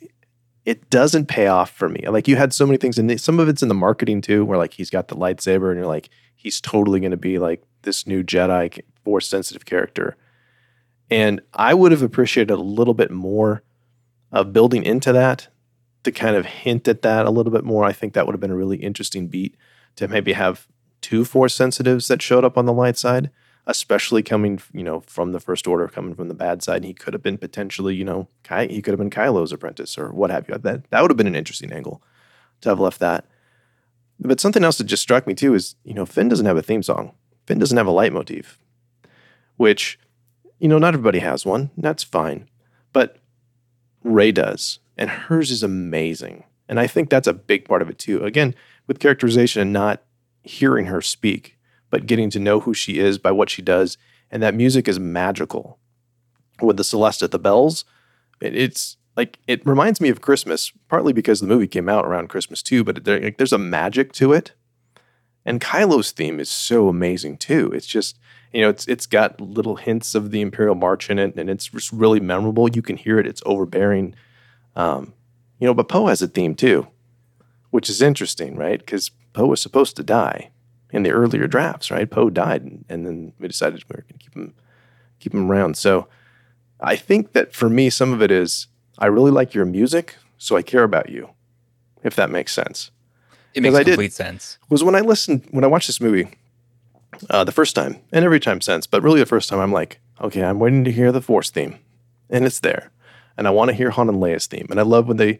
it 0.65 0.89
doesn't 0.91 1.27
pay 1.27 1.49
off 1.49 1.71
for 1.71 1.89
me. 1.89 2.07
Like 2.09 2.29
you 2.29 2.37
had 2.37 2.53
so 2.53 2.67
many 2.67 2.79
things, 2.79 2.97
and 2.97 3.21
some 3.21 3.41
of 3.41 3.49
it's 3.49 3.63
in 3.63 3.69
the 3.69 3.75
marketing 3.75 4.21
too, 4.21 4.45
where 4.45 4.59
like 4.59 4.75
he's 4.75 4.91
got 4.91 5.09
the 5.09 5.17
lightsaber, 5.17 5.71
and 5.71 5.79
you're 5.79 5.89
like, 5.89 6.09
he's 6.37 6.61
totally 6.61 7.01
going 7.01 7.11
to 7.11 7.17
be 7.17 7.39
like 7.39 7.63
this 7.83 8.07
new 8.07 8.23
Jedi 8.23 8.81
force 9.05 9.29
sensitive 9.29 9.65
character. 9.65 10.17
And 11.11 11.41
I 11.53 11.75
would 11.75 11.93
have 11.93 12.03
appreciated 12.03 12.53
a 12.53 12.57
little 12.57 12.95
bit 12.95 13.11
more 13.11 13.63
of 14.33 14.53
building 14.53 14.85
into 14.85 15.13
that 15.13 15.49
to 16.07 16.13
kind 16.13 16.37
of 16.37 16.47
hint 16.47 16.87
at 16.87 17.03
that 17.03 17.27
a 17.27 17.31
little 17.31 17.53
bit 17.53 17.65
more. 17.65 17.85
I 17.85 17.93
think 17.93 18.15
that 18.15 18.27
would 18.27 18.33
have 18.33 18.41
been 18.41 18.53
a 18.53 18.57
really 18.57 18.77
interesting 18.79 19.27
beat 19.27 19.57
to 19.97 20.07
maybe 20.07 20.35
have 20.35 20.69
two 21.01 21.25
force 21.25 21.53
sensitives 21.53 22.07
that 22.07 22.23
showed 22.23 22.45
up 22.45 22.57
on 22.57 22.65
the 22.65 22.73
light 22.73 22.97
side, 22.97 23.29
especially 23.67 24.23
coming, 24.23 24.61
you 24.73 24.85
know, 24.85 25.01
from 25.01 25.33
the 25.33 25.41
first 25.41 25.67
order, 25.67 25.89
coming 25.89 26.15
from 26.15 26.29
the 26.29 26.35
bad 26.35 26.63
side. 26.63 26.85
He 26.85 26.95
could 26.95 27.13
have 27.13 27.25
been 27.25 27.39
potentially, 27.39 27.97
you 27.97 28.05
know, 28.05 28.29
Ky- 28.45 28.73
he 28.73 28.81
could 28.81 28.93
have 28.93 29.01
been 29.01 29.11
Kylo's 29.11 29.53
apprentice 29.53 29.99
or 29.99 30.13
what 30.13 30.31
have 30.31 30.49
you. 30.49 30.57
That 30.57 30.89
that 30.91 31.03
would 31.03 31.11
have 31.11 31.19
been 31.19 31.27
an 31.27 31.35
interesting 31.35 31.73
angle 31.73 32.01
to 32.61 32.69
have 32.69 32.79
left 32.81 33.01
that. 33.01 33.27
But 34.21 34.41
something 34.41 34.63
else 34.63 34.79
that 34.79 34.85
just 34.85 35.03
struck 35.03 35.27
me 35.27 35.35
too 35.35 35.55
is, 35.55 35.75
you 35.83 35.93
know, 35.93 36.07
Finn 36.07 36.29
doesn't 36.29 36.47
have 36.47 36.57
a 36.57 36.63
theme 36.63 36.85
song. 36.85 37.13
Finn 37.47 37.59
doesn't 37.59 37.77
have 37.77 37.89
a 37.89 37.93
leitmotif, 37.93 38.59
which, 39.57 39.99
you 40.61 40.69
know, 40.69 40.79
not 40.79 40.95
everybody 40.95 41.19
has 41.19 41.45
one. 41.45 41.71
That's 41.77 42.05
fine. 42.05 42.49
But 42.93 43.19
Rey 44.05 44.31
does, 44.31 44.79
and 44.97 45.11
hers 45.11 45.51
is 45.51 45.63
amazing. 45.63 46.45
And 46.69 46.81
I 46.81 46.87
think 46.87 47.11
that's 47.11 47.29
a 47.29 47.33
big 47.35 47.65
part 47.65 47.83
of 47.83 47.91
it 47.91 47.99
too. 47.99 48.25
Again, 48.25 48.55
with 48.87 48.99
characterization 48.99 49.63
and 49.63 49.73
not 49.73 50.03
hearing 50.43 50.87
her 50.87 51.01
speak, 51.01 51.59
but 51.91 52.07
getting 52.07 52.31
to 52.31 52.39
know 52.39 52.61
who 52.61 52.75
she 52.75 52.99
is 52.99 53.19
by 53.19 53.31
what 53.31 53.51
she 53.51 53.63
does. 53.63 53.99
And 54.31 54.43
that 54.43 54.55
music 54.55 54.89
is 54.89 54.99
magical. 54.99 55.79
With 56.61 56.77
the 56.77 56.83
Celesta, 56.83 57.31
the 57.31 57.39
bells, 57.39 57.85
it, 58.41 58.57
it's 58.57 58.97
like 59.17 59.39
it 59.47 59.67
reminds 59.67 60.01
me 60.01 60.09
of 60.09 60.21
Christmas, 60.21 60.73
partly 60.89 61.13
because 61.13 61.41
the 61.41 61.47
movie 61.47 61.67
came 61.67 61.89
out 61.89 62.05
around 62.05 62.29
Christmas 62.29 62.63
too. 62.63 62.85
But 62.85 63.05
there, 63.05 63.21
like, 63.21 63.39
there's 63.39 63.53
a 63.53 63.59
magic 63.59 64.13
to 64.15 64.33
it, 64.33 64.53
and 65.45 65.61
Kylo's 65.61 66.11
theme 66.11 66.39
is 66.39 66.51
so 66.51 66.89
amazing 66.89 67.39
too. 67.39 67.73
It's 67.73 67.87
just 67.87 68.19
you 68.53 68.63
know 68.63 68.69
it's 68.69 68.87
it's 68.89 69.07
got 69.07 69.41
little 69.41 69.77
hints 69.77 70.15
of 70.15 70.31
the 70.31 70.41
Imperial 70.41 70.75
March 70.75 71.11
in 71.11 71.19
it, 71.19 71.37
and 71.37 71.49
it's 71.49 71.69
just 71.69 71.93
really 71.93 72.21
memorable. 72.21 72.69
You 72.69 72.83
can 72.83 72.97
hear 72.97 73.19
it; 73.19 73.27
it's 73.27 73.43
overbearing. 73.47 74.15
Um, 74.77 75.13
you 75.59 75.67
know, 75.67 75.75
but 75.75 75.89
Poe 75.89 76.07
has 76.07 76.23
a 76.23 76.29
theme 76.29 76.55
too, 76.55 76.87
which 77.71 77.89
is 77.89 78.03
interesting, 78.03 78.57
right? 78.57 78.79
Because 78.79 79.11
Poe 79.33 79.47
was 79.47 79.61
supposed 79.61 79.97
to 79.97 80.03
die 80.03 80.51
in 80.91 81.03
the 81.03 81.11
earlier 81.11 81.47
drafts, 81.47 81.91
right? 81.91 82.09
Poe 82.09 82.31
died, 82.31 82.63
and, 82.63 82.85
and 82.89 83.07
then 83.07 83.33
we 83.39 83.49
decided 83.49 83.83
we 83.89 83.95
were 83.97 84.03
going 84.03 84.19
to 84.19 84.25
keep 84.25 84.35
him 84.35 84.55
keep 85.19 85.35
him 85.35 85.51
around. 85.51 85.77
So 85.77 86.07
I 86.81 86.95
think 86.97 87.33
that 87.33 87.55
for 87.55 87.69
me, 87.69 87.91
some 87.91 88.13
of 88.13 88.23
it 88.23 88.31
is 88.31 88.67
I 88.99 89.07
really 89.07 89.31
like 89.31 89.55
your 89.55 89.65
music, 89.65 90.17
so 90.39 90.57
I 90.57 90.63
care 90.63 90.83
about 90.83 91.09
you, 91.09 91.31
if 92.03 92.15
that 92.17 92.31
makes 92.31 92.53
sense. 92.53 92.91
It 93.55 93.63
makes 93.63 93.75
I 93.75 93.83
did- 93.83 93.93
complete 93.93 94.13
sense. 94.13 94.59
Was 94.69 94.85
when 94.85 94.95
I 94.95 95.01
listened, 95.01 95.47
when 95.51 95.65
I 95.65 95.69
watched 95.69 95.87
this 95.87 96.01
movie 96.01 96.29
uh, 97.31 97.45
the 97.45 97.53
first 97.53 97.75
time, 97.75 97.97
and 98.13 98.25
every 98.25 98.41
time 98.41 98.61
since, 98.61 98.87
but 98.87 99.03
really 99.03 99.21
the 99.21 99.27
first 99.27 99.49
time, 99.49 99.59
I'm 99.59 99.73
like, 99.73 99.99
okay, 100.21 100.45
I'm 100.45 100.59
waiting 100.59 100.85
to 100.85 100.93
hear 100.93 101.13
the 101.13 101.23
Force 101.23 101.51
theme, 101.51 101.79
and 102.29 102.45
it's 102.45 102.61
there, 102.61 102.91
and 103.37 103.47
I 103.47 103.51
want 103.51 103.71
to 103.71 103.75
hear 103.75 103.91
Han 103.91 104.09
and 104.09 104.19
Leia's 104.19 104.47
theme, 104.47 104.67
and 104.71 104.81
I 104.81 104.83
love 104.83 105.09
when 105.09 105.17
they, 105.17 105.39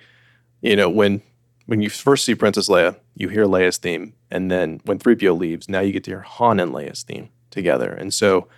you 0.61 0.77
know, 0.77 0.89
when 0.89 1.23
when 1.67 1.83
you 1.83 1.91
first 1.91 2.25
see 2.25 2.35
Princess 2.35 2.69
Leia, 2.69 2.97
you 3.15 3.29
hear 3.29 3.45
Leia's 3.45 3.77
theme, 3.77 4.15
and 4.31 4.51
then 4.51 4.81
when 4.85 4.99
3PO 4.99 5.37
leaves, 5.37 5.69
now 5.69 5.81
you 5.81 5.93
get 5.93 6.05
to 6.05 6.13
hear 6.13 6.21
Han 6.21 6.61
and 6.61 6.73
Leia's 6.73 7.03
theme 7.03 7.31
together, 7.51 7.93
and 7.93 8.15
so 8.15 8.49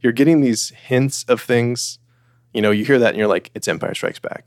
you're 0.00 0.12
getting 0.12 0.40
these 0.40 0.70
hints 0.70 1.24
of 1.24 1.40
things. 1.40 1.98
You 2.52 2.62
know, 2.62 2.70
you 2.70 2.84
hear 2.84 2.98
that, 2.98 3.10
and 3.10 3.18
you're 3.18 3.28
like, 3.28 3.50
it's 3.54 3.68
Empire 3.68 3.94
Strikes 3.94 4.18
Back. 4.18 4.44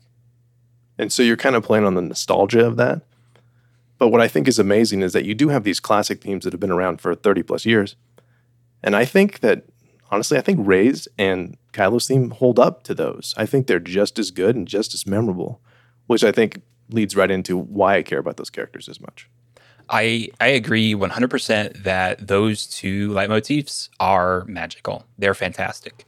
And 0.98 1.12
so 1.12 1.22
you're 1.22 1.36
kind 1.36 1.56
of 1.56 1.62
playing 1.62 1.86
on 1.86 1.94
the 1.94 2.02
nostalgia 2.02 2.66
of 2.66 2.76
that. 2.76 3.02
But 3.98 4.08
what 4.08 4.20
I 4.20 4.28
think 4.28 4.48
is 4.48 4.58
amazing 4.58 5.02
is 5.02 5.12
that 5.12 5.24
you 5.24 5.34
do 5.34 5.48
have 5.48 5.64
these 5.64 5.80
classic 5.80 6.20
themes 6.22 6.44
that 6.44 6.52
have 6.52 6.60
been 6.60 6.70
around 6.70 7.00
for 7.00 7.14
30 7.14 7.42
plus 7.42 7.64
years. 7.64 7.96
And 8.82 8.96
I 8.96 9.04
think 9.04 9.40
that, 9.40 9.64
honestly, 10.10 10.38
I 10.38 10.42
think 10.42 10.66
Rey's 10.66 11.08
and 11.18 11.56
Kylo's 11.72 12.06
theme 12.06 12.30
hold 12.30 12.58
up 12.58 12.82
to 12.84 12.94
those. 12.94 13.34
I 13.36 13.46
think 13.46 13.66
they're 13.66 13.78
just 13.80 14.18
as 14.18 14.30
good 14.30 14.56
and 14.56 14.66
just 14.66 14.94
as 14.94 15.06
memorable, 15.06 15.60
which 16.06 16.24
I 16.24 16.32
think 16.32 16.62
leads 16.90 17.16
right 17.16 17.30
into 17.30 17.56
why 17.56 17.96
I 17.96 18.02
care 18.02 18.18
about 18.18 18.36
those 18.36 18.50
characters 18.50 18.88
as 18.88 19.00
much. 19.00 19.28
I 19.88 20.28
I 20.40 20.48
agree 20.48 20.94
100% 20.94 21.82
that 21.82 22.26
those 22.26 22.66
two 22.66 23.10
leitmotifs 23.10 23.88
are 23.98 24.44
magical. 24.46 25.04
They're 25.18 25.34
fantastic. 25.34 26.04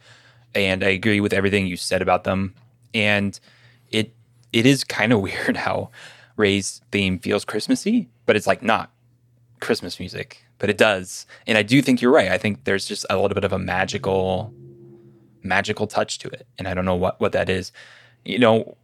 And 0.55 0.85
I 0.85 0.89
agree 0.89 1.21
with 1.21 1.33
everything 1.33 1.67
you 1.67 1.77
said 1.77 2.03
about 2.03 2.25
them. 2.25 2.55
And 2.95 3.39
it 3.91 4.15
it 4.53 4.67
is 4.67 4.85
kind 4.85 5.13
of 5.13 5.21
weird 5.27 5.57
how 5.57 5.91
Rey's 6.37 6.81
theme 6.91 7.19
feels 7.19 7.45
Christmassy, 7.45 8.09
but 8.25 8.37
it's 8.37 8.47
like 8.47 8.63
not 8.63 8.91
Christmas 9.61 9.99
music, 9.99 10.45
but 10.63 10.71
it 10.71 10.79
does. 10.79 11.27
And 11.49 11.59
I 11.59 11.65
do 11.65 11.83
think 11.83 12.01
you're 12.01 12.13
right. 12.13 12.31
I 12.31 12.39
think 12.39 12.63
there's 12.63 12.87
just 12.87 13.05
a 13.11 13.17
little 13.17 13.35
bit 13.35 13.43
of 13.43 13.53
a 13.53 13.59
magical 13.59 14.55
magical 15.43 15.89
touch 15.89 16.19
to 16.21 16.29
it. 16.29 16.47
And 16.57 16.69
I 16.69 16.73
don't 16.73 16.85
know 16.85 16.95
what 16.95 17.21
what 17.21 17.33
that 17.33 17.51
is. 17.51 17.73
You 18.25 18.39
know, 18.39 18.77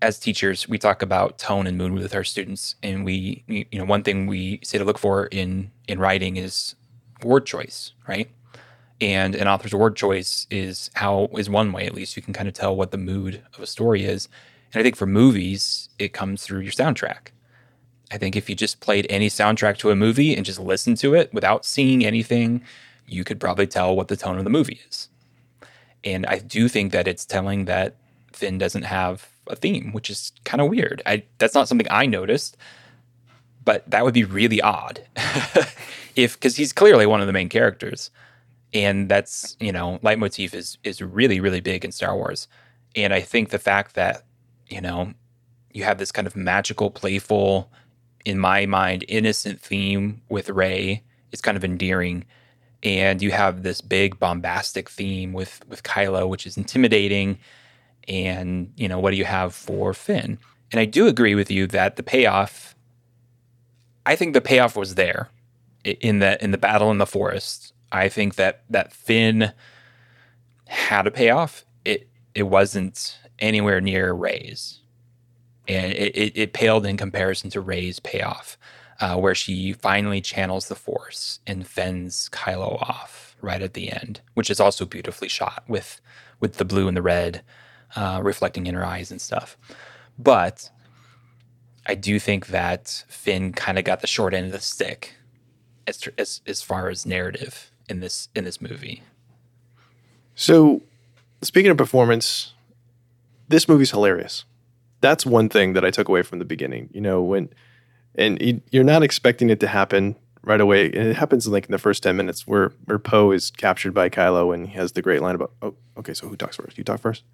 as 0.00 0.18
teachers, 0.18 0.66
we 0.66 0.78
talk 0.78 1.02
about 1.02 1.38
tone 1.38 1.66
and 1.66 1.76
mood 1.76 1.92
with 1.92 2.14
our 2.14 2.24
students, 2.24 2.76
and 2.82 3.04
we, 3.04 3.44
you 3.46 3.78
know, 3.78 3.84
one 3.84 4.02
thing 4.02 4.26
we 4.26 4.58
say 4.64 4.78
to 4.78 4.86
look 4.86 4.98
for 4.98 5.26
in 5.26 5.70
in 5.86 5.98
writing 5.98 6.38
is 6.38 6.76
word 7.22 7.44
choice, 7.44 7.92
right? 8.08 8.30
And 9.02 9.34
an 9.34 9.46
author's 9.48 9.74
word 9.74 9.96
choice 9.96 10.46
is 10.50 10.90
how 10.94 11.28
is 11.36 11.50
one 11.50 11.72
way 11.72 11.84
at 11.84 11.94
least 11.94 12.16
you 12.16 12.22
can 12.22 12.32
kind 12.32 12.48
of 12.48 12.54
tell 12.54 12.74
what 12.74 12.90
the 12.90 12.96
mood 12.96 13.42
of 13.52 13.60
a 13.60 13.66
story 13.66 14.06
is. 14.06 14.30
And 14.72 14.80
I 14.80 14.82
think 14.82 14.96
for 14.96 15.04
movies, 15.06 15.90
it 15.98 16.14
comes 16.14 16.42
through 16.42 16.60
your 16.60 16.72
soundtrack. 16.72 17.32
I 18.12 18.18
think 18.18 18.36
if 18.36 18.50
you 18.50 18.54
just 18.54 18.80
played 18.80 19.06
any 19.08 19.28
soundtrack 19.28 19.78
to 19.78 19.90
a 19.90 19.96
movie 19.96 20.36
and 20.36 20.44
just 20.44 20.60
listened 20.60 20.98
to 20.98 21.14
it 21.14 21.32
without 21.32 21.64
seeing 21.64 22.04
anything, 22.04 22.62
you 23.06 23.24
could 23.24 23.40
probably 23.40 23.66
tell 23.66 23.96
what 23.96 24.08
the 24.08 24.16
tone 24.16 24.38
of 24.38 24.44
the 24.44 24.50
movie 24.50 24.80
is. 24.88 25.08
And 26.04 26.26
I 26.26 26.38
do 26.38 26.68
think 26.68 26.92
that 26.92 27.08
it's 27.08 27.24
telling 27.24 27.64
that 27.66 27.96
Finn 28.32 28.58
doesn't 28.58 28.82
have 28.82 29.28
a 29.46 29.56
theme, 29.56 29.92
which 29.92 30.10
is 30.10 30.32
kind 30.44 30.60
of 30.60 30.68
weird. 30.68 31.02
I 31.06 31.24
that's 31.38 31.54
not 31.54 31.68
something 31.68 31.86
I 31.90 32.06
noticed, 32.06 32.56
but 33.64 33.88
that 33.90 34.04
would 34.04 34.14
be 34.14 34.24
really 34.24 34.60
odd 34.60 35.00
if 36.16 36.34
because 36.34 36.56
he's 36.56 36.72
clearly 36.72 37.06
one 37.06 37.20
of 37.20 37.26
the 37.26 37.32
main 37.32 37.48
characters, 37.48 38.10
and 38.74 39.08
that's 39.08 39.56
you 39.60 39.72
know 39.72 39.98
leitmotif 40.02 40.54
is 40.54 40.78
is 40.84 41.00
really 41.00 41.40
really 41.40 41.60
big 41.60 41.84
in 41.84 41.92
Star 41.92 42.16
Wars, 42.16 42.48
and 42.96 43.12
I 43.12 43.20
think 43.20 43.50
the 43.50 43.58
fact 43.58 43.94
that 43.94 44.24
you 44.68 44.80
know 44.80 45.12
you 45.72 45.84
have 45.84 45.98
this 45.98 46.12
kind 46.12 46.26
of 46.26 46.36
magical, 46.36 46.90
playful, 46.90 47.70
in 48.24 48.38
my 48.38 48.66
mind, 48.66 49.04
innocent 49.08 49.60
theme 49.60 50.22
with 50.28 50.50
Rey 50.50 51.02
is 51.32 51.40
kind 51.40 51.56
of 51.56 51.64
endearing. 51.64 52.24
And 52.82 53.22
you 53.22 53.30
have 53.30 53.62
this 53.62 53.80
big 53.80 54.18
bombastic 54.18 54.88
theme 54.88 55.32
with 55.32 55.60
with 55.68 55.82
Kylo, 55.82 56.28
which 56.28 56.46
is 56.46 56.56
intimidating 56.56 57.38
and 58.08 58.72
you 58.76 58.88
know 58.88 58.98
what 58.98 59.10
do 59.10 59.16
you 59.16 59.24
have 59.24 59.54
for 59.54 59.94
Finn? 59.94 60.38
And 60.70 60.80
I 60.80 60.84
do 60.84 61.06
agree 61.06 61.34
with 61.34 61.50
you 61.50 61.66
that 61.68 61.96
the 61.96 62.02
payoff. 62.02 62.74
I 64.04 64.16
think 64.16 64.34
the 64.34 64.40
payoff 64.40 64.76
was 64.76 64.96
there 64.96 65.28
in 65.84 66.18
the 66.18 66.42
in 66.42 66.50
the 66.50 66.58
battle 66.58 66.90
in 66.90 66.98
the 66.98 67.06
forest. 67.06 67.72
I 67.92 68.08
think 68.08 68.34
that 68.36 68.64
that 68.70 68.92
Finn 68.92 69.52
had 70.66 71.06
a 71.06 71.10
payoff. 71.10 71.64
It 71.84 72.08
it 72.34 72.44
wasn't 72.44 73.18
anywhere 73.38 73.80
near 73.80 74.12
Rey's, 74.12 74.80
and 75.68 75.92
it, 75.92 76.16
it, 76.16 76.32
it 76.36 76.52
paled 76.52 76.86
in 76.86 76.96
comparison 76.96 77.50
to 77.50 77.60
Rey's 77.60 78.00
payoff, 78.00 78.58
uh, 79.00 79.16
where 79.16 79.34
she 79.34 79.72
finally 79.72 80.20
channels 80.20 80.68
the 80.68 80.74
Force 80.74 81.40
and 81.46 81.66
fends 81.66 82.28
Kylo 82.30 82.80
off 82.82 83.36
right 83.40 83.62
at 83.62 83.74
the 83.74 83.90
end, 83.90 84.20
which 84.34 84.50
is 84.50 84.60
also 84.60 84.84
beautifully 84.84 85.28
shot 85.28 85.64
with 85.68 86.00
with 86.40 86.54
the 86.54 86.64
blue 86.64 86.88
and 86.88 86.96
the 86.96 87.02
red 87.02 87.42
uh, 87.94 88.20
reflecting 88.22 88.66
in 88.66 88.74
her 88.74 88.84
eyes 88.84 89.10
and 89.10 89.20
stuff. 89.20 89.56
But 90.18 90.70
I 91.86 91.94
do 91.94 92.18
think 92.18 92.48
that 92.48 93.04
Finn 93.08 93.52
kind 93.52 93.78
of 93.78 93.84
got 93.84 94.00
the 94.00 94.06
short 94.06 94.34
end 94.34 94.46
of 94.46 94.52
the 94.52 94.60
stick 94.60 95.14
as, 95.86 96.08
as 96.18 96.40
as 96.46 96.62
far 96.62 96.88
as 96.88 97.06
narrative 97.06 97.70
in 97.88 98.00
this 98.00 98.28
in 98.34 98.44
this 98.44 98.60
movie. 98.60 99.02
So, 100.34 100.82
speaking 101.42 101.70
of 101.70 101.76
performance, 101.76 102.54
this 103.48 103.68
movie's 103.68 103.90
hilarious. 103.90 104.44
That's 105.02 105.26
one 105.26 105.50
thing 105.50 105.74
that 105.74 105.84
I 105.84 105.90
took 105.90 106.08
away 106.08 106.22
from 106.22 106.38
the 106.38 106.46
beginning. 106.46 106.88
You 106.92 107.02
know, 107.02 107.22
when 107.22 107.50
and 108.14 108.40
you- 108.40 108.62
you're 108.70 108.84
not 108.84 109.02
expecting 109.02 109.50
it 109.50 109.60
to 109.60 109.66
happen 109.66 110.16
right 110.42 110.60
away, 110.60 110.86
and 110.86 111.08
it 111.08 111.16
happens 111.16 111.46
like 111.46 111.66
in 111.66 111.72
the 111.72 111.78
first 111.78 112.02
ten 112.02 112.16
minutes, 112.16 112.46
where 112.46 112.72
where 112.86 112.98
Poe 112.98 113.32
is 113.32 113.50
captured 113.50 113.92
by 113.94 114.08
Kylo, 114.08 114.54
and 114.54 114.68
he 114.68 114.74
has 114.74 114.92
the 114.92 115.02
great 115.02 115.20
line 115.20 115.34
about, 115.34 115.52
"Oh, 115.60 115.74
okay, 115.98 116.14
so 116.14 116.28
who 116.28 116.36
talks 116.36 116.56
first? 116.56 116.78
You 116.78 116.84
talk 116.84 117.00
first. 117.00 117.24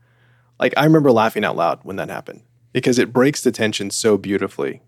Like 0.59 0.75
I 0.77 0.85
remember 0.85 1.13
laughing 1.13 1.45
out 1.45 1.57
loud 1.57 1.81
when 1.85 1.97
that 1.97 2.11
happened 2.11 2.43
because 2.73 2.99
it 2.99 3.13
breaks 3.13 3.43
the 3.43 3.53
tension 3.53 3.91
so 3.91 4.19
beautifully. 4.19 4.83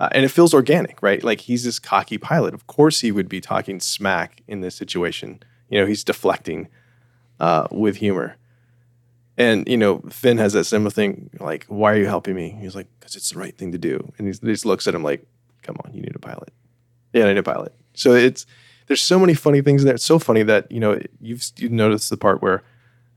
Uh, 0.00 0.08
and 0.12 0.24
it 0.24 0.28
feels 0.30 0.52
organic, 0.52 1.00
right? 1.02 1.22
Like 1.22 1.42
he's 1.42 1.62
this 1.64 1.78
cocky 1.78 2.18
pilot. 2.18 2.52
Of 2.52 2.66
course, 2.66 3.00
he 3.00 3.12
would 3.12 3.28
be 3.28 3.40
talking 3.40 3.78
smack 3.78 4.42
in 4.48 4.60
this 4.60 4.74
situation. 4.74 5.40
You 5.70 5.80
know, 5.80 5.86
he's 5.86 6.02
deflecting 6.02 6.66
uh, 7.38 7.68
with 7.70 7.96
humor. 7.96 8.36
And 9.36 9.66
you 9.68 9.76
know, 9.76 10.00
Finn 10.10 10.38
has 10.38 10.52
that 10.52 10.64
similar 10.64 10.90
thing, 10.90 11.30
like, 11.40 11.64
"Why 11.66 11.92
are 11.92 11.98
you 11.98 12.06
helping 12.06 12.36
me?" 12.36 12.56
He's 12.60 12.76
like, 12.76 12.86
"Because 12.98 13.16
it's 13.16 13.30
the 13.30 13.38
right 13.38 13.56
thing 13.56 13.72
to 13.72 13.78
do." 13.78 14.12
And 14.16 14.26
he 14.26 14.32
just 14.32 14.66
looks 14.66 14.86
at 14.86 14.94
him 14.94 15.02
like, 15.02 15.26
"Come 15.62 15.76
on, 15.84 15.92
you 15.92 16.02
need 16.02 16.14
a 16.14 16.20
pilot." 16.20 16.52
Yeah, 17.12 17.24
I 17.24 17.28
need 17.28 17.38
a 17.38 17.42
pilot. 17.42 17.74
So 17.94 18.12
it's 18.12 18.46
there's 18.86 19.02
so 19.02 19.18
many 19.18 19.34
funny 19.34 19.60
things 19.60 19.82
there. 19.82 19.94
It's 19.94 20.04
so 20.04 20.18
funny 20.18 20.42
that 20.44 20.70
you 20.70 20.80
know 20.80 21.00
you've 21.20 21.44
you've 21.56 21.72
noticed 21.72 22.10
the 22.10 22.16
part 22.16 22.42
where 22.42 22.62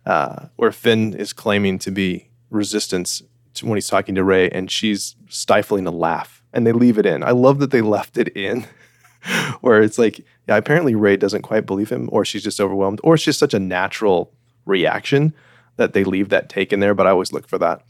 uh, 0.06 0.48
where 0.56 0.72
Finn 0.72 1.14
is 1.14 1.34
claiming 1.34 1.78
to 1.80 1.92
be 1.92 2.30
resistance 2.50 3.22
to 3.56 3.66
when 3.66 3.76
he's 3.76 3.88
talking 3.88 4.16
to 4.16 4.24
Rey, 4.24 4.50
and 4.50 4.72
she's 4.72 5.16
stifling 5.30 5.86
a 5.86 5.92
laugh, 5.92 6.42
and 6.54 6.66
they 6.66 6.72
leave 6.72 6.98
it 6.98 7.06
in. 7.06 7.24
I 7.24 7.32
love 7.32 7.60
that 7.60 7.72
they 7.72 7.82
left 7.82 8.18
it 8.18 8.30
in, 8.30 8.66
where 9.62 9.82
it's 9.82 10.00
like, 10.00 10.20
yeah, 10.48 10.58
apparently 10.58 10.96
Rey 10.96 11.18
doesn't 11.18 11.42
quite 11.44 11.66
believe 11.66 11.92
him, 11.92 12.10
or 12.12 12.26
she's 12.26 12.44
just 12.44 12.62
overwhelmed, 12.62 13.02
or 13.04 13.16
it's 13.16 13.24
just 13.24 13.40
such 13.40 13.54
a 13.54 13.60
natural 13.60 14.34
reaction 14.66 15.34
that 15.78 15.94
they 15.94 16.04
leave 16.04 16.30
that 16.30 16.50
take 16.50 16.74
in 16.74 16.80
there. 16.80 16.94
But 16.94 17.08
I 17.08 17.12
always 17.12 17.32
look 17.32 17.48
for 17.48 17.58
that. 17.60 17.82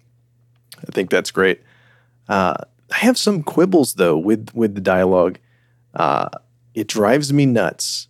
I 0.78 0.92
think 0.92 1.10
that's 1.10 1.32
great. 1.32 1.62
Uh, 2.30 2.56
I 2.92 2.98
have 2.98 3.18
some 3.18 3.44
quibbles 3.44 3.96
though 3.96 4.18
with 4.18 4.54
with 4.54 4.76
the 4.76 4.82
dialogue. 4.82 5.40
Uh, 5.94 6.30
it 6.74 6.88
drives 6.88 7.34
me 7.34 7.46
nuts. 7.46 8.08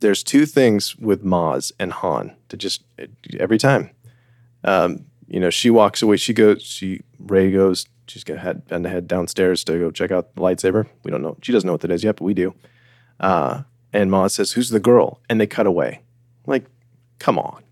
There's 0.00 0.22
two 0.22 0.46
things 0.46 0.96
with 0.96 1.24
Maz 1.24 1.70
and 1.78 1.92
Han 1.92 2.34
to 2.48 2.56
just 2.56 2.82
every 3.38 3.58
time. 3.58 3.90
Um, 4.64 5.06
you 5.28 5.38
know, 5.38 5.50
she 5.50 5.70
walks 5.70 6.02
away. 6.02 6.16
She 6.16 6.34
goes. 6.34 6.62
She 6.62 7.02
Rey 7.18 7.52
goes. 7.52 7.86
She's 8.08 8.24
gonna 8.24 8.40
head 8.40 8.62
and 8.68 8.84
head 8.84 9.06
downstairs 9.06 9.62
to 9.64 9.78
go 9.78 9.90
check 9.90 10.10
out 10.10 10.34
the 10.34 10.42
lightsaber. 10.42 10.88
We 11.04 11.10
don't 11.10 11.22
know. 11.22 11.36
She 11.40 11.52
doesn't 11.52 11.66
know 11.66 11.72
what 11.72 11.82
that 11.82 11.92
is 11.92 12.02
yet, 12.02 12.16
but 12.16 12.24
we 12.24 12.34
do. 12.34 12.54
Uh, 13.20 13.62
and 13.92 14.10
Maz 14.10 14.32
says, 14.32 14.52
"Who's 14.52 14.70
the 14.70 14.80
girl?" 14.80 15.20
And 15.28 15.40
they 15.40 15.46
cut 15.46 15.66
away. 15.66 16.00
Like, 16.46 16.66
come 17.18 17.38
on 17.38 17.62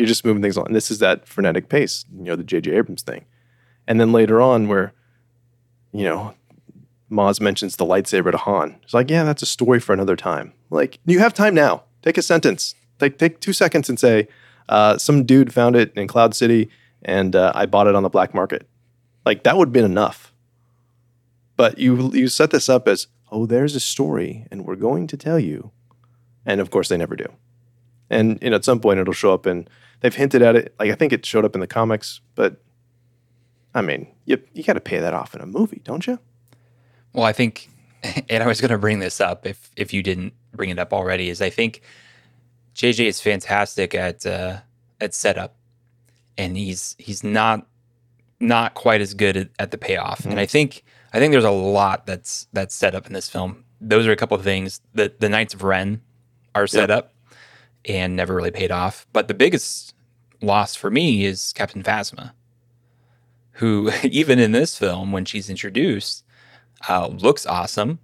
you're 0.00 0.06
just 0.06 0.24
moving 0.24 0.40
things 0.40 0.56
along. 0.56 0.68
And 0.68 0.76
this 0.76 0.90
is 0.90 0.98
that 1.00 1.28
frenetic 1.28 1.68
pace, 1.68 2.06
you 2.16 2.24
know, 2.24 2.36
the 2.36 2.42
J.J. 2.42 2.72
Abrams 2.72 3.02
thing. 3.02 3.26
And 3.86 4.00
then 4.00 4.12
later 4.12 4.40
on, 4.40 4.66
where, 4.66 4.94
you 5.92 6.04
know, 6.04 6.34
Maz 7.10 7.38
mentions 7.38 7.76
the 7.76 7.84
lightsaber 7.84 8.30
to 8.30 8.38
Han. 8.38 8.76
It's 8.82 8.94
like, 8.94 9.10
yeah, 9.10 9.24
that's 9.24 9.42
a 9.42 9.46
story 9.46 9.78
for 9.78 9.92
another 9.92 10.16
time. 10.16 10.54
Like, 10.70 10.98
you 11.04 11.18
have 11.18 11.34
time 11.34 11.54
now. 11.54 11.82
Take 12.02 12.16
a 12.16 12.22
sentence. 12.22 12.74
Take 12.98 13.18
take 13.18 13.40
two 13.40 13.52
seconds 13.52 13.90
and 13.90 14.00
say, 14.00 14.26
uh, 14.70 14.96
some 14.96 15.24
dude 15.24 15.52
found 15.52 15.76
it 15.76 15.92
in 15.94 16.06
Cloud 16.06 16.34
City, 16.34 16.70
and 17.02 17.36
uh, 17.36 17.52
I 17.54 17.66
bought 17.66 17.88
it 17.88 17.94
on 17.94 18.02
the 18.02 18.08
black 18.08 18.32
market. 18.32 18.66
Like 19.26 19.42
that 19.42 19.58
would 19.58 19.68
have 19.68 19.72
been 19.72 19.84
enough. 19.84 20.32
But 21.56 21.78
you 21.78 22.10
you 22.12 22.28
set 22.28 22.52
this 22.52 22.68
up 22.68 22.88
as, 22.88 23.06
oh, 23.30 23.44
there's 23.44 23.74
a 23.74 23.80
story, 23.80 24.46
and 24.50 24.64
we're 24.64 24.76
going 24.76 25.06
to 25.08 25.16
tell 25.16 25.38
you, 25.38 25.72
and 26.46 26.60
of 26.60 26.70
course 26.70 26.88
they 26.88 26.96
never 26.96 27.16
do. 27.16 27.26
And 28.08 28.38
you 28.40 28.50
know, 28.50 28.56
at 28.56 28.64
some 28.64 28.80
point 28.80 28.98
it'll 28.98 29.12
show 29.12 29.32
up 29.32 29.46
in 29.46 29.68
they've 30.00 30.14
hinted 30.14 30.42
at 30.42 30.56
it. 30.56 30.74
Like 30.78 30.90
I 30.90 30.94
think 30.94 31.12
it 31.12 31.24
showed 31.24 31.44
up 31.44 31.54
in 31.54 31.60
the 31.60 31.66
comics, 31.66 32.20
but 32.34 32.60
I 33.74 33.82
mean, 33.82 34.08
you 34.24 34.42
you 34.52 34.62
got 34.64 34.74
to 34.74 34.80
pay 34.80 34.98
that 34.98 35.14
off 35.14 35.34
in 35.34 35.40
a 35.40 35.46
movie, 35.46 35.80
don't 35.84 36.06
you? 36.06 36.18
Well, 37.12 37.24
I 37.24 37.32
think, 37.32 37.68
and 38.28 38.42
I 38.42 38.46
was 38.46 38.60
going 38.60 38.70
to 38.70 38.78
bring 38.78 38.98
this 38.98 39.20
up 39.20 39.46
if 39.46 39.70
if 39.76 39.92
you 39.92 40.02
didn't 40.02 40.34
bring 40.52 40.70
it 40.70 40.78
up 40.78 40.92
already, 40.92 41.28
is 41.28 41.40
I 41.40 41.50
think 41.50 41.82
JJ 42.74 43.06
is 43.06 43.20
fantastic 43.20 43.94
at 43.94 44.26
uh, 44.26 44.60
at 45.00 45.14
setup, 45.14 45.56
and 46.36 46.56
he's 46.56 46.96
he's 46.98 47.22
not 47.22 47.66
not 48.40 48.74
quite 48.74 49.00
as 49.00 49.14
good 49.14 49.36
at, 49.36 49.48
at 49.58 49.70
the 49.70 49.78
payoff. 49.78 50.20
Mm-hmm. 50.20 50.30
And 50.30 50.40
I 50.40 50.46
think 50.46 50.82
I 51.12 51.18
think 51.18 51.32
there's 51.32 51.44
a 51.44 51.50
lot 51.50 52.06
that's 52.06 52.48
that's 52.52 52.74
set 52.74 52.94
up 52.94 53.06
in 53.06 53.12
this 53.12 53.28
film. 53.28 53.64
Those 53.80 54.06
are 54.06 54.12
a 54.12 54.16
couple 54.16 54.36
of 54.36 54.44
things. 54.44 54.80
The 54.94 55.12
the 55.18 55.28
Knights 55.28 55.54
of 55.54 55.62
Ren 55.62 56.00
are 56.54 56.66
set 56.66 56.90
yep. 56.90 56.98
up 56.98 57.14
and 57.84 58.16
never 58.16 58.34
really 58.34 58.50
paid 58.50 58.70
off. 58.70 59.06
But 59.12 59.28
the 59.28 59.34
biggest 59.34 59.94
loss 60.42 60.74
for 60.74 60.90
me 60.90 61.24
is 61.24 61.52
Captain 61.54 61.82
Phasma, 61.82 62.32
who, 63.52 63.90
even 64.02 64.38
in 64.38 64.52
this 64.52 64.76
film, 64.78 65.12
when 65.12 65.24
she's 65.24 65.50
introduced, 65.50 66.24
uh, 66.88 67.08
looks 67.08 67.46
awesome. 67.46 67.98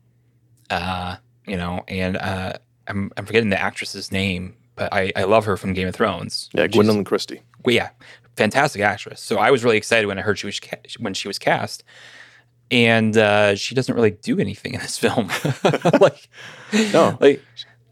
Uh, 0.70 1.16
you 1.46 1.56
know, 1.56 1.84
and 1.88 2.16
uh, 2.16 2.54
I'm, 2.88 3.10
I'm 3.16 3.26
forgetting 3.26 3.50
the 3.50 3.60
actress's 3.60 4.10
name, 4.10 4.56
but 4.74 4.92
I, 4.92 5.12
I 5.14 5.24
love 5.24 5.44
her 5.44 5.56
from 5.56 5.72
Game 5.74 5.88
of 5.88 5.94
Thrones. 5.94 6.50
Yeah, 6.52 6.66
Gwendoline 6.66 7.06
Christie. 7.06 7.42
Well, 7.64 7.74
yeah, 7.74 7.90
fantastic 8.36 8.82
actress. 8.82 9.20
So 9.20 9.38
I 9.38 9.50
was 9.50 9.64
really 9.64 9.76
excited 9.76 10.06
when 10.06 10.18
I 10.18 10.22
heard 10.22 10.38
she 10.38 10.46
was 10.46 10.60
ca- 10.60 10.80
when 10.98 11.14
she 11.14 11.28
was 11.28 11.38
cast, 11.38 11.84
and 12.70 13.16
uh, 13.16 13.54
she 13.54 13.74
doesn't 13.74 13.94
really 13.94 14.10
do 14.10 14.38
anything 14.38 14.74
in 14.74 14.80
this 14.80 14.98
film. 14.98 15.30
like, 16.00 16.28
no, 16.92 17.16
like 17.20 17.42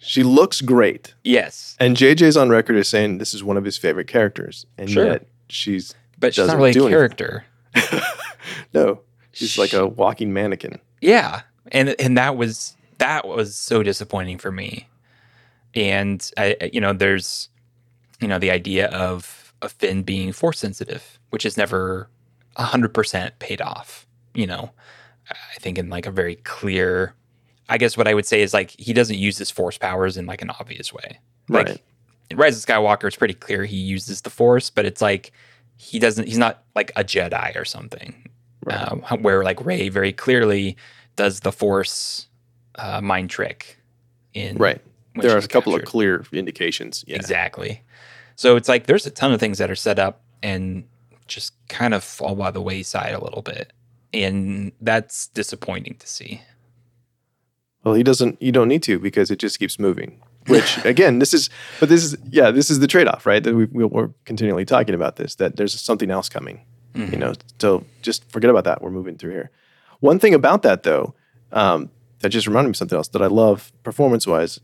she 0.05 0.23
looks 0.23 0.61
great. 0.61 1.15
Yes. 1.25 1.77
And 1.81 1.97
JJ's 1.97 2.37
on 2.37 2.51
record 2.51 2.77
as 2.77 2.89
saying 2.89 3.19
this 3.19 3.35
is 3.35 3.43
one 3.43 3.57
of 3.57 3.65
his 3.65 3.77
favorite 3.77 4.07
characters. 4.07 4.67
And 4.77 4.91
sure. 4.91 5.07
yet 5.07 5.27
she's 5.49 5.95
But 6.19 6.35
she's 6.35 6.47
not 6.47 6.57
really 6.57 6.71
a 6.71 6.89
character. 6.89 7.45
no. 8.75 9.01
She's 9.33 9.51
she, 9.51 9.61
like 9.61 9.73
a 9.73 9.87
walking 9.87 10.33
mannequin. 10.33 10.79
Yeah. 11.01 11.43
And 11.73 11.95
and 11.99 12.17
that 12.19 12.37
was 12.37 12.77
that 12.99 13.27
was 13.27 13.57
so 13.57 13.83
disappointing 13.83 14.39
for 14.39 14.53
me. 14.53 14.89
And 15.75 16.31
I 16.37 16.71
you 16.73 16.81
know, 16.81 16.93
there's 16.93 17.49
you 18.21 18.29
know, 18.29 18.39
the 18.39 18.51
idea 18.51 18.87
of 18.89 19.53
a 19.61 19.69
Finn 19.69 20.03
being 20.03 20.33
force 20.33 20.59
sensitive, 20.59 21.19
which 21.31 21.45
is 21.45 21.57
never 21.57 22.09
hundred 22.57 22.95
percent 22.95 23.39
paid 23.39 23.61
off. 23.61 24.07
You 24.35 24.47
know, 24.47 24.71
I 25.31 25.59
think 25.61 25.79
in 25.79 25.91
like 25.91 26.07
a 26.07 26.11
very 26.11 26.37
clear 26.37 27.15
I 27.69 27.79
guess 27.79 27.97
what 27.97 28.07
I 28.07 28.15
would 28.15 28.27
say 28.27 28.43
is 28.43 28.53
like 28.53 28.75
he 28.79 28.93
doesn't 28.93 29.17
use 29.17 29.39
his 29.39 29.51
force 29.51 29.79
powers 29.79 30.17
in 30.17 30.27
like 30.27 30.43
an 30.43 30.51
obvious 30.51 30.93
way. 30.93 31.19
Like 31.49 31.69
right. 31.69 31.83
in 32.31 32.37
Rise 32.37 32.57
of 32.57 32.65
Skywalker, 32.69 33.05
it's 33.05 33.17
pretty 33.17 33.35
clear 33.35 33.65
he 33.65 33.77
uses 33.77 34.23
the 34.23 34.31
force, 34.31 34.71
but 34.71 34.85
it's 34.85 35.01
like 35.01 35.33
he 35.77 35.99
doesn't. 35.99 36.27
He's 36.27 36.39
not 36.39 36.63
like 36.75 36.93
a 36.97 37.05
Jedi 37.05 37.57
or 37.57 37.65
something. 37.65 38.29
Right. 38.65 38.77
Uh, 38.77 39.17
where 39.17 39.45
like 39.45 39.65
Rey 39.65 39.89
very 39.89 40.13
clearly 40.13 40.77
does 41.17 41.41
the 41.41 41.53
force 41.53 42.29
uh, 42.77 43.01
mind 43.01 43.31
trick. 43.31 43.79
In 44.35 44.57
right. 44.57 44.81
There 45.15 45.35
are 45.35 45.39
a 45.39 45.47
couple 45.47 45.73
captured. 45.73 45.85
of 45.85 45.89
clear 45.89 46.25
indications. 46.33 47.05
Yeah. 47.07 47.17
Exactly. 47.17 47.83
So 48.37 48.57
it's 48.57 48.69
like 48.69 48.87
there's 48.87 49.07
a 49.07 49.11
ton 49.11 49.33
of 49.33 49.39
things 49.39 49.59
that 49.59 49.71
are 49.71 49.77
set 49.77 49.99
up 49.99 50.23
and 50.43 50.85
just 51.29 51.55
kind 51.69 51.95
of 51.95 52.03
fall 52.03 52.35
by 52.35 52.51
the 52.51 52.61
wayside 52.61 53.15
a 53.15 53.23
little 53.23 53.43
bit, 53.43 53.73
and 54.13 54.73
that's 54.81 55.29
disappointing 55.29 55.97
to 56.01 56.07
see. 56.07 56.43
Well, 57.85 57.95
he 57.95 58.03
doesn't. 58.03 58.41
You 58.41 58.53
don't 58.53 58.69
need 58.69 58.83
to 58.85 58.99
because 58.99 59.31
it 59.31 59.39
just 59.39 59.59
keeps 59.59 59.79
moving. 59.79 60.21
Which 60.47 60.85
again, 60.85 61.21
this 61.21 61.33
is, 61.33 61.49
but 61.81 61.89
this 61.89 62.05
is, 62.05 62.19
yeah, 62.31 62.51
this 62.51 62.71
is 62.71 62.79
the 62.79 62.87
trade-off, 62.87 63.25
right? 63.25 63.43
That 63.43 63.55
we, 63.55 63.65
we're 63.65 64.11
continually 64.27 64.67
talking 64.67 64.95
about 64.95 65.17
this. 65.17 65.37
That 65.37 65.57
there's 65.57 65.79
something 65.81 66.11
else 66.11 66.29
coming. 66.29 66.61
Mm-hmm. 66.95 67.13
You 67.13 67.19
know, 67.19 67.33
so 67.59 67.85
just 68.03 68.31
forget 68.31 68.51
about 68.51 68.65
that. 68.65 68.83
We're 68.83 68.91
moving 68.91 69.17
through 69.17 69.33
here. 69.33 69.51
One 70.01 70.19
thing 70.19 70.35
about 70.35 70.63
that 70.63 70.83
though, 70.83 71.15
um, 71.51 71.91
that 72.21 72.29
just 72.29 72.47
reminded 72.47 72.69
me 72.69 72.71
of 72.73 72.77
something 72.77 72.97
else 72.97 73.09
that 73.09 73.23
I 73.23 73.27
love 73.27 73.73
performance-wise 73.83 74.61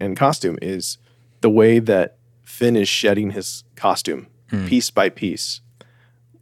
and 0.00 0.16
costume 0.16 0.58
is 0.60 0.98
the 1.40 1.50
way 1.50 1.78
that 1.78 2.16
Finn 2.42 2.76
is 2.76 2.88
shedding 2.88 3.30
his 3.30 3.64
costume 3.76 4.26
mm. 4.50 4.68
piece 4.68 4.90
by 4.90 5.08
piece 5.08 5.60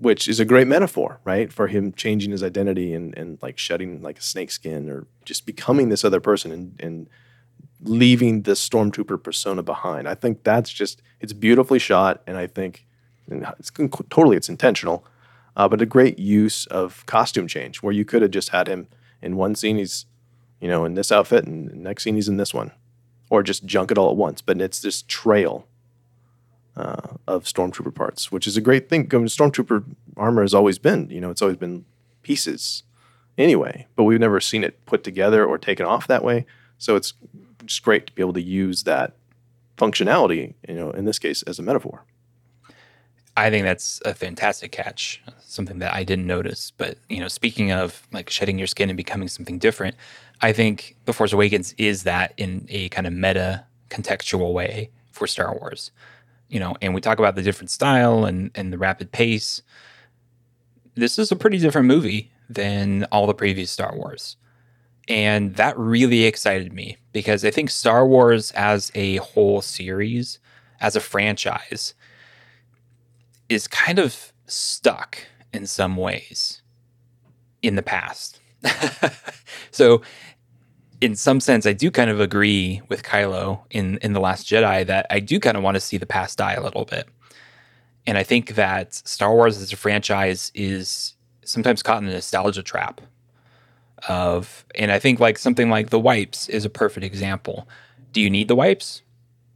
which 0.00 0.26
is 0.26 0.40
a 0.40 0.46
great 0.46 0.66
metaphor, 0.66 1.20
right? 1.24 1.52
For 1.52 1.66
him 1.66 1.92
changing 1.92 2.30
his 2.30 2.42
identity 2.42 2.94
and, 2.94 3.16
and 3.18 3.38
like 3.42 3.58
shedding 3.58 4.00
like 4.00 4.18
a 4.18 4.22
snakeskin 4.22 4.88
or 4.88 5.06
just 5.26 5.44
becoming 5.44 5.90
this 5.90 6.04
other 6.04 6.20
person 6.20 6.50
and, 6.50 6.80
and 6.80 7.08
leaving 7.82 8.42
the 8.42 8.52
stormtrooper 8.52 9.22
persona 9.22 9.62
behind. 9.62 10.08
I 10.08 10.14
think 10.14 10.42
that's 10.42 10.70
just, 10.70 11.02
it's 11.20 11.34
beautifully 11.34 11.78
shot. 11.78 12.22
And 12.26 12.38
I 12.38 12.46
think 12.46 12.86
and 13.28 13.46
it's 13.58 13.70
totally, 14.08 14.38
it's 14.38 14.48
intentional, 14.48 15.04
uh, 15.54 15.68
but 15.68 15.82
a 15.82 15.86
great 15.86 16.18
use 16.18 16.64
of 16.66 17.04
costume 17.04 17.46
change 17.46 17.82
where 17.82 17.92
you 17.92 18.06
could 18.06 18.22
have 18.22 18.30
just 18.30 18.48
had 18.48 18.68
him 18.68 18.88
in 19.20 19.36
one 19.36 19.54
scene, 19.54 19.76
he's, 19.76 20.06
you 20.60 20.68
know, 20.68 20.86
in 20.86 20.94
this 20.94 21.12
outfit 21.12 21.44
and 21.44 21.74
next 21.74 22.04
scene 22.04 22.14
he's 22.14 22.28
in 22.28 22.38
this 22.38 22.54
one 22.54 22.72
or 23.28 23.42
just 23.42 23.66
junk 23.66 23.90
it 23.90 23.98
all 23.98 24.10
at 24.10 24.16
once. 24.16 24.40
But 24.40 24.62
it's 24.62 24.80
this 24.80 25.02
trail 25.02 25.66
uh, 26.76 27.16
of 27.26 27.44
stormtrooper 27.44 27.94
parts, 27.94 28.30
which 28.30 28.46
is 28.46 28.56
a 28.56 28.60
great 28.60 28.88
thing. 28.88 29.08
I 29.12 29.16
mean, 29.16 29.26
Stormtrooper 29.26 29.84
armor 30.16 30.42
has 30.42 30.54
always 30.54 30.78
been, 30.78 31.10
you 31.10 31.20
know, 31.20 31.30
it's 31.30 31.42
always 31.42 31.56
been 31.56 31.84
pieces 32.22 32.84
anyway, 33.36 33.86
but 33.96 34.04
we've 34.04 34.20
never 34.20 34.40
seen 34.40 34.64
it 34.64 34.84
put 34.86 35.02
together 35.04 35.44
or 35.44 35.58
taken 35.58 35.86
off 35.86 36.06
that 36.06 36.24
way. 36.24 36.46
So 36.78 36.96
it's 36.96 37.14
just 37.66 37.82
great 37.82 38.06
to 38.06 38.12
be 38.12 38.22
able 38.22 38.32
to 38.34 38.42
use 38.42 38.84
that 38.84 39.14
functionality, 39.76 40.54
you 40.68 40.74
know, 40.74 40.90
in 40.90 41.04
this 41.04 41.18
case 41.18 41.42
as 41.42 41.58
a 41.58 41.62
metaphor. 41.62 42.04
I 43.36 43.48
think 43.48 43.64
that's 43.64 44.02
a 44.04 44.12
fantastic 44.12 44.72
catch, 44.72 45.22
something 45.40 45.78
that 45.78 45.94
I 45.94 46.04
didn't 46.04 46.26
notice. 46.26 46.72
But, 46.76 46.98
you 47.08 47.20
know, 47.20 47.28
speaking 47.28 47.72
of 47.72 48.06
like 48.12 48.28
shedding 48.28 48.58
your 48.58 48.66
skin 48.66 48.90
and 48.90 48.96
becoming 48.96 49.28
something 49.28 49.58
different, 49.58 49.96
I 50.40 50.52
think 50.52 50.96
The 51.04 51.12
Force 51.12 51.32
Awakens 51.32 51.74
is 51.78 52.02
that 52.02 52.34
in 52.36 52.66
a 52.68 52.88
kind 52.90 53.06
of 53.06 53.12
meta 53.12 53.64
contextual 53.88 54.52
way 54.52 54.90
for 55.12 55.26
Star 55.26 55.54
Wars 55.54 55.90
you 56.50 56.58
know, 56.60 56.76
and 56.82 56.94
we 56.94 57.00
talk 57.00 57.18
about 57.18 57.36
the 57.36 57.42
different 57.42 57.70
style 57.70 58.24
and, 58.24 58.50
and 58.54 58.72
the 58.72 58.78
rapid 58.78 59.12
pace. 59.12 59.62
This 60.96 61.18
is 61.18 61.30
a 61.30 61.36
pretty 61.36 61.58
different 61.58 61.86
movie 61.86 62.30
than 62.50 63.04
all 63.12 63.26
the 63.26 63.34
previous 63.34 63.70
Star 63.70 63.94
Wars. 63.96 64.36
And 65.08 65.54
that 65.56 65.78
really 65.78 66.24
excited 66.24 66.72
me 66.72 66.98
because 67.12 67.44
I 67.44 67.50
think 67.50 67.70
Star 67.70 68.06
Wars 68.06 68.50
as 68.52 68.90
a 68.94 69.16
whole 69.16 69.62
series, 69.62 70.40
as 70.80 70.96
a 70.96 71.00
franchise, 71.00 71.94
is 73.48 73.66
kind 73.66 73.98
of 73.98 74.32
stuck 74.46 75.18
in 75.52 75.66
some 75.66 75.96
ways 75.96 76.62
in 77.62 77.76
the 77.76 77.82
past. 77.82 78.40
so 79.70 80.02
in 81.00 81.16
some 81.16 81.40
sense, 81.40 81.66
I 81.66 81.72
do 81.72 81.90
kind 81.90 82.10
of 82.10 82.20
agree 82.20 82.82
with 82.88 83.02
Kylo 83.02 83.60
in 83.70 83.98
in 83.98 84.12
the 84.12 84.20
Last 84.20 84.46
Jedi 84.46 84.86
that 84.86 85.06
I 85.10 85.20
do 85.20 85.40
kind 85.40 85.56
of 85.56 85.62
want 85.62 85.76
to 85.76 85.80
see 85.80 85.96
the 85.96 86.06
past 86.06 86.38
die 86.38 86.54
a 86.54 86.62
little 86.62 86.84
bit, 86.84 87.08
and 88.06 88.18
I 88.18 88.22
think 88.22 88.54
that 88.54 88.94
Star 88.94 89.34
Wars 89.34 89.60
as 89.60 89.72
a 89.72 89.76
franchise 89.76 90.52
is 90.54 91.14
sometimes 91.44 91.82
caught 91.82 92.02
in 92.02 92.08
a 92.08 92.12
nostalgia 92.12 92.62
trap. 92.62 93.00
Of 94.08 94.64
and 94.76 94.90
I 94.90 94.98
think 94.98 95.20
like 95.20 95.36
something 95.38 95.68
like 95.68 95.90
the 95.90 96.00
wipes 96.00 96.48
is 96.48 96.64
a 96.64 96.70
perfect 96.70 97.04
example. 97.04 97.68
Do 98.12 98.20
you 98.22 98.30
need 98.30 98.48
the 98.48 98.56
wipes? 98.56 99.02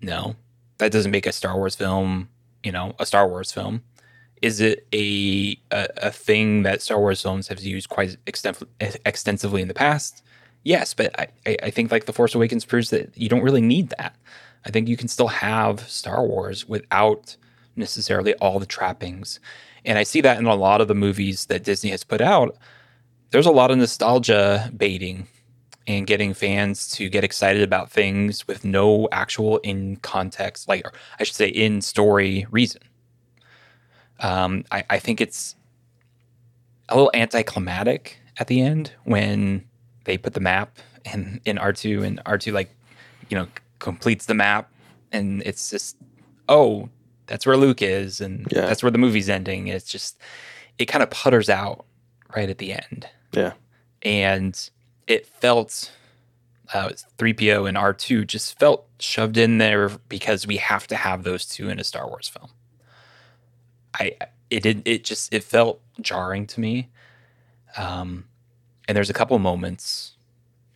No, 0.03 0.37
that 0.79 0.93
doesn't 0.93 1.11
make 1.11 1.27
a 1.27 1.33
Star 1.33 1.57
Wars 1.57 1.75
film, 1.75 2.29
you 2.63 2.71
know, 2.71 2.95
a 2.99 3.07
Star 3.07 3.27
Wars 3.27 3.53
film. 3.53 3.83
Is 4.43 4.61
it 4.61 4.87
a 4.93 5.59
a, 5.71 5.89
a 5.97 6.11
thing 6.11 6.63
that 6.65 6.83
Star 6.83 6.99
Wars 6.99 7.23
films 7.23 7.49
have 7.49 7.61
used 7.61 7.89
quite 7.89 8.19
extensive, 8.27 8.69
extensively 8.81 9.63
in 9.63 9.69
the 9.69 9.75
past? 9.75 10.23
Yes, 10.65 10.95
but 10.95 11.19
I, 11.19 11.29
I 11.63 11.71
think 11.71 11.93
like 11.93 12.07
The 12.07 12.13
Force 12.13 12.35
Awakens 12.35 12.65
proves 12.65 12.91
that 12.91 13.17
you 13.17 13.29
don't 13.29 13.43
really 13.43 13.61
need 13.61 13.91
that. 13.99 14.17
I 14.67 14.71
think 14.71 14.89
you 14.89 14.97
can 14.97 15.09
still 15.09 15.29
have 15.29 15.89
Star 15.89 16.27
Wars 16.27 16.69
without 16.69 17.37
necessarily 17.77 18.35
all 18.35 18.59
the 18.59 18.67
trappings. 18.67 19.41
And 19.85 19.99
I 19.99 20.03
see 20.03 20.21
that 20.23 20.39
in 20.39 20.47
a 20.47 20.55
lot 20.55 20.81
of 20.81 20.89
the 20.89 20.95
movies 20.95 21.47
that 21.47 21.65
Disney 21.65 21.91
has 21.91 22.05
put 22.05 22.21
out. 22.21 22.57
There's 23.31 23.47
a 23.47 23.53
lot 23.53 23.71
of 23.71 23.79
nostalgia 23.79 24.71
baiting 24.77 25.27
and 25.87 26.07
getting 26.07 26.33
fans 26.33 26.89
to 26.93 27.09
get 27.11 27.25
excited 27.25 27.63
about 27.63 27.91
things 27.91 28.47
with 28.49 28.65
no 28.65 29.09
actual 29.13 29.59
in 29.59 29.97
context, 29.97 30.67
like 30.67 30.87
I 31.19 31.25
should 31.25 31.37
say, 31.37 31.49
in 31.49 31.83
story 31.83 32.47
reason. 32.51 32.81
Um, 34.21 34.65
I, 34.71 34.85
I 34.89 34.99
think 34.99 35.21
it's 35.21 35.57
a 36.89 36.95
little 36.95 37.11
anticlimactic 37.13 38.19
at 38.39 38.47
the 38.47 38.63
end 38.63 38.93
when 39.05 39.65
they 40.05 40.19
put 40.19 40.35
the 40.35 40.41
map 40.41 40.79
in 41.13 41.41
in 41.45 41.57
R2 41.57 42.05
and 42.05 42.25
R2 42.25 42.53
like 42.53 42.71
you 43.29 43.37
know 43.37 43.47
completes 43.79 44.27
the 44.27 44.35
map 44.35 44.71
and 45.13 45.43
it's 45.45 45.71
just 45.71 45.97
oh 46.49 46.89
that's 47.27 47.47
where 47.47 47.57
Luke 47.57 47.83
is 47.83 48.21
and 48.21 48.47
yeah. 48.51 48.67
that's 48.67 48.83
where 48.83 48.91
the 48.91 48.99
movie's 48.99 49.29
ending. 49.29 49.69
It's 49.69 49.89
just 49.89 50.19
it 50.79 50.87
kind 50.87 51.03
of 51.03 51.11
putters 51.11 51.49
out 51.49 51.85
right 52.35 52.49
at 52.49 52.59
the 52.59 52.73
end. 52.73 53.09
Yeah. 53.33 53.53
And 54.03 54.71
it 55.07 55.27
felt 55.27 55.91
uh, 56.73 56.91
3PO 57.19 57.69
and 57.69 57.77
R2 57.77 58.27
just 58.27 58.59
felt 58.59 58.87
shoved 58.99 59.37
in 59.37 59.59
there 59.59 59.91
because 60.09 60.47
we 60.47 60.57
have 60.59 60.87
to 60.89 60.97
have 60.97 61.23
those 61.23 61.47
two 61.47 61.69
in 61.69 61.79
a 61.79 61.85
Star 61.85 62.07
Wars 62.09 62.29
film. 62.29 62.51
I 63.99 64.17
it 64.51 64.63
did 64.63 64.83
it 64.87 65.05
just 65.05 65.33
it 65.33 65.45
felt 65.45 65.81
jarring 66.01 66.47
to 66.49 66.61
me. 66.61 66.91
Um 67.77 68.27
and 68.87 68.97
there's 68.97 69.11
a 69.11 69.15
couple 69.15 69.39
moments 69.39 70.13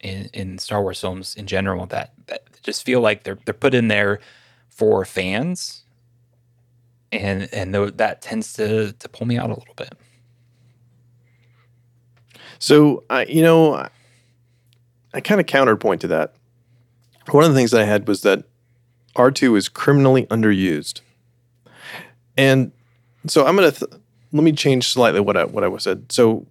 in, 0.00 0.28
in 0.32 0.59
Star 0.59 0.82
Wars 0.82 1.00
films 1.00 1.34
in 1.34 1.46
general 1.46 1.86
that, 1.86 2.12
that 2.26 2.44
just 2.62 2.84
feel 2.84 3.00
like 3.00 3.24
they're 3.24 3.38
they're 3.44 3.54
put 3.54 3.74
in 3.74 3.88
there 3.88 4.20
for 4.68 5.04
fans, 5.04 5.84
and 7.11 7.48
and 7.52 7.72
th- 7.72 7.94
that 7.96 8.22
tends 8.22 8.52
to 8.54 8.92
to 8.92 9.09
pull 9.09 9.26
me 9.26 9.38
out 9.38 9.50
a 9.50 9.54
little 9.54 9.74
bit. 9.74 9.94
So 12.59 13.04
I, 13.09 13.24
you 13.26 13.42
know, 13.42 13.74
I, 13.74 13.88
I 15.14 15.20
kind 15.20 15.40
of 15.40 15.46
counterpoint 15.46 16.00
to 16.02 16.09
that. 16.09 16.34
One 17.30 17.44
of 17.44 17.50
the 17.50 17.56
things 17.56 17.70
that 17.70 17.80
I 17.80 17.84
had 17.84 18.09
was 18.09 18.22
that 18.22 18.44
R 19.16 19.30
two 19.30 19.56
is 19.56 19.68
criminally 19.68 20.26
underused, 20.26 21.00
and 22.36 22.72
so 23.26 23.46
I'm 23.46 23.56
gonna 23.56 23.72
th- 23.72 23.92
let 24.32 24.44
me 24.44 24.52
change 24.52 24.88
slightly 24.88 25.20
what 25.20 25.36
I 25.36 25.44
what 25.44 25.64
I 25.64 25.76
said. 25.78 26.11
So 26.12 26.46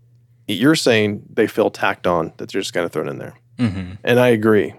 you're 0.47 0.75
saying 0.75 1.23
they 1.29 1.47
feel 1.47 1.69
tacked 1.69 2.07
on 2.07 2.33
that 2.37 2.51
they're 2.51 2.61
just 2.61 2.73
kind 2.73 2.85
of 2.85 2.91
thrown 2.91 3.09
in 3.09 3.17
there, 3.17 3.37
mm-hmm. 3.57 3.93
and 4.03 4.19
I 4.19 4.29
agree. 4.29 4.73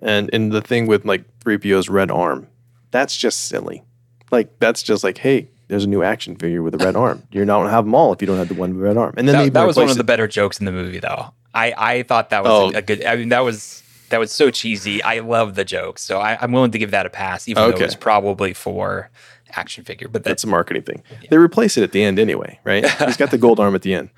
And 0.00 0.28
in 0.30 0.50
the 0.50 0.60
thing 0.60 0.86
with 0.86 1.04
like 1.04 1.24
3PO's 1.40 1.88
red 1.88 2.10
arm, 2.10 2.48
that's 2.90 3.16
just 3.16 3.46
silly. 3.46 3.84
Like 4.30 4.58
that's 4.58 4.82
just 4.82 5.02
like, 5.04 5.18
hey, 5.18 5.48
there's 5.68 5.84
a 5.84 5.88
new 5.88 6.02
action 6.02 6.36
figure 6.36 6.62
with 6.62 6.74
a 6.74 6.84
red 6.84 6.96
arm. 6.96 7.22
You're 7.32 7.44
not 7.44 7.60
gonna 7.60 7.70
have 7.70 7.84
them 7.84 7.94
all 7.94 8.12
if 8.12 8.20
you 8.20 8.26
don't 8.26 8.36
have 8.36 8.48
the 8.48 8.54
one 8.54 8.74
with 8.74 8.82
red 8.82 8.96
arm. 8.96 9.14
And 9.16 9.26
then 9.28 9.36
that, 9.36 9.52
that 9.54 9.66
was 9.66 9.76
one 9.76 9.88
of 9.88 9.96
the 9.96 10.04
better 10.04 10.26
jokes 10.26 10.58
in 10.58 10.66
the 10.66 10.72
movie, 10.72 10.98
though. 10.98 11.32
I 11.54 11.74
I 11.76 12.02
thought 12.02 12.30
that 12.30 12.42
was 12.42 12.50
oh. 12.52 12.74
a, 12.74 12.78
a, 12.78 12.82
good. 12.82 13.04
I 13.04 13.16
mean, 13.16 13.30
that 13.30 13.40
was 13.40 13.82
that 14.10 14.18
was 14.18 14.30
so 14.30 14.50
cheesy. 14.50 15.02
I 15.02 15.20
love 15.20 15.54
the 15.54 15.64
joke, 15.64 15.98
so 15.98 16.18
I, 16.18 16.42
am 16.42 16.52
willing 16.52 16.72
to 16.72 16.78
give 16.78 16.90
that 16.90 17.06
a 17.06 17.10
pass, 17.10 17.48
even 17.48 17.62
okay. 17.62 17.78
though 17.78 17.84
it's 17.84 17.94
probably 17.94 18.52
for 18.52 19.10
action 19.56 19.84
figure. 19.84 20.08
But 20.08 20.24
that, 20.24 20.30
that's 20.30 20.44
a 20.44 20.48
marketing 20.48 20.82
thing. 20.82 21.02
Yeah. 21.10 21.28
They 21.30 21.36
replace 21.36 21.76
it 21.76 21.82
at 21.82 21.92
the 21.92 22.02
end 22.02 22.18
anyway, 22.18 22.58
right? 22.64 22.88
He's 23.00 23.16
got 23.16 23.30
the 23.30 23.38
gold 23.38 23.60
arm 23.60 23.74
at 23.74 23.82
the 23.82 23.94
end. 23.94 24.10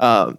Um, 0.00 0.38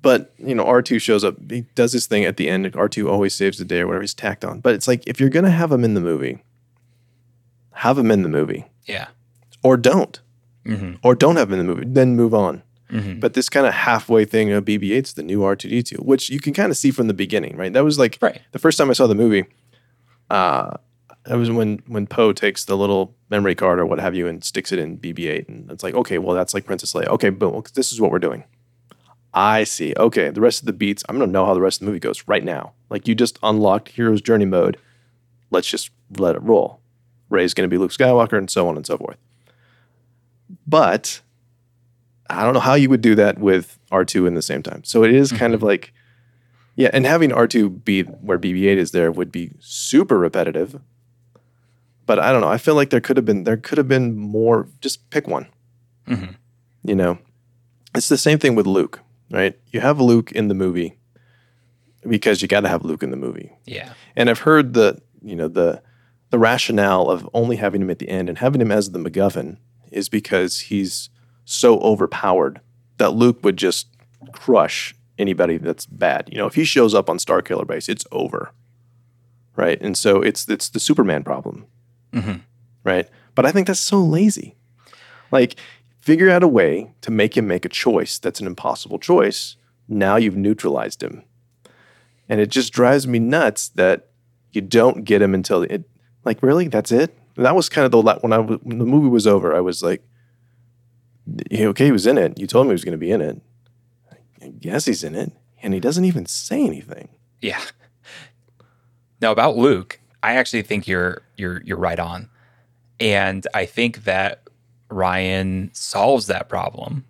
but 0.00 0.34
you 0.38 0.54
know, 0.54 0.66
R 0.66 0.82
two 0.82 0.98
shows 0.98 1.24
up. 1.24 1.36
He 1.50 1.62
does 1.74 1.92
his 1.92 2.06
thing 2.06 2.24
at 2.24 2.36
the 2.36 2.48
end. 2.48 2.74
R 2.74 2.88
two 2.88 3.08
always 3.08 3.34
saves 3.34 3.58
the 3.58 3.64
day 3.64 3.80
or 3.80 3.86
whatever. 3.86 4.02
He's 4.02 4.14
tacked 4.14 4.44
on. 4.44 4.60
But 4.60 4.74
it's 4.74 4.88
like 4.88 5.06
if 5.06 5.20
you're 5.20 5.30
gonna 5.30 5.50
have 5.50 5.70
him 5.70 5.84
in 5.84 5.94
the 5.94 6.00
movie, 6.00 6.42
have 7.72 7.98
him 7.98 8.10
in 8.10 8.22
the 8.22 8.28
movie. 8.28 8.66
Yeah. 8.84 9.08
Or 9.62 9.76
don't. 9.76 10.20
Mm-hmm. 10.66 10.94
Or 11.02 11.14
don't 11.14 11.36
have 11.36 11.52
him 11.52 11.60
in 11.60 11.66
the 11.66 11.74
movie. 11.74 11.86
Then 11.86 12.16
move 12.16 12.34
on. 12.34 12.62
Mm-hmm. 12.90 13.20
But 13.20 13.34
this 13.34 13.48
kind 13.48 13.66
of 13.66 13.72
halfway 13.72 14.24
thing 14.24 14.52
of 14.52 14.64
BB-8's 14.66 15.14
the 15.14 15.22
new 15.22 15.40
R2D2, 15.40 16.04
which 16.04 16.28
you 16.28 16.40
can 16.40 16.52
kind 16.52 16.70
of 16.70 16.76
see 16.76 16.90
from 16.90 17.06
the 17.06 17.14
beginning, 17.14 17.56
right? 17.56 17.72
That 17.72 17.84
was 17.84 17.98
like 17.98 18.18
right. 18.20 18.40
the 18.52 18.58
first 18.58 18.76
time 18.76 18.90
I 18.90 18.92
saw 18.92 19.06
the 19.06 19.14
movie. 19.14 19.46
Uh, 20.28 20.76
that 21.24 21.36
was 21.36 21.50
when 21.50 21.82
when 21.86 22.06
Poe 22.06 22.32
takes 22.32 22.64
the 22.64 22.76
little 22.76 23.14
memory 23.32 23.56
card 23.56 23.80
or 23.80 23.86
what 23.86 23.98
have 23.98 24.14
you 24.14 24.28
and 24.28 24.44
sticks 24.44 24.70
it 24.70 24.78
in 24.78 24.98
BB-8, 24.98 25.48
and 25.48 25.70
it's 25.70 25.82
like, 25.82 25.94
okay, 25.94 26.18
well 26.18 26.36
that's 26.36 26.54
like 26.54 26.66
Princess 26.66 26.92
Leia. 26.92 27.08
Okay, 27.08 27.30
boom, 27.30 27.60
this 27.74 27.92
is 27.92 28.00
what 28.00 28.12
we're 28.12 28.20
doing. 28.20 28.44
I 29.34 29.64
see. 29.64 29.94
Okay, 29.96 30.28
the 30.28 30.42
rest 30.42 30.60
of 30.60 30.66
the 30.66 30.72
beats, 30.72 31.02
I'm 31.08 31.18
gonna 31.18 31.32
know 31.32 31.46
how 31.46 31.54
the 31.54 31.60
rest 31.60 31.80
of 31.80 31.86
the 31.86 31.86
movie 31.86 31.98
goes 31.98 32.28
right 32.28 32.44
now. 32.44 32.74
Like 32.90 33.08
you 33.08 33.16
just 33.16 33.38
unlocked 33.42 33.88
Hero's 33.88 34.20
Journey 34.20 34.44
mode. 34.44 34.76
Let's 35.50 35.68
just 35.68 35.90
let 36.16 36.36
it 36.36 36.42
roll. 36.42 36.80
Rey's 37.30 37.54
gonna 37.54 37.68
be 37.68 37.78
Luke 37.78 37.90
Skywalker, 37.90 38.38
and 38.38 38.50
so 38.50 38.68
on 38.68 38.76
and 38.76 38.86
so 38.86 38.98
forth. 38.98 39.16
But 40.66 41.22
I 42.28 42.44
don't 42.44 42.54
know 42.54 42.60
how 42.60 42.74
you 42.74 42.90
would 42.90 43.00
do 43.00 43.14
that 43.14 43.38
with 43.38 43.78
R2 43.90 44.26
in 44.26 44.34
the 44.34 44.42
same 44.42 44.62
time. 44.62 44.84
So 44.84 45.02
it 45.02 45.12
is 45.12 45.28
mm-hmm. 45.28 45.38
kind 45.38 45.54
of 45.54 45.62
like, 45.62 45.94
yeah, 46.76 46.90
and 46.92 47.06
having 47.06 47.30
R2 47.30 47.84
be 47.84 48.02
where 48.02 48.38
BB-8 48.38 48.76
is 48.76 48.90
there 48.90 49.10
would 49.10 49.32
be 49.32 49.52
super 49.60 50.18
repetitive 50.18 50.80
but 52.06 52.18
I 52.18 52.32
don't 52.32 52.40
know. 52.40 52.48
I 52.48 52.58
feel 52.58 52.74
like 52.74 52.90
there 52.90 53.00
could 53.00 53.16
have 53.16 53.26
been 53.26 53.44
there 53.44 53.56
could 53.56 53.78
have 53.78 53.88
been 53.88 54.16
more. 54.16 54.68
Just 54.80 55.08
pick 55.10 55.26
one. 55.26 55.46
Mm-hmm. 56.06 56.32
You 56.84 56.94
know, 56.94 57.18
it's 57.94 58.08
the 58.08 58.18
same 58.18 58.38
thing 58.38 58.54
with 58.54 58.66
Luke, 58.66 59.00
right? 59.30 59.58
You 59.68 59.80
have 59.80 60.00
Luke 60.00 60.32
in 60.32 60.48
the 60.48 60.54
movie 60.54 60.98
because 62.08 62.42
you 62.42 62.48
got 62.48 62.60
to 62.60 62.68
have 62.68 62.84
Luke 62.84 63.02
in 63.02 63.10
the 63.10 63.16
movie. 63.16 63.52
Yeah. 63.66 63.92
And 64.16 64.28
I've 64.28 64.40
heard 64.40 64.74
the 64.74 65.00
you 65.22 65.36
know 65.36 65.48
the 65.48 65.82
the 66.30 66.38
rationale 66.38 67.10
of 67.10 67.28
only 67.34 67.56
having 67.56 67.82
him 67.82 67.90
at 67.90 67.98
the 67.98 68.08
end 68.08 68.28
and 68.28 68.38
having 68.38 68.60
him 68.60 68.72
as 68.72 68.90
the 68.90 68.98
MacGuffin 68.98 69.58
is 69.90 70.08
because 70.08 70.60
he's 70.60 71.10
so 71.44 71.78
overpowered 71.80 72.60
that 72.96 73.10
Luke 73.10 73.40
would 73.42 73.56
just 73.56 73.88
crush 74.32 74.94
anybody 75.18 75.58
that's 75.58 75.86
bad. 75.86 76.28
You 76.32 76.38
know, 76.38 76.46
if 76.46 76.54
he 76.54 76.64
shows 76.64 76.94
up 76.94 77.10
on 77.10 77.18
Starkiller 77.18 77.66
Base, 77.66 77.88
it's 77.88 78.06
over. 78.10 78.52
Right? 79.54 79.80
And 79.82 79.96
so 79.96 80.22
it's 80.22 80.48
it's 80.48 80.70
the 80.70 80.80
Superman 80.80 81.22
problem. 81.22 81.66
Mm-hmm. 82.12 82.38
Right. 82.84 83.08
But 83.34 83.46
I 83.46 83.52
think 83.52 83.66
that's 83.66 83.80
so 83.80 83.98
lazy. 83.98 84.56
Like, 85.30 85.56
figure 86.00 86.30
out 86.30 86.42
a 86.42 86.48
way 86.48 86.92
to 87.00 87.10
make 87.10 87.36
him 87.36 87.46
make 87.46 87.64
a 87.64 87.68
choice 87.68 88.18
that's 88.18 88.40
an 88.40 88.46
impossible 88.46 88.98
choice. 88.98 89.56
Now 89.88 90.16
you've 90.16 90.36
neutralized 90.36 91.02
him. 91.02 91.24
And 92.28 92.40
it 92.40 92.50
just 92.50 92.72
drives 92.72 93.06
me 93.06 93.18
nuts 93.18 93.68
that 93.70 94.08
you 94.52 94.60
don't 94.60 95.04
get 95.04 95.22
him 95.22 95.34
until 95.34 95.62
it, 95.62 95.88
like, 96.24 96.42
really? 96.42 96.68
That's 96.68 96.92
it? 96.92 97.16
that 97.36 97.54
was 97.54 97.68
kind 97.68 97.84
of 97.84 97.90
the, 97.90 98.02
when, 98.20 98.32
I, 98.32 98.38
when 98.38 98.78
the 98.78 98.84
movie 98.84 99.08
was 99.08 99.26
over, 99.26 99.54
I 99.54 99.60
was 99.60 99.82
like, 99.82 100.02
okay, 101.52 101.86
he 101.86 101.92
was 101.92 102.06
in 102.06 102.18
it. 102.18 102.38
You 102.38 102.46
told 102.46 102.66
me 102.66 102.70
he 102.70 102.74
was 102.74 102.84
going 102.84 102.92
to 102.92 102.98
be 102.98 103.10
in 103.10 103.20
it. 103.20 103.40
I 104.42 104.48
guess 104.48 104.84
he's 104.84 105.04
in 105.04 105.14
it. 105.14 105.32
And 105.62 105.72
he 105.72 105.80
doesn't 105.80 106.04
even 106.04 106.26
say 106.26 106.64
anything. 106.64 107.08
Yeah. 107.40 107.60
Now, 109.20 109.30
about 109.30 109.56
Luke, 109.56 110.00
I 110.22 110.34
actually 110.34 110.62
think 110.62 110.86
you're 110.86 111.22
you're 111.36 111.62
you're 111.62 111.78
right 111.78 111.98
on, 111.98 112.28
and 113.00 113.46
I 113.54 113.66
think 113.66 114.04
that 114.04 114.48
Ryan 114.88 115.70
solves 115.72 116.26
that 116.26 116.48
problem 116.48 117.04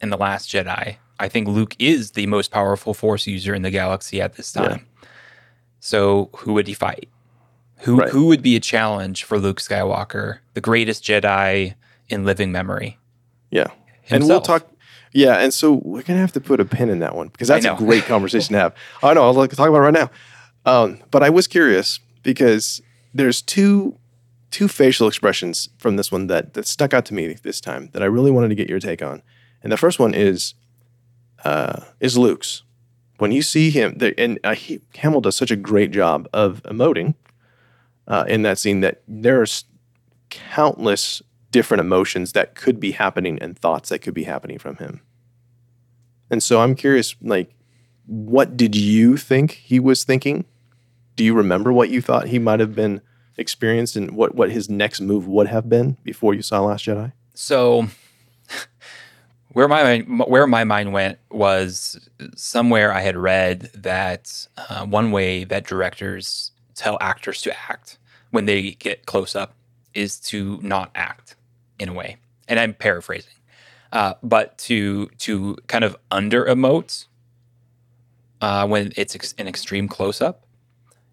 in 0.00 0.10
the 0.10 0.16
Last 0.16 0.50
Jedi. 0.50 0.96
I 1.18 1.28
think 1.28 1.48
Luke 1.48 1.76
is 1.78 2.12
the 2.12 2.26
most 2.26 2.50
powerful 2.50 2.92
Force 2.92 3.26
user 3.26 3.54
in 3.54 3.62
the 3.62 3.70
galaxy 3.70 4.20
at 4.20 4.34
this 4.34 4.52
time. 4.52 4.86
Yeah. 5.02 5.08
So 5.80 6.30
who 6.38 6.52
would 6.54 6.66
he 6.66 6.74
fight? 6.74 7.08
Who 7.80 7.96
right. 7.96 8.08
who 8.08 8.26
would 8.26 8.42
be 8.42 8.56
a 8.56 8.60
challenge 8.60 9.24
for 9.24 9.38
Luke 9.38 9.60
Skywalker, 9.60 10.38
the 10.54 10.60
greatest 10.60 11.04
Jedi 11.04 11.74
in 12.08 12.24
living 12.24 12.50
memory? 12.50 12.98
Yeah, 13.50 13.68
Himself. 14.02 14.10
and 14.10 14.28
we'll 14.28 14.40
talk. 14.40 14.66
Yeah, 15.12 15.36
and 15.36 15.54
so 15.54 15.74
we're 15.84 16.02
gonna 16.02 16.20
have 16.20 16.32
to 16.32 16.40
put 16.40 16.58
a 16.58 16.64
pin 16.64 16.88
in 16.88 16.98
that 16.98 17.14
one 17.14 17.28
because 17.28 17.48
that's 17.48 17.64
a 17.64 17.74
great 17.76 18.04
conversation 18.04 18.54
to 18.54 18.58
have. 18.58 18.74
I 19.02 19.14
know. 19.14 19.22
I'll 19.22 19.34
talk 19.34 19.68
about 19.68 19.78
it 19.78 19.80
right 19.80 19.94
now. 19.94 20.10
Um, 20.64 21.00
but 21.10 21.22
I 21.22 21.30
was 21.30 21.46
curious 21.46 22.00
because 22.26 22.82
there's 23.14 23.40
two 23.40 23.98
two 24.50 24.68
facial 24.68 25.08
expressions 25.08 25.68
from 25.78 25.96
this 25.96 26.12
one 26.12 26.26
that 26.26 26.54
that 26.54 26.66
stuck 26.66 26.92
out 26.92 27.06
to 27.06 27.14
me 27.14 27.34
this 27.42 27.60
time 27.60 27.88
that 27.92 28.02
I 28.02 28.06
really 28.06 28.30
wanted 28.30 28.48
to 28.48 28.54
get 28.54 28.68
your 28.68 28.80
take 28.80 29.02
on. 29.02 29.22
And 29.62 29.72
the 29.72 29.76
first 29.76 29.98
one 29.98 30.12
is 30.12 30.54
uh, 31.44 31.80
is 32.00 32.18
Luke's. 32.18 32.62
When 33.18 33.32
you 33.32 33.40
see 33.40 33.70
him, 33.70 33.96
the, 33.96 34.18
and 34.20 34.38
uh, 34.44 34.54
he, 34.54 34.80
Hamill 34.96 35.22
does 35.22 35.36
such 35.36 35.50
a 35.50 35.56
great 35.56 35.90
job 35.90 36.28
of 36.34 36.62
emoting 36.64 37.14
uh, 38.06 38.26
in 38.28 38.42
that 38.42 38.58
scene 38.58 38.80
that 38.80 39.00
there's 39.08 39.64
countless 40.28 41.22
different 41.50 41.80
emotions 41.80 42.32
that 42.32 42.54
could 42.54 42.78
be 42.78 42.90
happening 42.90 43.38
and 43.40 43.58
thoughts 43.58 43.88
that 43.88 44.00
could 44.00 44.12
be 44.12 44.24
happening 44.24 44.58
from 44.58 44.76
him. 44.76 45.00
And 46.28 46.42
so 46.42 46.60
I'm 46.60 46.74
curious, 46.74 47.16
like, 47.22 47.54
what 48.04 48.56
did 48.56 48.76
you 48.76 49.16
think 49.16 49.52
he 49.52 49.80
was 49.80 50.04
thinking? 50.04 50.44
Do 51.16 51.24
you 51.24 51.34
remember 51.34 51.72
what 51.72 51.90
you 51.90 52.00
thought 52.00 52.28
he 52.28 52.38
might 52.38 52.60
have 52.60 52.74
been 52.74 53.00
experienced 53.36 53.96
and 53.96 54.12
what, 54.12 54.34
what 54.34 54.50
his 54.50 54.68
next 54.70 55.00
move 55.00 55.26
would 55.26 55.48
have 55.48 55.68
been 55.68 55.96
before 56.04 56.34
you 56.34 56.42
saw 56.42 56.60
Last 56.60 56.84
Jedi? 56.84 57.12
So 57.34 57.88
where 59.56 59.68
my 59.68 60.00
where 60.00 60.46
my 60.46 60.64
mind 60.64 60.92
went 60.92 61.18
was 61.30 62.08
somewhere 62.34 62.92
I 62.92 63.00
had 63.00 63.16
read 63.16 63.70
that 63.74 64.46
uh, 64.56 64.84
one 64.84 65.10
way 65.10 65.44
that 65.44 65.66
directors 65.66 66.52
tell 66.74 66.98
actors 67.00 67.40
to 67.42 67.70
act 67.70 67.98
when 68.30 68.44
they 68.44 68.72
get 68.72 69.06
close 69.06 69.34
up 69.34 69.54
is 69.94 70.20
to 70.20 70.60
not 70.62 70.90
act 70.94 71.36
in 71.78 71.88
a 71.88 71.92
way, 71.92 72.16
and 72.48 72.60
I'm 72.60 72.74
paraphrasing, 72.74 73.32
uh, 73.92 74.14
but 74.22 74.58
to 74.58 75.06
to 75.18 75.56
kind 75.68 75.84
of 75.84 75.96
under 76.10 76.44
emote 76.44 77.06
uh, 78.40 78.66
when 78.66 78.92
it's 78.96 79.14
ex- 79.14 79.34
an 79.38 79.48
extreme 79.48 79.88
close 79.88 80.20
up, 80.20 80.45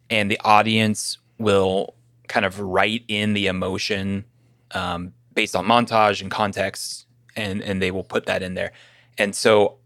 and 0.09 0.29
the 0.29 0.39
audience 0.43 1.17
will 1.37 1.95
kind 2.27 2.45
of 2.45 2.59
write 2.59 3.03
in 3.07 3.33
the 3.33 3.47
emotion 3.47 4.25
um, 4.71 5.13
based 5.33 5.55
on 5.55 5.65
montage 5.65 6.21
and 6.21 6.31
context 6.31 7.05
and 7.35 7.61
and 7.61 7.81
they 7.81 7.91
will 7.91 8.03
put 8.03 8.25
that 8.25 8.43
in 8.43 8.53
there. 8.53 8.71
And 9.17 9.35
so 9.35 9.77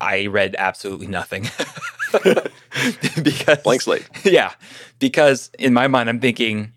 I 0.00 0.26
read 0.26 0.54
absolutely 0.58 1.06
nothing 1.06 1.48
because 3.22 3.58
blank 3.62 3.82
slate. 3.82 4.08
Yeah, 4.24 4.52
because 4.98 5.50
in 5.58 5.72
my 5.74 5.86
mind 5.88 6.08
I'm 6.08 6.20
thinking 6.20 6.72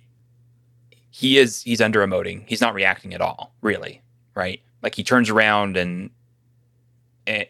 he 1.09 1.37
is 1.37 1.63
he's 1.63 1.81
under 1.81 2.05
emoting. 2.05 2.43
He's 2.47 2.61
not 2.61 2.73
reacting 2.73 3.13
at 3.13 3.21
all, 3.21 3.53
really, 3.61 4.01
right? 4.35 4.61
Like 4.81 4.95
he 4.95 5.03
turns 5.03 5.29
around 5.29 5.77
and 5.77 6.09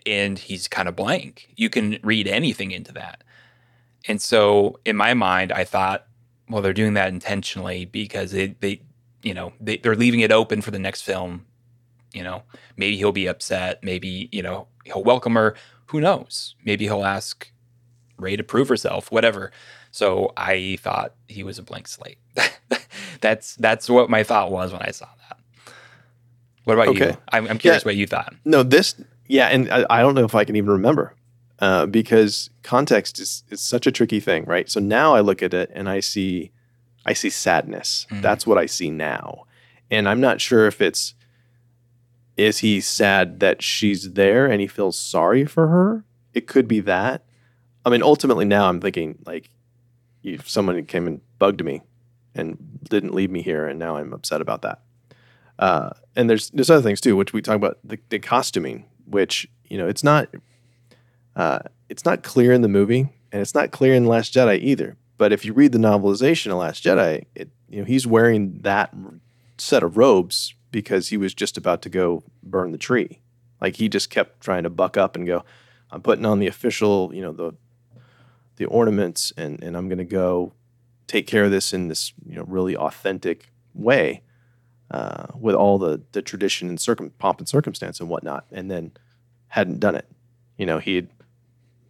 and 0.05 0.37
he's 0.37 0.67
kind 0.67 0.87
of 0.87 0.95
blank. 0.95 1.49
You 1.55 1.69
can 1.69 1.99
read 2.03 2.27
anything 2.27 2.71
into 2.71 2.91
that. 2.93 3.22
And 4.07 4.21
so 4.21 4.79
in 4.85 4.95
my 4.95 5.13
mind 5.13 5.51
I 5.51 5.63
thought 5.63 6.07
well 6.49 6.61
they're 6.61 6.73
doing 6.73 6.93
that 6.95 7.09
intentionally 7.09 7.85
because 7.85 8.31
they 8.31 8.47
they 8.59 8.81
you 9.21 9.33
know 9.33 9.53
they, 9.59 9.77
they're 9.77 9.95
leaving 9.95 10.19
it 10.19 10.31
open 10.31 10.61
for 10.61 10.71
the 10.71 10.79
next 10.79 11.01
film 11.01 11.45
you 12.13 12.23
know, 12.23 12.43
maybe 12.77 12.95
he'll 12.95 13.11
be 13.11 13.27
upset. 13.27 13.83
Maybe, 13.83 14.29
you 14.31 14.41
know, 14.41 14.67
he'll 14.85 15.03
welcome 15.03 15.33
her. 15.33 15.55
Who 15.87 15.99
knows? 15.99 16.55
Maybe 16.63 16.85
he'll 16.85 17.03
ask 17.03 17.51
Rey 18.17 18.35
to 18.35 18.43
prove 18.43 18.69
herself, 18.69 19.11
whatever. 19.11 19.51
So 19.91 20.31
I 20.37 20.77
thought 20.79 21.13
he 21.27 21.43
was 21.43 21.59
a 21.59 21.63
blank 21.63 21.87
slate. 21.87 22.19
that's 23.21 23.55
that's 23.55 23.89
what 23.89 24.09
my 24.09 24.23
thought 24.23 24.51
was 24.51 24.71
when 24.71 24.81
I 24.81 24.91
saw 24.91 25.07
that. 25.29 25.37
What 26.63 26.75
about 26.75 26.87
okay. 26.89 27.09
you? 27.11 27.17
I'm, 27.31 27.47
I'm 27.47 27.57
curious 27.57 27.83
yeah. 27.83 27.89
what 27.89 27.95
you 27.95 28.07
thought. 28.07 28.33
No, 28.45 28.63
this, 28.63 28.95
yeah, 29.27 29.47
and 29.47 29.69
I, 29.69 29.85
I 29.89 30.01
don't 30.01 30.15
know 30.15 30.23
if 30.23 30.35
I 30.35 30.45
can 30.45 30.55
even 30.55 30.69
remember 30.69 31.13
uh, 31.63 31.85
because 31.85 32.49
context 32.61 33.19
is, 33.19 33.45
is 33.49 33.61
such 33.61 33.87
a 33.87 33.91
tricky 33.91 34.19
thing, 34.19 34.43
right? 34.43 34.69
So 34.69 34.81
now 34.81 35.15
I 35.15 35.21
look 35.21 35.41
at 35.41 35.53
it 35.53 35.71
and 35.73 35.87
I 35.87 36.01
see, 36.01 36.51
I 37.05 37.13
see 37.13 37.29
sadness. 37.29 38.05
Mm-hmm. 38.11 38.19
That's 38.21 38.45
what 38.45 38.57
I 38.57 38.65
see 38.65 38.89
now, 38.89 39.45
and 39.89 40.09
I'm 40.09 40.19
not 40.19 40.41
sure 40.41 40.67
if 40.67 40.81
it's 40.81 41.13
is 42.35 42.57
he 42.57 42.81
sad 42.81 43.39
that 43.39 43.61
she's 43.61 44.11
there 44.11 44.45
and 44.45 44.59
he 44.59 44.67
feels 44.67 44.99
sorry 44.99 45.45
for 45.45 45.67
her? 45.69 46.03
It 46.33 46.47
could 46.47 46.67
be 46.67 46.81
that. 46.81 47.23
I 47.85 47.89
mean, 47.89 48.03
ultimately, 48.03 48.43
now 48.43 48.67
I'm 48.67 48.81
thinking 48.81 49.19
like, 49.25 49.49
if 50.21 50.49
someone 50.49 50.83
came 50.85 51.07
and 51.07 51.21
bugged 51.39 51.63
me 51.63 51.81
and 52.35 52.57
didn't 52.89 53.13
leave 53.13 53.31
me 53.31 53.41
here, 53.41 53.67
and 53.67 53.79
now 53.79 53.95
I'm 53.95 54.11
upset 54.11 54.41
about 54.41 54.63
that. 54.63 54.81
Uh, 55.57 55.91
and 56.13 56.29
there's 56.29 56.49
there's 56.49 56.69
other 56.69 56.81
things 56.81 56.99
too, 56.99 57.15
which 57.15 57.31
we 57.31 57.41
talk 57.41 57.55
about 57.55 57.77
the, 57.85 57.99
the 58.09 58.19
costuming, 58.19 58.85
which 59.05 59.47
you 59.69 59.77
know 59.77 59.87
it's 59.87 60.03
not 60.03 60.27
uh, 61.35 61.59
it's 61.89 62.05
not 62.05 62.23
clear 62.23 62.51
in 62.51 62.61
the 62.61 62.67
movie, 62.67 63.09
and 63.31 63.41
it's 63.41 63.55
not 63.55 63.71
clear 63.71 63.93
in 63.93 64.05
Last 64.05 64.33
Jedi 64.33 64.59
either. 64.59 64.97
But 65.17 65.31
if 65.31 65.45
you 65.45 65.53
read 65.53 65.71
the 65.71 65.79
novelization 65.79 66.51
of 66.51 66.57
Last 66.57 66.83
Jedi, 66.83 67.25
it 67.35 67.49
you 67.69 67.79
know 67.79 67.85
he's 67.85 68.07
wearing 68.07 68.59
that 68.61 68.93
set 69.57 69.83
of 69.83 69.97
robes 69.97 70.53
because 70.71 71.09
he 71.09 71.17
was 71.17 71.33
just 71.33 71.57
about 71.57 71.81
to 71.83 71.89
go 71.89 72.23
burn 72.41 72.71
the 72.71 72.77
tree. 72.77 73.19
Like 73.61 73.77
he 73.77 73.87
just 73.87 74.09
kept 74.09 74.41
trying 74.41 74.63
to 74.63 74.69
buck 74.69 74.97
up 74.97 75.15
and 75.15 75.25
go, 75.25 75.43
I'm 75.91 76.01
putting 76.01 76.25
on 76.25 76.39
the 76.39 76.47
official, 76.47 77.11
you 77.13 77.21
know, 77.21 77.31
the 77.31 77.53
the 78.57 78.65
ornaments 78.65 79.31
and 79.37 79.63
and 79.63 79.77
I'm 79.77 79.87
going 79.87 79.99
to 79.99 80.03
go 80.03 80.53
take 81.07 81.27
care 81.27 81.45
of 81.45 81.51
this 81.51 81.73
in 81.73 81.87
this, 81.87 82.13
you 82.25 82.35
know, 82.35 82.43
really 82.43 82.75
authentic 82.75 83.51
way. 83.73 84.21
Uh, 84.91 85.25
with 85.39 85.55
all 85.55 85.79
the 85.79 86.01
the 86.11 86.21
tradition 86.21 86.69
and 86.69 86.79
circum 86.79 87.11
pomp 87.17 87.39
and 87.39 87.49
circumstance 87.49 87.99
and 87.99 88.09
whatnot, 88.09 88.45
and 88.51 88.69
then 88.69 88.91
hadn't 89.47 89.79
done 89.79 89.95
it. 89.95 90.07
You 90.57 90.67
know, 90.67 90.77
he 90.77 90.95
had 90.95 91.07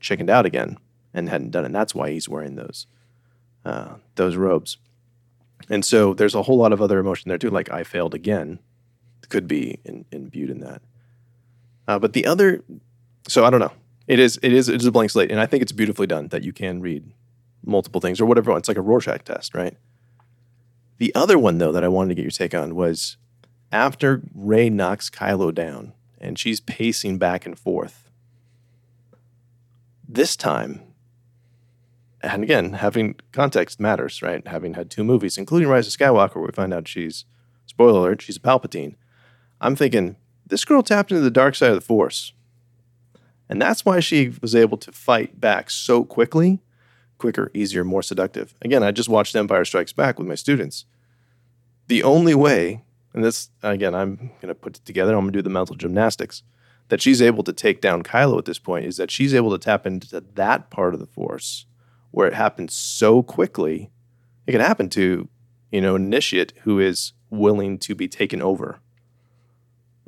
chickened 0.03 0.29
out 0.29 0.45
again 0.45 0.77
and 1.13 1.29
hadn't 1.29 1.51
done 1.51 1.63
it. 1.63 1.67
And 1.67 1.75
that's 1.75 1.95
why 1.95 2.11
he's 2.11 2.29
wearing 2.29 2.55
those 2.55 2.85
uh, 3.65 3.95
those 4.15 4.35
robes. 4.35 4.77
And 5.69 5.85
so 5.85 6.13
there's 6.13 6.35
a 6.35 6.43
whole 6.43 6.57
lot 6.57 6.73
of 6.73 6.81
other 6.81 6.99
emotion 6.99 7.29
there 7.29 7.37
too, 7.37 7.49
like 7.49 7.71
I 7.71 7.83
failed 7.83 8.13
again, 8.13 8.59
could 9.29 9.47
be 9.47 9.79
in, 9.85 10.05
imbued 10.11 10.49
in 10.49 10.59
that. 10.59 10.81
Uh, 11.87 11.97
but 11.97 12.13
the 12.13 12.25
other, 12.25 12.63
so 13.27 13.45
I 13.45 13.49
don't 13.49 13.61
know. 13.61 13.71
It 14.05 14.19
is 14.19 14.37
it 14.43 14.51
is 14.51 14.67
it 14.67 14.81
is 14.81 14.85
a 14.85 14.91
blank 14.91 15.11
slate, 15.11 15.31
and 15.31 15.39
I 15.39 15.45
think 15.45 15.63
it's 15.63 15.71
beautifully 15.71 16.07
done 16.07 16.27
that 16.27 16.43
you 16.43 16.51
can 16.51 16.81
read 16.81 17.09
multiple 17.65 18.01
things 18.01 18.19
or 18.19 18.25
whatever. 18.25 18.55
It's 18.57 18.67
like 18.67 18.77
a 18.77 18.81
Rorschach 18.81 19.23
test, 19.23 19.55
right? 19.55 19.77
The 20.97 21.15
other 21.15 21.39
one 21.39 21.57
though 21.57 21.71
that 21.71 21.85
I 21.85 21.87
wanted 21.87 22.09
to 22.09 22.15
get 22.15 22.23
your 22.23 22.31
take 22.31 22.53
on 22.53 22.75
was 22.75 23.15
after 23.71 24.21
Rey 24.35 24.69
knocks 24.69 25.09
Kylo 25.09 25.55
down 25.55 25.93
and 26.19 26.37
she's 26.37 26.59
pacing 26.59 27.17
back 27.17 27.45
and 27.45 27.57
forth. 27.57 28.02
This 30.13 30.35
time, 30.35 30.83
and 32.21 32.43
again, 32.43 32.73
having 32.73 33.15
context 33.31 33.79
matters, 33.79 34.21
right? 34.21 34.47
Having 34.47 34.75
had 34.75 34.91
two 34.91 35.03
movies, 35.03 35.39
including 35.39 35.67
Rise 35.67 35.87
of 35.87 35.99
Skywalker, 35.99 36.35
where 36.35 36.45
we 36.45 36.51
find 36.51 36.71
out 36.71 36.87
she's 36.87 37.25
spoiler 37.65 38.01
alert, 38.01 38.21
she's 38.21 38.37
a 38.37 38.39
Palpatine. 38.39 38.93
I'm 39.59 39.75
thinking, 39.75 40.17
this 40.45 40.65
girl 40.65 40.83
tapped 40.83 41.09
into 41.09 41.23
the 41.23 41.31
dark 41.31 41.55
side 41.55 41.71
of 41.71 41.75
the 41.75 41.81
Force. 41.81 42.31
And 43.49 43.59
that's 43.59 43.85
why 43.85 43.99
she 44.01 44.31
was 44.39 44.53
able 44.53 44.77
to 44.77 44.91
fight 44.91 45.41
back 45.41 45.71
so 45.71 46.03
quickly, 46.03 46.59
quicker, 47.17 47.49
easier, 47.55 47.83
more 47.83 48.03
seductive. 48.03 48.53
Again, 48.61 48.83
I 48.83 48.91
just 48.91 49.09
watched 49.09 49.35
Empire 49.35 49.65
Strikes 49.65 49.93
Back 49.93 50.19
with 50.19 50.27
my 50.27 50.35
students. 50.35 50.85
The 51.87 52.03
only 52.03 52.35
way, 52.35 52.83
and 53.15 53.23
this, 53.23 53.49
again, 53.63 53.95
I'm 53.95 54.29
going 54.39 54.49
to 54.49 54.53
put 54.53 54.77
it 54.77 54.85
together, 54.85 55.13
I'm 55.13 55.21
going 55.21 55.33
to 55.33 55.39
do 55.39 55.41
the 55.41 55.49
mental 55.49 55.75
gymnastics, 55.75 56.43
that 56.89 57.01
she's 57.01 57.21
able 57.21 57.43
to 57.43 57.53
take 57.53 57.81
down 57.81 58.03
Kylo 58.03 58.37
at 58.37 58.45
this 58.45 58.59
point 58.59 58.85
is 58.85 58.97
that 58.97 59.11
she's 59.11 59.33
able 59.33 59.51
to 59.51 59.57
tap 59.57 59.85
into 59.85 60.21
that 60.21 60.69
part 60.69 60.93
of 60.93 60.99
the 60.99 61.05
Force 61.05 61.65
where 62.11 62.27
it 62.27 62.33
happens 62.33 62.73
so 62.73 63.23
quickly. 63.23 63.89
It 64.45 64.51
can 64.51 64.61
happen 64.61 64.89
to, 64.89 65.27
you 65.71 65.81
know, 65.81 65.95
an 65.95 66.05
initiate 66.05 66.53
who 66.63 66.79
is 66.79 67.13
willing 67.29 67.79
to 67.79 67.95
be 67.95 68.07
taken 68.07 68.41
over 68.41 68.79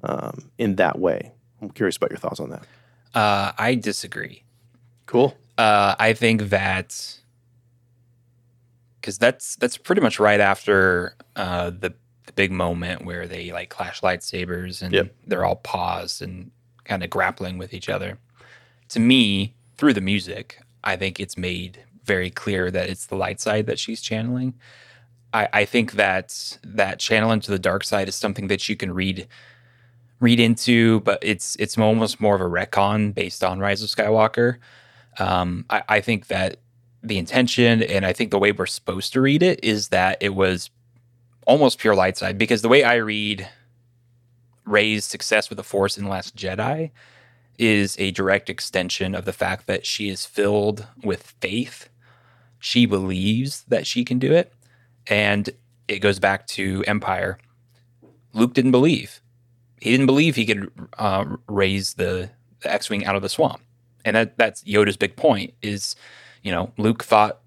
um, 0.03 0.51
in 0.57 0.75
that 0.75 0.99
way. 0.99 1.33
I'm 1.61 1.71
curious 1.71 1.97
about 1.97 2.11
your 2.11 2.19
thoughts 2.19 2.39
on 2.39 2.51
that. 2.51 2.67
Uh, 3.15 3.53
I 3.57 3.75
disagree. 3.75 4.43
Cool. 5.05 5.35
Uh, 5.57 5.95
I 5.97 6.13
think 6.13 6.49
that 6.49 7.19
because 8.99 9.17
that's 9.17 9.55
that's 9.55 9.77
pretty 9.77 10.01
much 10.01 10.19
right 10.19 10.39
after 10.39 11.15
uh, 11.35 11.69
the 11.69 11.93
the 12.25 12.33
big 12.33 12.51
moment 12.51 13.05
where 13.05 13.27
they 13.27 13.51
like 13.51 13.69
clash 13.69 14.01
lightsabers 14.01 14.81
and 14.81 14.93
yep. 14.93 15.15
they're 15.27 15.45
all 15.45 15.57
paused 15.57 16.21
and 16.21 16.51
kind 16.85 17.03
of 17.03 17.09
grappling 17.09 17.57
with 17.57 17.73
each 17.73 17.89
other. 17.89 18.17
To 18.89 18.99
me, 18.99 19.55
through 19.77 19.93
the 19.93 20.01
music, 20.01 20.59
I 20.83 20.95
think 20.95 21.19
it's 21.19 21.37
made 21.37 21.83
very 22.03 22.29
clear 22.29 22.71
that 22.71 22.89
it's 22.89 23.07
the 23.07 23.15
light 23.15 23.41
side 23.41 23.65
that 23.65 23.79
she's 23.79 24.01
channeling. 24.01 24.53
I, 25.33 25.49
I 25.51 25.65
think 25.65 25.93
that 25.93 26.57
that 26.63 26.99
channel 26.99 27.31
into 27.31 27.51
the 27.51 27.59
dark 27.59 27.83
side 27.83 28.07
is 28.07 28.15
something 28.15 28.47
that 28.47 28.69
you 28.69 28.75
can 28.75 28.93
read 28.93 29.27
read 30.21 30.39
into, 30.39 31.01
but 31.01 31.19
it's 31.21 31.55
it's 31.57 31.77
almost 31.77 32.21
more 32.21 32.35
of 32.35 32.41
a 32.41 32.45
retcon 32.45 33.13
based 33.13 33.43
on 33.43 33.59
Rise 33.59 33.83
of 33.83 33.89
Skywalker. 33.89 34.57
Um, 35.19 35.65
I, 35.69 35.83
I 35.89 36.01
think 36.01 36.27
that 36.27 36.57
the 37.03 37.17
intention 37.17 37.83
and 37.83 38.05
I 38.05 38.13
think 38.13 38.31
the 38.31 38.39
way 38.39 38.51
we're 38.51 38.65
supposed 38.65 39.13
to 39.13 39.21
read 39.21 39.43
it 39.43 39.63
is 39.63 39.89
that 39.89 40.17
it 40.21 40.33
was 40.33 40.69
almost 41.45 41.79
pure 41.79 41.95
light 41.95 42.17
side 42.17 42.37
because 42.37 42.61
the 42.61 42.69
way 42.69 42.83
I 42.83 42.95
read 42.95 43.47
Rey's 44.65 45.05
success 45.05 45.49
with 45.49 45.57
the 45.57 45.63
Force 45.63 45.97
in 45.97 46.05
the 46.05 46.09
Last 46.09 46.35
Jedi 46.35 46.91
is 47.57 47.95
a 47.99 48.11
direct 48.11 48.49
extension 48.49 49.15
of 49.15 49.25
the 49.25 49.33
fact 49.33 49.67
that 49.67 49.85
she 49.85 50.09
is 50.09 50.25
filled 50.25 50.87
with 51.03 51.35
faith. 51.39 51.89
She 52.59 52.85
believes 52.85 53.63
that 53.67 53.87
she 53.87 54.03
can 54.03 54.19
do 54.19 54.33
it. 54.33 54.53
And 55.07 55.49
it 55.87 55.99
goes 55.99 56.19
back 56.19 56.47
to 56.47 56.83
Empire. 56.87 57.37
Luke 58.33 58.53
didn't 58.53 58.71
believe. 58.71 59.21
He 59.79 59.91
didn't 59.91 60.07
believe 60.07 60.35
he 60.35 60.45
could 60.45 60.71
uh, 60.97 61.25
raise 61.47 61.93
the, 61.93 62.29
the 62.61 62.73
X-wing 62.73 63.05
out 63.05 63.15
of 63.15 63.21
the 63.21 63.29
swamp, 63.29 63.61
and 64.03 64.15
that 64.15 64.37
that's 64.37 64.63
Yoda's 64.63 64.97
big 64.97 65.15
point. 65.15 65.53
Is 65.61 65.95
you 66.41 66.51
know 66.51 66.71
Luke 66.77 67.03
thought 67.03 67.41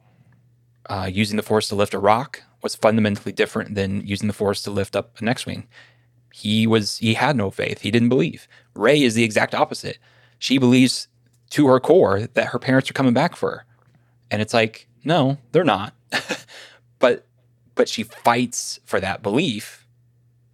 uh, 0.88 1.08
using 1.12 1.36
the 1.36 1.42
Force 1.42 1.68
to 1.68 1.74
lift 1.74 1.94
a 1.94 1.98
rock 1.98 2.42
was 2.62 2.74
fundamentally 2.74 3.32
different 3.32 3.74
than 3.74 4.06
using 4.06 4.28
the 4.28 4.34
Force 4.34 4.62
to 4.62 4.70
lift 4.70 4.94
up 4.94 5.20
an 5.20 5.28
X-wing. 5.28 5.66
He 6.38 6.68
was 6.68 6.98
he 6.98 7.14
had 7.14 7.34
no 7.34 7.50
faith. 7.50 7.80
He 7.80 7.90
didn't 7.90 8.10
believe. 8.10 8.46
Rey 8.74 9.02
is 9.02 9.14
the 9.14 9.24
exact 9.24 9.56
opposite. 9.56 9.98
She 10.38 10.56
believes 10.56 11.08
to 11.50 11.66
her 11.66 11.80
core 11.80 12.28
that 12.34 12.48
her 12.48 12.60
parents 12.60 12.88
are 12.88 12.94
coming 12.94 13.12
back 13.12 13.34
for 13.34 13.50
her, 13.50 13.64
and 14.30 14.40
it's 14.40 14.54
like 14.54 14.86
no, 15.02 15.38
they're 15.50 15.64
not. 15.64 15.94
but 17.00 17.26
but 17.74 17.88
she 17.88 18.04
fights 18.04 18.78
for 18.84 19.00
that 19.00 19.20
belief 19.20 19.84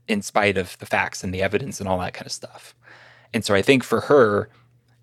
in 0.08 0.22
spite 0.22 0.56
of 0.56 0.78
the 0.78 0.86
facts 0.86 1.22
and 1.22 1.34
the 1.34 1.42
evidence 1.42 1.80
and 1.80 1.88
all 1.88 1.98
that 1.98 2.14
kind 2.14 2.26
of 2.26 2.32
stuff. 2.32 2.74
And 3.34 3.44
so 3.44 3.54
I 3.54 3.60
think 3.60 3.84
for 3.84 4.02
her, 4.02 4.48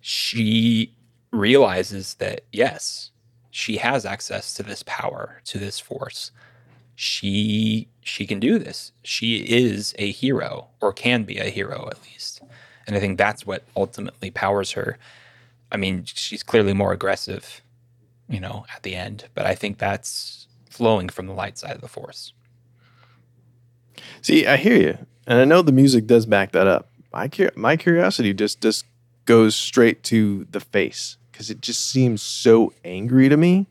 she 0.00 0.92
realizes 1.30 2.14
that 2.14 2.42
yes, 2.50 3.12
she 3.50 3.76
has 3.76 4.04
access 4.04 4.52
to 4.54 4.64
this 4.64 4.82
power, 4.84 5.42
to 5.44 5.58
this 5.58 5.78
force. 5.78 6.32
She 6.94 7.88
she 8.02 8.26
can 8.26 8.40
do 8.40 8.58
this. 8.58 8.92
She 9.02 9.36
is 9.38 9.94
a 9.98 10.10
hero 10.10 10.68
or 10.80 10.92
can 10.92 11.24
be 11.24 11.38
a 11.38 11.50
hero 11.50 11.88
at 11.90 12.02
least. 12.02 12.42
And 12.86 12.96
I 12.96 13.00
think 13.00 13.16
that's 13.16 13.46
what 13.46 13.64
ultimately 13.76 14.30
powers 14.30 14.72
her. 14.72 14.98
I 15.70 15.76
mean, 15.76 16.04
she's 16.04 16.42
clearly 16.42 16.74
more 16.74 16.92
aggressive, 16.92 17.62
you 18.28 18.40
know, 18.40 18.66
at 18.74 18.82
the 18.82 18.94
end, 18.94 19.28
but 19.34 19.46
I 19.46 19.54
think 19.54 19.78
that's 19.78 20.46
flowing 20.68 21.08
from 21.08 21.26
the 21.26 21.32
light 21.32 21.58
side 21.58 21.74
of 21.74 21.80
the 21.80 21.88
force. 21.88 22.32
See, 24.20 24.46
I 24.46 24.56
hear 24.56 24.76
you, 24.76 24.98
and 25.26 25.38
I 25.38 25.44
know 25.44 25.62
the 25.62 25.72
music 25.72 26.06
does 26.06 26.26
back 26.26 26.52
that 26.52 26.66
up. 26.66 26.88
My 27.12 27.30
my 27.54 27.76
curiosity 27.76 28.34
just 28.34 28.60
just 28.60 28.84
goes 29.24 29.54
straight 29.54 30.02
to 30.04 30.46
the 30.50 30.60
face 30.60 31.16
because 31.30 31.50
it 31.50 31.60
just 31.60 31.88
seems 31.88 32.22
so 32.22 32.72
angry 32.84 33.28
to 33.28 33.36
me. 33.36 33.66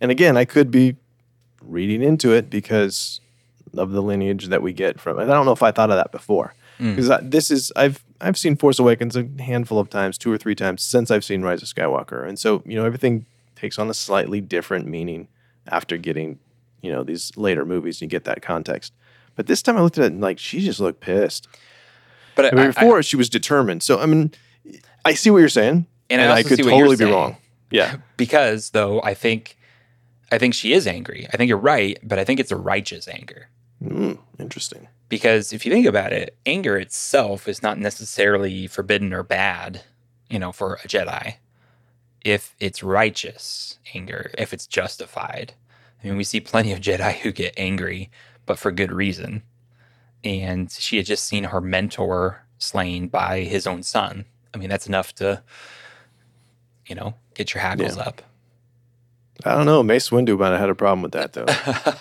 And 0.00 0.10
again, 0.10 0.36
I 0.36 0.44
could 0.44 0.70
be 0.70 0.96
reading 1.66 2.02
into 2.02 2.32
it 2.32 2.50
because 2.50 3.20
of 3.76 3.92
the 3.92 4.02
lineage 4.02 4.46
that 4.48 4.62
we 4.62 4.72
get 4.72 5.00
from. 5.00 5.18
it. 5.18 5.24
I 5.24 5.26
don't 5.26 5.46
know 5.46 5.52
if 5.52 5.62
I 5.62 5.72
thought 5.72 5.90
of 5.90 5.96
that 5.96 6.12
before 6.12 6.54
because 6.78 7.08
mm. 7.08 7.30
this 7.30 7.50
is 7.50 7.72
I've 7.76 8.04
I've 8.20 8.38
seen 8.38 8.56
Force 8.56 8.78
Awakens 8.78 9.16
a 9.16 9.26
handful 9.40 9.78
of 9.78 9.90
times, 9.90 10.18
two 10.18 10.32
or 10.32 10.38
three 10.38 10.54
times 10.54 10.82
since 10.82 11.10
I've 11.10 11.24
seen 11.24 11.42
Rise 11.42 11.62
of 11.62 11.68
Skywalker, 11.68 12.26
and 12.26 12.38
so 12.38 12.62
you 12.64 12.76
know 12.76 12.84
everything 12.84 13.26
takes 13.56 13.78
on 13.78 13.88
a 13.88 13.94
slightly 13.94 14.40
different 14.40 14.86
meaning 14.86 15.28
after 15.68 15.96
getting 15.96 16.38
you 16.80 16.92
know 16.92 17.02
these 17.02 17.36
later 17.36 17.64
movies. 17.64 18.00
And 18.00 18.02
you 18.02 18.08
get 18.08 18.24
that 18.24 18.42
context. 18.42 18.92
But 19.34 19.46
this 19.46 19.62
time 19.62 19.76
I 19.76 19.80
looked 19.80 19.98
at 19.98 20.04
it 20.04 20.12
and 20.12 20.20
like 20.20 20.38
she 20.38 20.60
just 20.60 20.80
looked 20.80 21.00
pissed. 21.00 21.48
But 22.34 22.52
I 22.52 22.56
mean, 22.56 22.66
before 22.68 22.98
I, 22.98 23.00
she 23.02 23.16
was 23.16 23.28
determined. 23.28 23.82
So 23.82 24.00
I 24.00 24.06
mean, 24.06 24.32
I 25.04 25.14
see 25.14 25.30
what 25.30 25.38
you're 25.38 25.48
saying, 25.48 25.86
and, 26.10 26.20
and 26.20 26.32
I, 26.32 26.36
I, 26.36 26.42
could 26.42 26.58
totally 26.58 26.96
be 26.96 27.04
wrong. 27.04 27.36
Yeah, 27.70 27.96
because 28.16 28.70
though 28.70 29.02
I 29.02 29.14
think, 29.14 29.56
I 30.32 30.38
think 30.38 30.54
she 30.54 30.72
is 30.72 30.86
angry. 30.86 31.28
I 31.32 31.36
think 31.36 31.48
you're 31.48 31.58
right, 31.58 31.98
but 32.02 32.18
I 32.18 32.24
think 32.24 32.40
it's 32.40 32.50
a 32.50 32.56
righteous 32.56 33.06
anger. 33.06 33.48
Mm, 33.84 34.18
interesting. 34.38 34.88
Because 35.10 35.52
if 35.52 35.66
you 35.66 35.72
think 35.72 35.86
about 35.86 36.12
it, 36.12 36.34
anger 36.46 36.78
itself 36.78 37.46
is 37.46 37.62
not 37.62 37.78
necessarily 37.78 38.66
forbidden 38.66 39.12
or 39.12 39.22
bad, 39.22 39.82
you 40.30 40.38
know, 40.38 40.50
for 40.50 40.74
a 40.76 40.88
Jedi. 40.88 41.34
If 42.24 42.56
it's 42.58 42.82
righteous 42.82 43.78
anger, 43.94 44.30
if 44.38 44.54
it's 44.54 44.66
justified. 44.66 45.52
I 46.02 46.08
mean, 46.08 46.16
we 46.16 46.24
see 46.24 46.40
plenty 46.40 46.72
of 46.72 46.80
Jedi 46.80 47.12
who 47.18 47.30
get 47.30 47.52
angry 47.58 48.10
but 48.46 48.58
for 48.58 48.72
good 48.72 48.90
reason. 48.90 49.42
And 50.24 50.70
she 50.70 50.96
had 50.96 51.06
just 51.06 51.24
seen 51.24 51.44
her 51.44 51.60
mentor 51.60 52.44
slain 52.58 53.08
by 53.08 53.40
his 53.40 53.66
own 53.66 53.82
son. 53.82 54.24
I 54.54 54.58
mean, 54.58 54.70
that's 54.70 54.86
enough 54.86 55.14
to, 55.16 55.42
you 56.86 56.94
know, 56.94 57.14
get 57.34 57.52
your 57.52 57.60
hackles 57.60 57.96
yeah. 57.96 58.04
up. 58.04 58.22
I 59.44 59.54
don't 59.54 59.66
know. 59.66 59.82
Mace 59.82 60.10
Windu 60.10 60.38
might 60.38 60.50
have 60.50 60.60
had 60.60 60.68
a 60.68 60.74
problem 60.74 61.02
with 61.02 61.12
that, 61.12 61.32
though. 61.32 61.46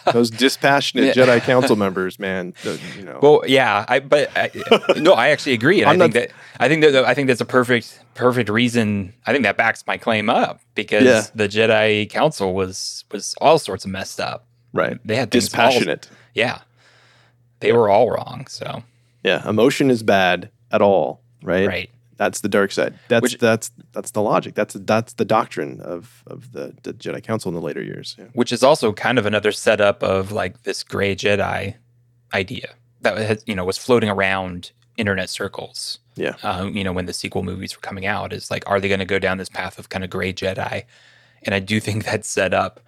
Those 0.11 0.29
dispassionate 0.29 1.15
yeah. 1.15 1.25
Jedi 1.25 1.41
Council 1.41 1.75
members, 1.75 2.19
man. 2.19 2.53
The, 2.63 2.79
you 2.97 3.03
know. 3.03 3.19
Well, 3.21 3.43
yeah, 3.47 3.85
I 3.87 3.99
but 3.99 4.29
I, 4.35 4.51
no, 4.97 5.13
I 5.13 5.29
actually 5.29 5.53
agree, 5.53 5.81
and 5.81 5.89
I 5.89 5.97
think 5.97 6.13
that 6.13 6.31
I 6.59 6.67
think 6.67 6.83
that 6.83 7.05
I 7.05 7.13
think 7.13 7.27
that's 7.27 7.41
a 7.41 7.45
perfect 7.45 7.99
perfect 8.13 8.49
reason. 8.49 9.13
I 9.25 9.31
think 9.31 9.43
that 9.43 9.57
backs 9.57 9.85
my 9.87 9.97
claim 9.97 10.29
up 10.29 10.61
because 10.75 11.03
yeah. 11.03 11.23
the 11.33 11.47
Jedi 11.47 12.09
Council 12.09 12.53
was 12.53 13.05
was 13.11 13.35
all 13.41 13.57
sorts 13.57 13.85
of 13.85 13.91
messed 13.91 14.19
up. 14.19 14.45
Right. 14.73 14.97
They 15.05 15.15
had 15.15 15.29
dispassionate. 15.29 16.07
All, 16.09 16.17
yeah. 16.33 16.59
They 17.59 17.71
were 17.73 17.89
all 17.89 18.09
wrong. 18.09 18.47
So 18.47 18.83
yeah, 19.23 19.47
emotion 19.47 19.91
is 19.91 20.03
bad 20.03 20.49
at 20.71 20.81
all, 20.81 21.21
right? 21.43 21.67
Right. 21.67 21.89
That's 22.21 22.41
the 22.41 22.49
dark 22.49 22.71
side. 22.71 22.93
That's 23.07 23.23
which, 23.23 23.37
that's 23.39 23.71
that's 23.93 24.11
the 24.11 24.21
logic. 24.21 24.53
That's 24.53 24.75
that's 24.75 25.13
the 25.13 25.25
doctrine 25.25 25.81
of 25.81 26.23
of 26.27 26.51
the, 26.51 26.75
the 26.83 26.93
Jedi 26.93 27.23
Council 27.23 27.49
in 27.49 27.55
the 27.55 27.61
later 27.61 27.81
years. 27.81 28.15
Yeah. 28.19 28.25
Which 28.33 28.51
is 28.51 28.61
also 28.61 28.93
kind 28.93 29.17
of 29.17 29.25
another 29.25 29.51
setup 29.51 30.03
of 30.03 30.31
like 30.31 30.61
this 30.61 30.83
gray 30.83 31.15
Jedi 31.15 31.73
idea 32.31 32.75
that 33.01 33.17
has, 33.17 33.43
you 33.47 33.55
know 33.55 33.65
was 33.65 33.79
floating 33.79 34.07
around 34.07 34.71
internet 34.97 35.31
circles. 35.31 35.97
Yeah. 36.15 36.35
Um, 36.43 36.77
you 36.77 36.83
know, 36.83 36.93
when 36.93 37.07
the 37.07 37.13
sequel 37.13 37.41
movies 37.41 37.75
were 37.75 37.81
coming 37.81 38.05
out, 38.05 38.33
is 38.33 38.51
like, 38.51 38.69
are 38.69 38.79
they 38.79 38.87
going 38.87 38.99
to 38.99 39.05
go 39.05 39.17
down 39.17 39.39
this 39.39 39.49
path 39.49 39.79
of 39.79 39.89
kind 39.89 40.03
of 40.03 40.11
gray 40.11 40.31
Jedi? 40.31 40.83
And 41.41 41.55
I 41.55 41.59
do 41.59 41.79
think 41.85 42.05
that's 42.05 42.29
set 42.29 42.53
up, 42.53 42.81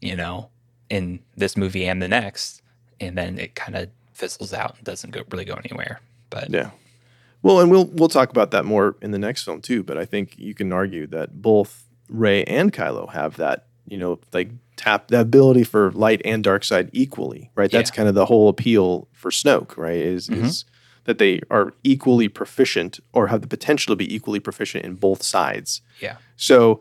you 0.00 0.14
know, 0.14 0.48
in 0.88 1.18
this 1.36 1.56
movie 1.56 1.88
and 1.88 2.00
the 2.00 2.06
next, 2.06 2.62
and 3.00 3.18
then 3.18 3.40
it 3.40 3.56
kind 3.56 3.74
of 3.74 3.88
fizzles 4.12 4.52
out 4.52 4.76
and 4.76 4.84
doesn't 4.84 5.10
go 5.10 5.24
really 5.32 5.44
go 5.44 5.54
anywhere. 5.54 6.00
But 6.30 6.50
yeah, 6.50 6.70
well, 7.46 7.60
and 7.60 7.70
we'll 7.70 7.86
we'll 7.86 8.08
talk 8.08 8.30
about 8.30 8.50
that 8.50 8.64
more 8.64 8.96
in 9.00 9.12
the 9.12 9.18
next 9.18 9.44
film 9.44 9.60
too. 9.60 9.84
But 9.84 9.96
I 9.96 10.04
think 10.04 10.36
you 10.36 10.52
can 10.52 10.72
argue 10.72 11.06
that 11.08 11.40
both 11.40 11.84
Rey 12.08 12.42
and 12.44 12.72
Kylo 12.72 13.12
have 13.12 13.36
that 13.36 13.66
you 13.86 13.96
know 13.96 14.18
like 14.32 14.50
tap 14.74 15.08
the 15.08 15.20
ability 15.20 15.62
for 15.62 15.92
light 15.92 16.20
and 16.24 16.42
dark 16.42 16.64
side 16.64 16.90
equally, 16.92 17.52
right? 17.54 17.70
That's 17.70 17.92
kind 17.92 18.08
of 18.08 18.16
the 18.16 18.26
whole 18.26 18.48
appeal 18.48 19.06
for 19.12 19.30
Snoke, 19.30 19.76
right? 19.76 19.94
Is 19.94 20.28
mm-hmm. 20.28 20.44
is 20.44 20.64
that 21.04 21.18
they 21.18 21.40
are 21.48 21.72
equally 21.84 22.28
proficient 22.28 22.98
or 23.12 23.28
have 23.28 23.42
the 23.42 23.46
potential 23.46 23.92
to 23.92 23.96
be 23.96 24.12
equally 24.12 24.40
proficient 24.40 24.84
in 24.84 24.96
both 24.96 25.22
sides. 25.22 25.82
Yeah. 26.00 26.16
So 26.34 26.80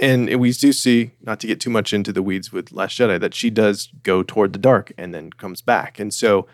and 0.00 0.40
we 0.40 0.52
do 0.52 0.72
see, 0.72 1.12
not 1.22 1.40
to 1.40 1.46
get 1.46 1.60
too 1.60 1.70
much 1.70 1.92
into 1.92 2.12
the 2.12 2.22
weeds 2.22 2.52
with 2.52 2.72
Last 2.72 2.98
Jedi, 2.98 3.20
that 3.20 3.34
she 3.34 3.50
does 3.50 3.88
go 4.02 4.22
toward 4.22 4.52
the 4.52 4.58
dark 4.58 4.92
and 4.98 5.14
then 5.14 5.30
comes 5.30 5.62
back. 5.62 5.98
And 5.98 6.12
so, 6.12 6.46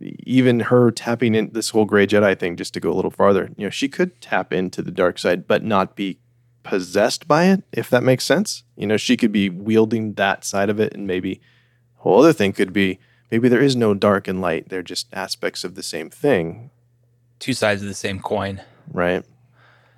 even 0.00 0.60
her 0.60 0.90
tapping 0.90 1.34
in 1.34 1.50
this 1.52 1.70
whole 1.70 1.84
gray 1.84 2.06
Jedi 2.06 2.38
thing, 2.38 2.56
just 2.56 2.74
to 2.74 2.80
go 2.80 2.90
a 2.90 2.94
little 2.94 3.10
farther, 3.10 3.50
you 3.56 3.64
know, 3.64 3.70
she 3.70 3.88
could 3.88 4.20
tap 4.20 4.52
into 4.52 4.82
the 4.82 4.90
dark 4.90 5.18
side, 5.18 5.46
but 5.46 5.62
not 5.62 5.96
be 5.96 6.18
possessed 6.62 7.28
by 7.28 7.44
it, 7.44 7.62
if 7.72 7.88
that 7.90 8.02
makes 8.02 8.24
sense. 8.24 8.64
You 8.76 8.86
know, 8.86 8.96
she 8.96 9.16
could 9.16 9.32
be 9.32 9.48
wielding 9.48 10.14
that 10.14 10.44
side 10.44 10.68
of 10.68 10.80
it, 10.80 10.92
and 10.92 11.06
maybe 11.06 11.40
a 11.98 12.02
whole 12.02 12.18
other 12.18 12.32
thing 12.32 12.52
could 12.52 12.72
be 12.72 12.98
maybe 13.30 13.48
there 13.48 13.62
is 13.62 13.76
no 13.76 13.94
dark 13.94 14.28
and 14.28 14.40
light; 14.40 14.68
they're 14.68 14.82
just 14.82 15.06
aspects 15.12 15.64
of 15.64 15.74
the 15.74 15.82
same 15.82 16.10
thing, 16.10 16.70
two 17.38 17.52
sides 17.52 17.82
of 17.82 17.88
the 17.88 17.94
same 17.94 18.20
coin, 18.20 18.60
right? 18.92 19.24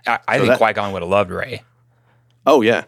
I, 0.06 0.18
I 0.28 0.38
so 0.38 0.46
think 0.46 0.58
Qui 0.58 0.72
Gon 0.74 0.92
would 0.92 1.02
have 1.02 1.10
loved 1.10 1.30
Rey. 1.30 1.62
Oh 2.46 2.60
yeah, 2.60 2.84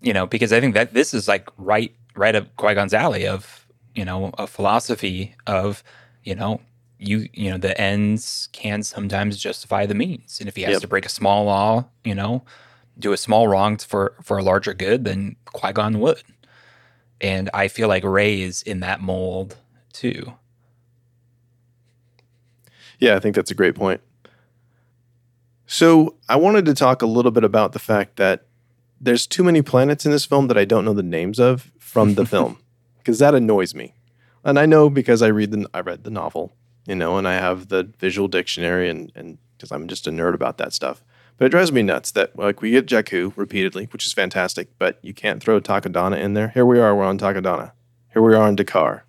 you 0.00 0.12
know, 0.12 0.26
because 0.26 0.52
I 0.52 0.60
think 0.60 0.74
that 0.74 0.94
this 0.94 1.12
is 1.12 1.28
like 1.28 1.48
right 1.58 1.94
right 2.16 2.34
up 2.34 2.54
Qui 2.56 2.74
Gon's 2.74 2.94
alley 2.94 3.26
of 3.26 3.66
you 3.94 4.04
know 4.04 4.32
a 4.38 4.46
philosophy 4.46 5.34
of 5.46 5.82
you 6.24 6.34
know 6.34 6.60
you 6.98 7.28
you 7.32 7.50
know 7.50 7.58
the 7.58 7.78
ends 7.80 8.48
can 8.52 8.82
sometimes 8.82 9.36
justify 9.36 9.86
the 9.86 9.94
means, 9.94 10.40
and 10.40 10.48
if 10.48 10.56
he 10.56 10.62
has 10.62 10.72
yep. 10.72 10.80
to 10.80 10.88
break 10.88 11.06
a 11.06 11.10
small 11.10 11.44
law, 11.44 11.86
you 12.04 12.14
know, 12.14 12.44
do 12.98 13.12
a 13.12 13.16
small 13.16 13.48
wrong 13.48 13.76
for 13.76 14.14
for 14.22 14.38
a 14.38 14.42
larger 14.42 14.74
good, 14.74 15.04
then 15.04 15.36
Qui 15.46 15.72
Gon 15.72 16.00
would. 16.00 16.22
And 17.20 17.48
I 17.54 17.68
feel 17.68 17.88
like 17.88 18.04
Rey 18.04 18.42
is 18.42 18.62
in 18.62 18.80
that 18.80 19.00
mold 19.00 19.56
too. 19.92 20.34
Yeah, 22.98 23.16
I 23.16 23.20
think 23.20 23.34
that's 23.34 23.50
a 23.50 23.54
great 23.54 23.74
point. 23.74 24.00
So 25.66 26.16
I 26.28 26.36
wanted 26.36 26.64
to 26.66 26.74
talk 26.74 27.02
a 27.02 27.06
little 27.06 27.30
bit 27.30 27.44
about 27.44 27.72
the 27.72 27.78
fact 27.78 28.16
that 28.16 28.46
there's 29.00 29.26
too 29.26 29.42
many 29.42 29.62
planets 29.62 30.04
in 30.04 30.12
this 30.12 30.24
film 30.24 30.48
that 30.48 30.58
I 30.58 30.64
don't 30.64 30.84
know 30.84 30.92
the 30.92 31.02
names 31.02 31.40
of 31.40 31.72
from 31.78 32.14
the 32.14 32.26
film 32.34 32.58
because 32.98 33.18
that 33.18 33.34
annoys 33.34 33.74
me. 33.74 33.94
And 34.44 34.58
I 34.58 34.66
know 34.66 34.90
because 34.90 35.22
I 35.22 35.28
read 35.28 35.50
the 35.50 35.66
I 35.72 35.80
read 35.80 36.04
the 36.04 36.10
novel, 36.10 36.52
you 36.86 36.94
know, 36.94 37.16
and 37.16 37.26
I 37.26 37.34
have 37.34 37.68
the 37.68 37.90
visual 37.98 38.28
dictionary 38.28 38.90
and 38.90 39.10
and 39.14 39.38
because 39.56 39.72
I'm 39.72 39.88
just 39.88 40.06
a 40.06 40.10
nerd 40.10 40.34
about 40.34 40.58
that 40.58 40.72
stuff. 40.72 41.02
But 41.36 41.46
it 41.46 41.48
drives 41.48 41.72
me 41.72 41.82
nuts 41.82 42.12
that 42.12 42.38
like 42.38 42.60
we 42.60 42.70
get 42.70 42.86
Jakku 42.86 43.32
repeatedly, 43.36 43.86
which 43.86 44.06
is 44.06 44.12
fantastic, 44.12 44.68
but 44.78 44.98
you 45.02 45.14
can't 45.14 45.42
throw 45.42 45.60
Takodana 45.60 46.18
in 46.20 46.34
there. 46.34 46.48
Here 46.48 46.66
we 46.66 46.78
are, 46.78 46.94
we're 46.94 47.04
on 47.04 47.18
Takodana. 47.18 47.72
Here 48.12 48.22
we 48.22 48.34
are 48.34 48.42
on 48.42 48.54
D'Qar. 48.54 49.02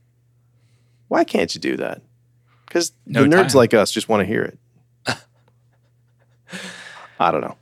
Why 1.07 1.23
can't 1.23 1.53
you 1.53 1.61
do 1.61 1.77
that? 1.77 2.01
Because 2.65 2.93
no 3.05 3.23
the 3.23 3.29
nerds 3.29 3.49
time. 3.49 3.57
like 3.57 3.73
us 3.75 3.91
just 3.91 4.09
want 4.09 4.21
to 4.21 4.25
hear 4.25 4.41
it. 4.41 4.57
I 7.19 7.31
don't 7.31 7.41
know. 7.41 7.57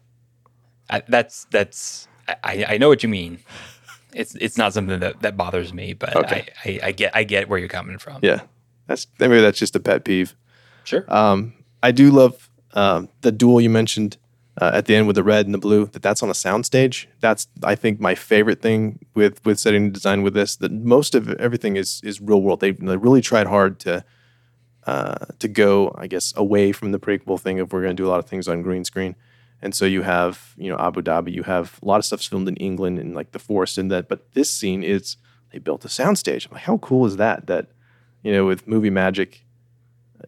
I, 0.89 1.01
that's 1.07 1.45
that's 1.51 2.07
I, 2.43 2.65
I 2.69 2.77
know 2.77 2.87
what 2.87 3.03
you 3.03 3.09
mean. 3.09 3.39
It's 4.15 4.35
it's 4.35 4.57
not 4.57 4.73
something 4.73 4.99
that, 4.99 5.21
that 5.21 5.37
bothers 5.37 5.73
me, 5.73 5.93
but 5.93 6.15
Okay. 6.15 6.47
I, 6.65 6.69
I, 6.69 6.79
I 6.87 6.91
get 6.91 7.15
I 7.15 7.23
get 7.23 7.49
where 7.49 7.59
you're 7.59 7.67
coming 7.67 7.97
from. 7.97 8.19
Yeah, 8.21 8.41
that's 8.87 9.07
maybe 9.19 9.39
that's 9.41 9.59
just 9.59 9.75
a 9.75 9.79
pet 9.79 10.03
peeve. 10.05 10.35
Sure. 10.83 11.05
Um, 11.07 11.53
I 11.81 11.91
do 11.91 12.11
love 12.11 12.49
um, 12.73 13.09
the 13.21 13.31
duel 13.31 13.61
you 13.61 13.69
mentioned 13.69 14.17
uh, 14.59 14.71
at 14.73 14.85
the 14.85 14.95
end 14.95 15.07
with 15.07 15.15
the 15.15 15.23
red 15.23 15.45
and 15.45 15.53
the 15.53 15.59
blue. 15.59 15.87
That 15.87 16.01
that's 16.01 16.21
on 16.23 16.29
a 16.29 16.33
soundstage. 16.33 17.07
That's 17.19 17.47
I 17.63 17.75
think 17.75 17.99
my 17.99 18.15
favorite 18.15 18.61
thing 18.61 18.99
with 19.13 19.43
with 19.45 19.59
setting 19.59 19.91
design 19.91 20.21
with 20.23 20.33
this. 20.33 20.55
That 20.57 20.71
most 20.71 21.15
of 21.15 21.29
everything 21.35 21.75
is 21.75 22.01
is 22.03 22.21
real 22.21 22.41
world. 22.41 22.59
They 22.59 22.71
they 22.71 22.97
really 22.97 23.21
tried 23.21 23.47
hard 23.47 23.79
to 23.81 24.03
uh, 24.85 25.25
to 25.39 25.47
go, 25.47 25.95
I 25.97 26.07
guess, 26.07 26.33
away 26.35 26.71
from 26.73 26.91
the 26.91 26.99
prequel 26.99 27.39
thing 27.39 27.59
of 27.59 27.71
we're 27.71 27.81
going 27.81 27.95
to 27.95 28.01
do 28.03 28.07
a 28.07 28.11
lot 28.11 28.19
of 28.19 28.25
things 28.25 28.47
on 28.47 28.61
green 28.61 28.83
screen. 28.83 29.15
And 29.63 29.73
so 29.73 29.85
you 29.85 30.01
have, 30.01 30.53
you 30.57 30.69
know, 30.69 30.77
Abu 30.77 31.01
Dhabi. 31.01 31.33
You 31.33 31.43
have 31.43 31.79
a 31.81 31.85
lot 31.85 31.97
of 31.97 32.03
stuff's 32.03 32.27
filmed 32.27 32.49
in 32.49 32.57
England 32.57 32.99
and 32.99 33.15
like 33.15 33.31
the 33.31 33.39
forest 33.39 33.77
and 33.77 33.89
that. 33.91 34.09
But 34.09 34.33
this 34.33 34.51
scene 34.51 34.83
is 34.83 35.15
they 35.53 35.57
built 35.59 35.85
a 35.85 35.87
soundstage. 35.87 36.45
I'm 36.45 36.51
like, 36.51 36.63
how 36.63 36.79
cool 36.79 37.05
is 37.05 37.15
that? 37.15 37.47
That 37.47 37.67
you 38.23 38.33
know, 38.33 38.45
with 38.45 38.67
movie 38.67 38.89
magic, 38.89 39.45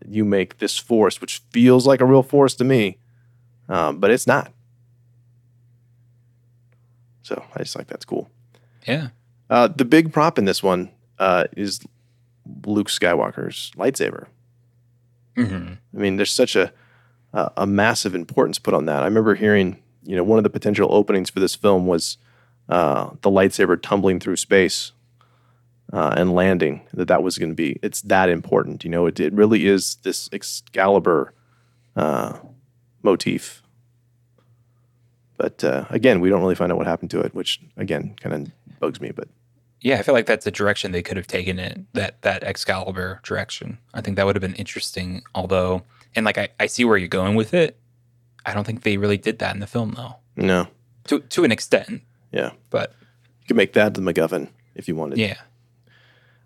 you 0.08 0.24
make 0.24 0.60
this 0.60 0.78
forest, 0.78 1.20
which 1.20 1.42
feels 1.52 1.86
like 1.86 2.00
a 2.00 2.06
real 2.06 2.24
forest 2.24 2.58
to 2.60 2.64
me, 2.64 2.98
um, 3.68 4.00
but 4.00 4.10
it's 4.10 4.26
not. 4.26 4.54
So 7.24 7.44
I 7.56 7.60
just 7.60 7.76
like 7.76 7.88
that's 7.88 8.06
cool. 8.06 8.30
Yeah. 8.88 9.10
Uh, 9.50 9.68
the 9.68 9.86
big 9.86 10.14
prop 10.14 10.40
in 10.40 10.46
this 10.46 10.64
one 10.64 10.92
uh, 11.20 11.46
is 11.58 11.82
Luke 12.66 12.88
Skywalker's 12.88 13.72
lightsaber. 13.76 14.28
hmm 15.36 15.74
I 15.94 15.98
mean, 15.98 16.16
there's 16.16 16.32
such 16.32 16.56
a 16.56 16.72
a 17.36 17.52
a 17.58 17.68
massive 17.68 18.16
importance 18.16 18.58
put 18.58 18.74
on 18.74 18.86
that. 18.86 19.04
I 19.04 19.06
remember 19.06 19.36
hearing, 19.36 19.78
you 20.04 20.16
know, 20.16 20.24
one 20.24 20.40
of 20.40 20.44
the 20.44 20.50
potential 20.50 20.88
openings 20.92 21.30
for 21.30 21.40
this 21.40 21.56
film 21.56 21.86
was 21.86 22.18
uh, 22.70 23.12
the 23.22 23.30
lightsaber 23.30 23.80
tumbling 23.80 24.20
through 24.20 24.38
space 24.38 24.94
uh, 25.94 26.14
and 26.18 26.34
landing. 26.34 26.88
That 26.94 27.08
that 27.10 27.22
was 27.22 27.38
going 27.38 27.50
to 27.50 27.56
be. 27.56 27.80
It's 27.84 28.02
that 28.02 28.30
important. 28.30 28.84
You 28.84 28.90
know, 28.90 29.06
it, 29.06 29.20
it 29.20 29.34
really 29.34 29.68
is 29.68 29.96
this 30.04 30.30
Excalibur 30.32 31.34
uh, 31.96 32.40
motif. 33.04 33.62
But 35.38 35.64
uh, 35.64 35.86
again, 35.90 36.22
we 36.22 36.30
don't 36.30 36.42
really 36.42 36.56
find 36.56 36.72
out 36.72 36.78
what 36.78 36.88
happened 36.88 37.12
to 37.12 37.20
it, 37.20 37.36
which 37.36 37.60
again 37.78 38.16
kind 38.22 38.34
of 38.34 38.80
bugs 38.80 39.02
me. 39.02 39.12
But 39.12 39.28
Yeah, 39.82 39.98
I 39.98 40.02
feel 40.02 40.16
like 40.16 40.26
that's 40.26 40.48
a 40.48 40.52
direction 40.52 40.92
they 40.92 41.04
could 41.04 41.18
have 41.18 41.28
taken 41.28 41.60
it. 41.60 41.82
That 41.94 42.22
that 42.22 42.44
Excalibur 42.44 43.20
direction. 43.24 43.78
I 43.94 44.02
think 44.02 44.16
that 44.16 44.26
would 44.26 44.36
have 44.36 44.42
been 44.42 44.56
interesting. 44.56 45.24
Although, 45.36 45.84
and 46.16 46.26
like 46.26 46.38
I, 46.38 46.50
I 46.60 46.66
see 46.68 46.86
where 46.86 46.98
you're 46.98 47.08
going 47.08 47.36
with 47.36 47.54
it. 47.54 47.78
I 48.46 48.54
don't 48.54 48.64
think 48.66 48.84
they 48.84 48.98
really 48.98 49.18
did 49.18 49.40
that 49.40 49.54
in 49.54 49.60
the 49.60 49.68
film 49.68 49.92
though. 49.96 50.16
no, 50.36 50.68
To 51.08 51.20
to 51.20 51.44
an 51.44 51.52
extent, 51.52 52.02
yeah, 52.32 52.52
but 52.70 52.94
you 53.42 53.48
could 53.48 53.58
make 53.58 53.74
that 53.74 53.94
the 53.94 54.02
MacGuffin 54.02 54.50
if 54.76 54.88
you 54.88 54.96
wanted. 54.96 55.18
yeah. 55.18 55.38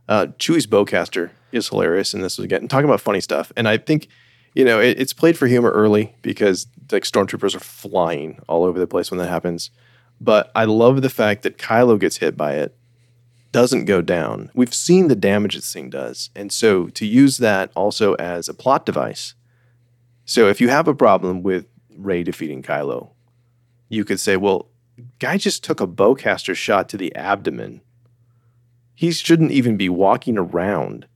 Uh, 0.08 0.28
Chewie's 0.40 0.66
bowcaster 0.66 1.30
is 1.52 1.70
hilarious, 1.70 2.14
and 2.14 2.24
this 2.24 2.38
was 2.38 2.46
again 2.46 2.68
talking 2.68 2.86
about 2.90 3.02
funny 3.02 3.22
stuff. 3.22 3.52
And 3.56 3.68
I 3.68 3.78
think, 3.78 4.08
you 4.56 4.66
know, 4.66 4.80
it, 4.80 5.00
it's 5.00 5.14
played 5.14 5.38
for 5.38 5.46
humor 5.46 5.70
early 5.70 6.16
because 6.24 6.66
like 6.92 7.04
stormtroopers 7.04 7.56
are 7.56 7.60
flying 7.60 8.40
all 8.48 8.64
over 8.64 8.80
the 8.80 8.88
place 8.88 9.12
when 9.12 9.20
that 9.20 9.30
happens. 9.30 9.70
But 10.20 10.52
I 10.56 10.66
love 10.66 11.02
the 11.02 11.10
fact 11.10 11.44
that 11.44 11.58
Kylo 11.58 12.00
gets 12.00 12.18
hit 12.18 12.36
by 12.36 12.54
it, 12.56 12.76
doesn't 13.52 13.86
go 13.86 14.02
down. 14.02 14.50
We've 14.56 14.74
seen 14.74 15.08
the 15.10 15.16
damage 15.16 15.56
this 15.56 15.72
thing 15.72 15.90
does, 15.92 16.30
and 16.36 16.52
so 16.52 16.88
to 16.90 17.06
use 17.06 17.38
that 17.38 17.72
also 17.76 18.14
as 18.16 18.50
a 18.50 18.54
plot 18.54 18.86
device. 18.88 19.36
So 20.30 20.48
if 20.48 20.62
you 20.62 20.70
have 20.70 20.88
a 20.88 20.94
problem 20.94 21.42
with 21.42 21.66
Rey 21.98 22.22
defeating 22.22 22.62
Kylo, 22.62 23.10
you 23.90 24.06
could 24.06 24.20
say, 24.20 24.38
well, 24.38 24.68
guy 25.18 25.38
just 25.38 25.64
took 25.64 25.82
a 25.82 25.88
bowcaster 25.88 26.56
shot 26.56 26.88
to 26.90 26.98
the 26.98 27.16
abdomen 27.16 27.82
he 29.00 29.14
shouldn't 29.14 29.52
even 29.52 29.78
be 29.78 29.88
walking 29.88 30.38
around. 30.38 31.08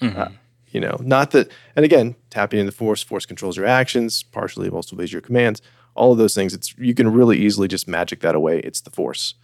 Mhm. 0.00 0.32
You 0.70 0.80
know, 0.80 0.96
not 1.02 1.32
that, 1.32 1.50
and 1.74 1.84
again, 1.84 2.14
tapping 2.30 2.60
in 2.60 2.66
the 2.66 2.72
force, 2.72 3.02
force 3.02 3.26
controls 3.26 3.56
your 3.56 3.66
actions, 3.66 4.22
partially 4.22 4.68
also 4.68 4.94
obeys 4.94 5.12
your 5.12 5.20
commands. 5.20 5.60
All 5.96 6.12
of 6.12 6.18
those 6.18 6.36
things, 6.36 6.54
it's 6.54 6.78
you 6.78 6.94
can 6.94 7.12
really 7.12 7.36
easily 7.36 7.66
just 7.66 7.88
magic 7.88 8.20
that 8.20 8.36
away. 8.36 8.60
It's 8.60 8.80
the 8.80 8.90
force, 8.90 9.34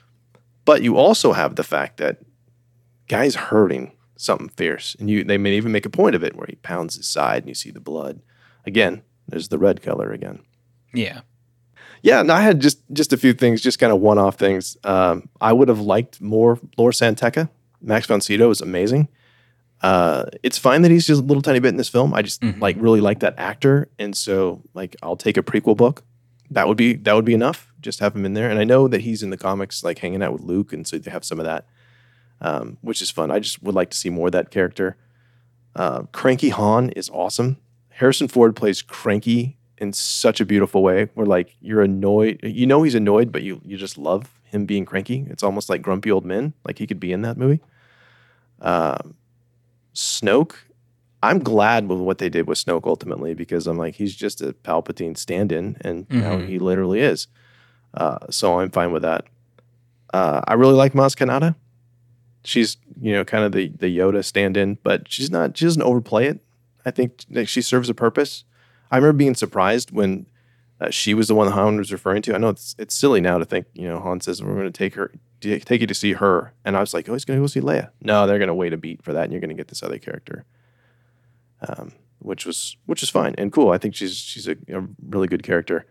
but 0.65 0.81
you 0.81 0.97
also 0.97 1.33
have 1.33 1.57
the 1.57 1.65
fact 1.65 1.97
that 1.97 2.19
guy's 3.09 3.35
hurting 3.35 3.91
something 4.15 4.51
fierce, 4.51 4.95
and 5.01 5.11
you 5.11 5.25
they 5.25 5.37
may 5.37 5.57
even 5.57 5.73
make 5.73 5.87
a 5.87 5.91
point 5.91 6.15
of 6.15 6.23
it 6.23 6.37
where 6.37 6.47
he 6.49 6.55
pounds 6.62 6.95
his 6.95 7.09
side 7.09 7.43
and 7.43 7.49
you 7.49 7.55
see 7.57 7.73
the 7.73 7.81
blood. 7.81 8.21
Again, 8.67 9.03
there's 9.29 9.49
the 9.49 9.59
red 9.59 9.83
color 9.83 10.12
again. 10.12 10.41
yeah. 10.93 11.21
Yeah, 12.03 12.21
and 12.21 12.31
I 12.31 12.43
had 12.43 12.61
just 12.61 12.81
just 12.93 13.15
a 13.15 13.17
few 13.17 13.33
things, 13.33 13.62
just 13.62 13.79
kind 13.79 13.91
of 13.91 13.99
one 13.99 14.19
off 14.19 14.37
things. 14.37 14.77
Um, 14.85 15.31
I 15.41 15.55
would 15.55 15.69
have 15.69 15.81
liked 15.81 16.21
more 16.21 16.59
Lor 16.77 16.93
San 16.93 17.15
Tekka. 17.15 17.49
Max 17.81 18.07
von 18.07 18.21
Sydow 18.21 18.51
is 18.51 18.61
amazing. 18.61 19.09
Uh, 19.83 20.27
it's 20.43 20.59
fine 20.59 20.83
that 20.83 20.91
he's 20.91 21.07
just 21.07 21.23
a 21.23 21.25
little 21.25 21.41
tiny 21.43 21.61
bit 21.61 21.69
in 21.71 21.77
this 21.79 21.89
film. 21.89 22.12
I 22.12 22.21
just 22.21 22.43
Mhm. 22.43 22.61
like 22.61 22.77
really 22.79 23.01
like 23.01 23.21
that 23.21 23.35
actor, 23.39 23.89
and 23.99 24.15
so 24.15 24.62
like 24.75 24.97
I'll 25.03 25.17
take 25.17 25.39
a 25.39 25.43
prequel 25.43 25.79
book. 25.79 26.05
That 26.51 26.69
would 26.69 26.77
be 26.77 26.93
that 26.95 27.15
would 27.15 27.25
be 27.25 27.33
enough. 27.33 27.73
Just 27.81 28.01
have 28.01 28.15
him 28.15 28.27
in 28.27 28.35
there, 28.35 28.51
and 28.51 28.59
I 28.59 28.65
know 28.65 28.87
that 28.87 29.01
he's 29.01 29.23
in 29.23 29.31
the 29.31 29.39
comics, 29.39 29.83
like 29.83 29.99
hanging 29.99 30.23
out 30.23 30.35
with 30.35 30.43
Luke, 30.43 30.75
and 30.75 30.87
so 30.87 30.99
they 30.99 31.11
have 31.11 31.25
some 31.25 31.39
of 31.41 31.47
that, 31.47 31.67
um, 32.43 32.77
which 32.83 33.01
is 33.01 33.11
fun. 33.11 33.31
I 33.31 33.39
just 33.39 33.62
would 33.62 33.75
like 33.75 33.89
to 33.91 33.97
see 33.97 34.11
more 34.11 34.27
of 34.29 34.33
that 34.33 34.51
character. 34.51 34.99
Uh, 35.75 36.03
Cranky 36.12 36.51
Han 36.51 36.91
is 36.91 37.09
awesome. 37.11 37.57
Harrison 37.99 38.29
Ford 38.29 38.57
plays 38.57 38.83
Cranky 38.83 39.57
in 39.79 39.93
such 39.93 40.41
a 40.41 40.45
beautiful 40.47 40.83
way 40.83 41.09
where 41.15 41.27
like 41.27 41.57
you're 41.61 41.83
annoyed 41.83 42.39
you 42.43 42.67
know 42.67 42.83
he's 42.85 42.95
annoyed 42.95 43.31
but 43.33 43.43
you 43.43 43.61
you 43.65 43.77
just 43.77 43.99
love 43.99 44.31
him 44.45 44.67
being 44.67 44.85
cranky. 44.85 45.27
It's 45.29 45.43
almost 45.43 45.69
like 45.69 45.83
grumpy 45.83 46.11
old 46.13 46.25
men 46.25 46.55
like 46.65 46.79
he 46.79 46.87
could 46.87 47.01
be 47.01 47.13
in 47.13 47.23
that 47.23 47.37
movie. 47.37 47.61
Um 48.61 49.15
snoke 49.95 50.55
i'm 51.23 51.39
glad 51.39 51.89
with 51.89 51.99
what 52.01 52.19
they 52.19 52.29
did 52.29 52.49
with 52.49 52.59
snoke 52.59 52.85
ultimately 52.85 53.33
because 53.33 53.67
i'm 53.69 53.77
like 53.79 53.95
he's 53.95 54.15
just 54.15 54.41
a 54.43 54.53
palpatine 54.65 55.17
stand-in 55.17 55.77
and 55.83 56.07
now 56.11 56.37
Mhm. 56.37 56.49
he 56.49 56.59
literally 56.59 57.01
is. 57.01 57.29
Uh, 57.95 58.19
so 58.31 58.59
i'm 58.61 58.71
fine 58.71 58.91
with 58.93 59.03
that. 59.03 59.25
Uh, 60.13 60.41
i 60.49 60.55
really 60.55 60.75
like 60.75 60.93
maz 60.95 61.15
kanata. 61.17 61.55
She's 62.45 62.77
you 63.01 63.13
know 63.13 63.25
kind 63.25 63.45
of 63.45 63.53
the 63.53 63.69
the 63.69 63.87
yoda 63.97 64.25
stand-in 64.25 64.79
but 64.83 65.11
she's 65.11 65.31
not 65.31 65.57
she 65.57 65.65
doesn't 65.65 65.83
overplay 65.83 66.27
it 66.27 66.41
i 66.85 66.91
think 66.91 67.24
that 67.30 67.47
she 67.47 67.62
serves 67.62 67.89
a 67.89 67.95
purpose 67.95 68.45
I 68.95 68.97
remember 68.99 69.18
being 69.18 69.35
surprised 69.35 69.91
when 69.91 70.26
uh, 70.80 70.91
she 70.91 71.14
was 71.14 71.26
the 71.26 71.35
one 71.35 71.51
Han 71.51 71.76
was 71.78 71.93
referring 71.93 72.22
to. 72.22 72.35
I 72.35 72.39
know 72.39 72.51
it's 72.51 72.76
it's 72.78 72.95
silly 72.95 73.20
now 73.20 73.39
to 73.39 73.45
think, 73.45 73.66
you 73.74 73.89
know, 73.89 73.99
Han 73.99 74.20
says 74.20 74.41
we're 74.41 74.55
going 74.55 74.66
to 74.66 74.70
take 74.70 74.95
her, 74.95 75.12
take 75.41 75.80
you 75.80 75.87
to 75.89 75.95
see 75.95 76.12
her, 76.12 76.55
and 76.64 76.76
I 76.76 76.80
was 76.80 76.95
like, 76.95 77.09
oh, 77.09 77.12
he's 77.12 77.24
going 77.24 77.39
to 77.39 77.43
go 77.43 77.49
see 77.49 77.61
Leia. 77.61 77.91
No, 78.01 78.26
they're 78.26 78.39
going 78.39 78.49
to 78.49 78.55
wait 78.55 78.72
a 78.72 78.76
beat 78.76 79.03
for 79.03 79.12
that, 79.12 79.24
and 79.24 79.32
you're 79.32 79.41
going 79.41 79.51
to 79.51 79.57
get 79.57 79.66
this 79.66 79.82
other 79.82 79.99
character, 79.99 80.45
um, 81.66 81.93
which 82.20 82.47
was 82.47 82.76
which 82.87 83.03
is 83.03 83.11
fine 83.11 83.35
and 83.37 83.53
cool. 83.53 83.70
I 83.70 83.78
think 83.78 83.97
she's 83.97 84.16
she's 84.16 84.47
a, 84.47 84.57
a 84.68 84.87
really 85.09 85.26
good 85.26 85.43
character. 85.43 85.87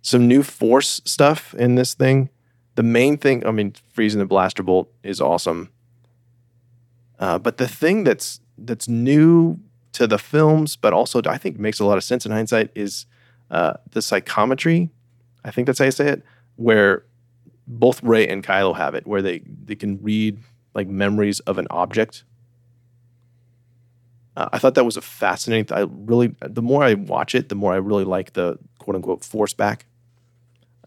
Some 0.00 0.26
new 0.26 0.42
Force 0.42 1.02
stuff 1.04 1.54
in 1.54 1.74
this 1.74 1.92
thing. 1.92 2.30
The 2.74 2.82
main 2.82 3.18
thing, 3.18 3.46
I 3.46 3.50
mean, 3.50 3.74
freezing 3.92 4.18
the 4.18 4.24
blaster 4.24 4.62
bolt 4.62 4.90
is 5.02 5.20
awesome. 5.20 5.70
Uh, 7.18 7.38
but 7.38 7.58
the 7.58 7.68
thing 7.68 8.02
that's 8.02 8.40
that's 8.56 8.88
new 8.88 9.60
to 9.92 10.06
the 10.06 10.18
films, 10.18 10.76
but 10.76 10.92
also 10.92 11.20
I 11.26 11.38
think 11.38 11.58
makes 11.58 11.80
a 11.80 11.84
lot 11.84 11.98
of 11.98 12.04
sense 12.04 12.26
in 12.26 12.32
hindsight 12.32 12.70
is 12.74 13.06
uh, 13.50 13.74
the 13.90 14.02
psychometry. 14.02 14.90
I 15.44 15.50
think 15.50 15.66
that's 15.66 15.78
how 15.78 15.84
you 15.84 15.90
say 15.90 16.08
it, 16.08 16.22
where 16.56 17.04
both 17.66 18.02
Rey 18.02 18.26
and 18.26 18.44
Kylo 18.44 18.76
have 18.76 18.94
it, 18.94 19.06
where 19.06 19.22
they 19.22 19.42
they 19.64 19.74
can 19.74 20.02
read 20.02 20.38
like 20.74 20.88
memories 20.88 21.40
of 21.40 21.58
an 21.58 21.66
object. 21.70 22.24
Uh, 24.36 24.48
I 24.52 24.58
thought 24.58 24.74
that 24.74 24.84
was 24.84 24.96
a 24.96 25.02
fascinating. 25.02 25.76
I 25.76 25.86
really, 25.88 26.34
the 26.40 26.62
more 26.62 26.82
I 26.82 26.94
watch 26.94 27.34
it, 27.34 27.50
the 27.50 27.54
more 27.54 27.72
I 27.74 27.76
really 27.76 28.04
like 28.04 28.32
the 28.32 28.58
quote 28.78 28.96
unquote 28.96 29.24
force 29.24 29.52
back, 29.52 29.84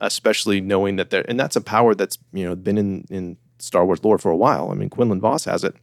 especially 0.02 0.62
knowing 0.62 0.96
that 0.96 1.12
there, 1.12 1.26
and 1.30 1.40
that's 1.40 1.56
a 1.56 1.62
power 1.62 1.94
that's 1.94 2.18
you 2.34 2.46
know 2.46 2.56
been 2.56 2.78
in 2.78 3.06
in 3.10 3.38
Star 3.60 3.86
Wars 3.86 4.04
lore 4.04 4.18
for 4.18 4.32
a 4.32 4.38
while. 4.38 4.72
I 4.72 4.74
mean, 4.74 4.90
Quinlan 4.90 5.22
Vos 5.22 5.46
has 5.46 5.64
it. 5.64 5.76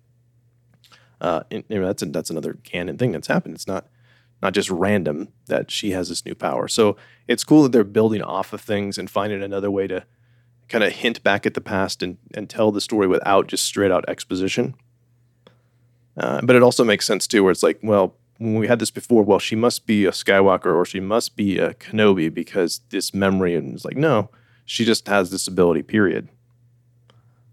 Uh, 1.22 1.44
and, 1.50 1.64
you 1.68 1.80
know, 1.80 1.86
that's 1.86 2.02
a, 2.02 2.06
that's 2.06 2.30
another 2.30 2.58
canon 2.64 2.98
thing 2.98 3.12
that's 3.12 3.28
happened. 3.28 3.54
It's 3.54 3.66
not 3.66 3.86
not 4.42 4.54
just 4.54 4.68
random 4.70 5.28
that 5.46 5.70
she 5.70 5.92
has 5.92 6.08
this 6.08 6.26
new 6.26 6.34
power. 6.34 6.66
So 6.66 6.96
it's 7.28 7.44
cool 7.44 7.62
that 7.62 7.70
they're 7.70 7.84
building 7.84 8.22
off 8.22 8.52
of 8.52 8.60
things 8.60 8.98
and 8.98 9.08
finding 9.08 9.40
another 9.40 9.70
way 9.70 9.86
to 9.86 10.04
kind 10.68 10.82
of 10.82 10.92
hint 10.92 11.22
back 11.22 11.46
at 11.46 11.54
the 11.54 11.60
past 11.60 12.02
and, 12.02 12.18
and 12.34 12.50
tell 12.50 12.72
the 12.72 12.80
story 12.80 13.06
without 13.06 13.46
just 13.46 13.64
straight 13.64 13.92
out 13.92 14.04
exposition. 14.08 14.74
Uh, 16.16 16.40
but 16.42 16.56
it 16.56 16.62
also 16.62 16.82
makes 16.82 17.06
sense 17.06 17.28
too, 17.28 17.44
where 17.44 17.52
it's 17.52 17.62
like, 17.62 17.78
well, 17.84 18.16
when 18.38 18.56
we 18.56 18.66
had 18.66 18.80
this 18.80 18.90
before, 18.90 19.22
well, 19.22 19.38
she 19.38 19.54
must 19.54 19.86
be 19.86 20.06
a 20.06 20.10
Skywalker 20.10 20.74
or 20.74 20.84
she 20.84 20.98
must 20.98 21.36
be 21.36 21.58
a 21.58 21.74
Kenobi 21.74 22.34
because 22.34 22.80
this 22.90 23.14
memory, 23.14 23.54
and 23.54 23.74
it's 23.74 23.84
like, 23.84 23.96
no, 23.96 24.28
she 24.64 24.84
just 24.84 25.06
has 25.06 25.30
this 25.30 25.46
ability. 25.46 25.82
Period. 25.82 26.28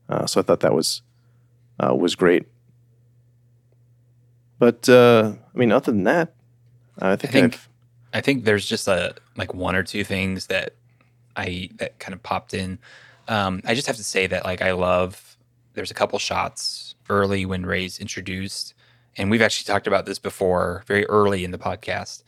Uh, 0.09 0.25
so 0.25 0.39
I 0.39 0.43
thought 0.43 0.61
that 0.61 0.73
was 0.73 1.03
uh, 1.79 1.93
was 1.93 2.15
great. 2.15 2.47
But 4.59 4.87
uh, 4.89 5.33
I 5.53 5.57
mean, 5.57 5.71
other 5.71 5.91
than 5.91 6.03
that, 6.03 6.33
I 6.99 7.15
think, 7.15 7.33
think- 7.33 7.53
I've, 7.55 7.69
I 8.13 8.21
think 8.21 8.43
there's 8.43 8.65
just 8.65 8.87
a 8.87 9.15
like 9.37 9.53
one 9.53 9.75
or 9.75 9.83
two 9.83 10.03
things 10.03 10.47
that 10.47 10.73
I 11.35 11.69
that 11.77 11.99
kind 11.99 12.13
of 12.13 12.21
popped 12.21 12.53
in. 12.53 12.79
Um, 13.27 13.61
I 13.65 13.73
just 13.75 13.87
have 13.87 13.95
to 13.97 14.03
say 14.03 14.27
that 14.27 14.43
like 14.45 14.61
I 14.61 14.71
love. 14.73 15.37
There's 15.73 15.91
a 15.91 15.93
couple 15.93 16.19
shots 16.19 16.95
early 17.09 17.45
when 17.45 17.65
Rey's 17.65 17.99
introduced, 17.99 18.73
and 19.15 19.31
we've 19.31 19.41
actually 19.41 19.71
talked 19.71 19.87
about 19.87 20.05
this 20.05 20.19
before, 20.19 20.83
very 20.87 21.05
early 21.05 21.45
in 21.45 21.51
the 21.51 21.57
podcast. 21.57 22.23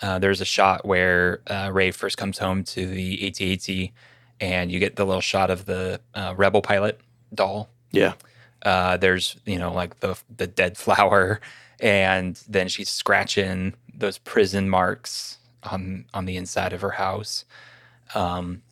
Uh, 0.00 0.18
there's 0.18 0.40
a 0.40 0.44
shot 0.44 0.84
where 0.86 1.40
uh, 1.48 1.70
Rey 1.72 1.90
first 1.90 2.16
comes 2.16 2.38
home 2.38 2.64
to 2.64 2.86
the 2.86 3.26
AT-AT, 3.26 3.90
and 4.40 4.70
you 4.70 4.78
get 4.78 4.96
the 4.96 5.04
little 5.04 5.20
shot 5.20 5.50
of 5.50 5.64
the 5.64 6.00
uh, 6.14 6.34
Rebel 6.36 6.62
pilot 6.62 7.00
doll. 7.34 7.68
Yeah. 7.90 8.12
Uh, 8.62 8.96
there's 8.98 9.36
you 9.46 9.58
know 9.58 9.72
like 9.72 9.98
the 10.00 10.16
the 10.36 10.46
dead 10.46 10.76
flower, 10.84 11.40
and 11.82 12.40
then 12.48 12.68
she's 12.68 12.88
scratching 12.88 13.74
those 13.92 14.16
prison 14.16 14.70
marks 14.70 15.38
on 15.64 16.06
on 16.14 16.24
the 16.24 16.36
inside 16.36 16.72
of 16.72 16.80
her 16.80 16.92
house. 16.92 17.44
Um, 18.14 18.62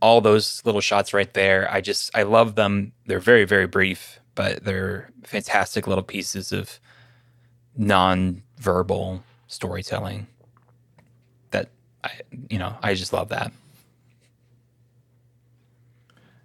all 0.00 0.20
those 0.20 0.62
little 0.64 0.80
shots 0.80 1.12
right 1.12 1.32
there, 1.34 1.70
I 1.70 1.80
just 1.80 2.10
I 2.16 2.22
love 2.22 2.54
them. 2.54 2.92
They're 3.06 3.18
very 3.18 3.44
very 3.44 3.66
brief, 3.66 4.20
but 4.34 4.64
they're 4.64 5.10
fantastic 5.24 5.86
little 5.86 6.04
pieces 6.04 6.52
of 6.52 6.78
non-verbal 7.76 9.22
storytelling. 9.48 10.28
That 11.50 11.68
I 12.04 12.12
you 12.48 12.58
know 12.58 12.76
I 12.82 12.94
just 12.94 13.12
love 13.12 13.28
that. 13.30 13.52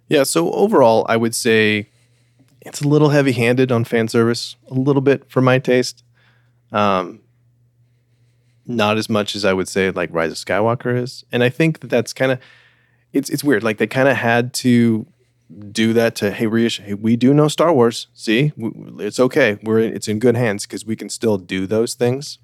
Yeah, 0.08 0.22
so 0.24 0.52
overall, 0.52 1.04
I 1.08 1.16
would 1.16 1.34
say 1.34 1.88
it's 2.60 2.80
a 2.80 2.86
little 2.86 3.08
heavy 3.08 3.32
handed 3.32 3.72
on 3.72 3.84
fan 3.84 4.08
service, 4.08 4.56
a 4.70 4.74
little 4.74 5.02
bit 5.02 5.28
for 5.28 5.40
my 5.40 5.58
taste. 5.58 6.04
Um, 6.72 7.20
not 8.66 8.98
as 8.98 9.08
much 9.08 9.36
as 9.36 9.44
I 9.44 9.52
would 9.52 9.68
say 9.68 9.90
like 9.90 10.12
Rise 10.12 10.32
of 10.32 10.38
Skywalker 10.38 11.00
is. 11.00 11.24
And 11.30 11.44
I 11.44 11.48
think 11.48 11.80
that 11.80 11.88
that's 11.88 12.12
kind 12.12 12.32
of, 12.32 12.40
it's, 13.12 13.30
it's 13.30 13.44
weird. 13.44 13.62
Like 13.62 13.78
they 13.78 13.86
kind 13.86 14.08
of 14.08 14.16
had 14.16 14.52
to 14.54 15.06
do 15.70 15.92
that 15.92 16.16
to, 16.16 16.32
hey, 16.32 16.48
hey, 16.48 16.94
we 16.94 17.14
do 17.14 17.32
know 17.32 17.46
Star 17.46 17.72
Wars. 17.72 18.08
See, 18.12 18.52
it's 18.98 19.20
okay. 19.20 19.58
We're, 19.62 19.78
it's 19.78 20.08
in 20.08 20.18
good 20.18 20.36
hands 20.36 20.66
because 20.66 20.84
we 20.84 20.96
can 20.96 21.08
still 21.08 21.38
do 21.38 21.66
those 21.66 21.94
things. 21.94 22.38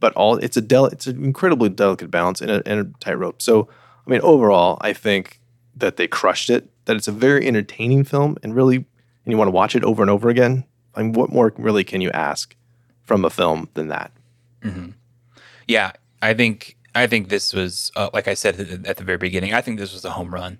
But 0.00 0.12
all 0.14 0.36
it's 0.36 0.56
a 0.56 0.62
del- 0.62 0.86
it's 0.86 1.06
an 1.06 1.22
incredibly 1.22 1.68
delicate 1.68 2.10
balance 2.10 2.40
and 2.40 2.50
a, 2.50 2.62
and 2.66 2.80
a 2.80 2.98
tightrope. 2.98 3.42
So, 3.42 3.68
I 4.06 4.10
mean, 4.10 4.20
overall, 4.22 4.78
I 4.80 4.92
think 4.92 5.40
that 5.74 5.96
they 5.96 6.06
crushed 6.06 6.50
it. 6.50 6.70
That 6.86 6.96
it's 6.96 7.08
a 7.08 7.12
very 7.12 7.46
entertaining 7.46 8.04
film 8.04 8.36
and 8.42 8.54
really, 8.54 8.76
and 8.76 8.86
you 9.26 9.36
want 9.36 9.48
to 9.48 9.52
watch 9.52 9.74
it 9.74 9.84
over 9.84 10.02
and 10.02 10.10
over 10.10 10.28
again. 10.28 10.64
I 10.94 11.02
mean, 11.02 11.12
what 11.12 11.30
more 11.30 11.52
really 11.58 11.84
can 11.84 12.00
you 12.00 12.10
ask 12.12 12.54
from 13.06 13.24
a 13.24 13.30
film 13.30 13.68
than 13.74 13.88
that? 13.88 14.12
Mm-hmm. 14.62 14.90
Yeah, 15.66 15.92
I 16.22 16.34
think 16.34 16.76
I 16.94 17.06
think 17.06 17.28
this 17.28 17.52
was 17.52 17.92
uh, 17.96 18.10
like 18.12 18.28
I 18.28 18.34
said 18.34 18.84
at 18.86 18.96
the 18.96 19.04
very 19.04 19.18
beginning. 19.18 19.54
I 19.54 19.60
think 19.60 19.78
this 19.78 19.92
was 19.92 20.04
a 20.04 20.10
home 20.10 20.32
run. 20.32 20.58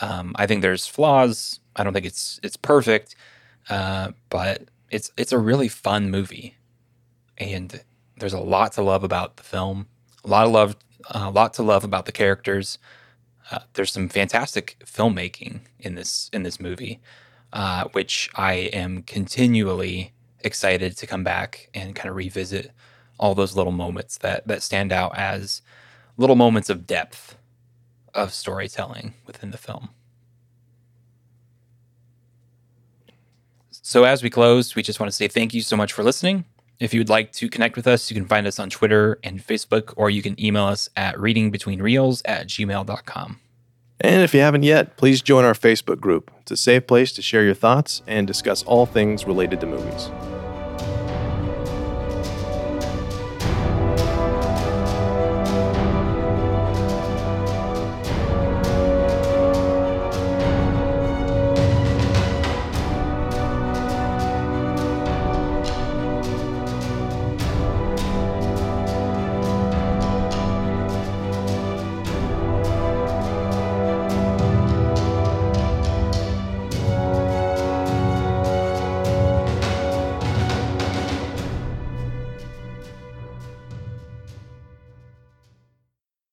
Um, 0.00 0.34
I 0.36 0.46
think 0.46 0.62
there's 0.62 0.86
flaws. 0.86 1.60
I 1.74 1.84
don't 1.84 1.92
think 1.92 2.06
it's 2.06 2.40
it's 2.42 2.56
perfect, 2.56 3.16
uh, 3.68 4.12
but 4.30 4.64
it's 4.90 5.10
it's 5.16 5.32
a 5.32 5.38
really 5.38 5.68
fun 5.68 6.10
movie, 6.10 6.56
and 7.38 7.82
there's 8.18 8.32
a 8.32 8.40
lot 8.40 8.72
to 8.72 8.82
love 8.82 9.04
about 9.04 9.36
the 9.36 9.42
film. 9.42 9.86
A 10.24 10.28
lot 10.28 10.46
of 10.46 10.52
love, 10.52 10.76
a 11.10 11.30
lot 11.30 11.54
to 11.54 11.62
love 11.62 11.84
about 11.84 12.06
the 12.06 12.12
characters. 12.12 12.78
Uh, 13.50 13.60
there's 13.74 13.92
some 13.92 14.08
fantastic 14.08 14.76
filmmaking 14.84 15.60
in 15.78 15.94
this 15.94 16.30
in 16.32 16.42
this 16.42 16.58
movie, 16.58 17.00
uh, 17.52 17.84
which 17.92 18.30
I 18.34 18.54
am 18.72 19.02
continually 19.02 20.12
excited 20.46 20.96
to 20.96 21.06
come 21.06 21.24
back 21.24 21.68
and 21.74 21.94
kind 21.94 22.08
of 22.08 22.16
revisit 22.16 22.72
all 23.18 23.34
those 23.34 23.56
little 23.56 23.72
moments 23.72 24.18
that 24.18 24.46
that 24.46 24.62
stand 24.62 24.92
out 24.92 25.16
as 25.16 25.62
little 26.16 26.36
moments 26.36 26.70
of 26.70 26.86
depth 26.86 27.36
of 28.14 28.32
storytelling 28.32 29.14
within 29.26 29.50
the 29.50 29.58
film. 29.58 29.90
So 33.70 34.04
as 34.04 34.22
we 34.22 34.30
close, 34.30 34.74
we 34.74 34.82
just 34.82 34.98
want 34.98 35.12
to 35.12 35.16
say 35.16 35.28
thank 35.28 35.54
you 35.54 35.60
so 35.60 35.76
much 35.76 35.92
for 35.92 36.02
listening. 36.02 36.44
If 36.80 36.92
you 36.92 37.00
would 37.00 37.08
like 37.08 37.32
to 37.34 37.48
connect 37.48 37.76
with 37.76 37.86
us, 37.86 38.10
you 38.10 38.14
can 38.14 38.26
find 38.26 38.46
us 38.46 38.58
on 38.58 38.68
Twitter 38.68 39.18
and 39.22 39.38
Facebook, 39.38 39.94
or 39.96 40.10
you 40.10 40.22
can 40.22 40.38
email 40.42 40.64
us 40.64 40.90
at 40.96 41.14
readingbetweenreels 41.16 42.22
at 42.24 42.48
gmail.com. 42.48 43.40
And 44.00 44.22
if 44.22 44.34
you 44.34 44.40
haven't 44.40 44.64
yet, 44.64 44.96
please 44.96 45.22
join 45.22 45.44
our 45.44 45.54
Facebook 45.54 46.00
group. 46.00 46.30
It's 46.42 46.50
a 46.50 46.56
safe 46.56 46.86
place 46.86 47.12
to 47.12 47.22
share 47.22 47.44
your 47.44 47.54
thoughts 47.54 48.02
and 48.06 48.26
discuss 48.26 48.62
all 48.64 48.84
things 48.84 49.24
related 49.24 49.60
to 49.60 49.66
movies. 49.66 50.10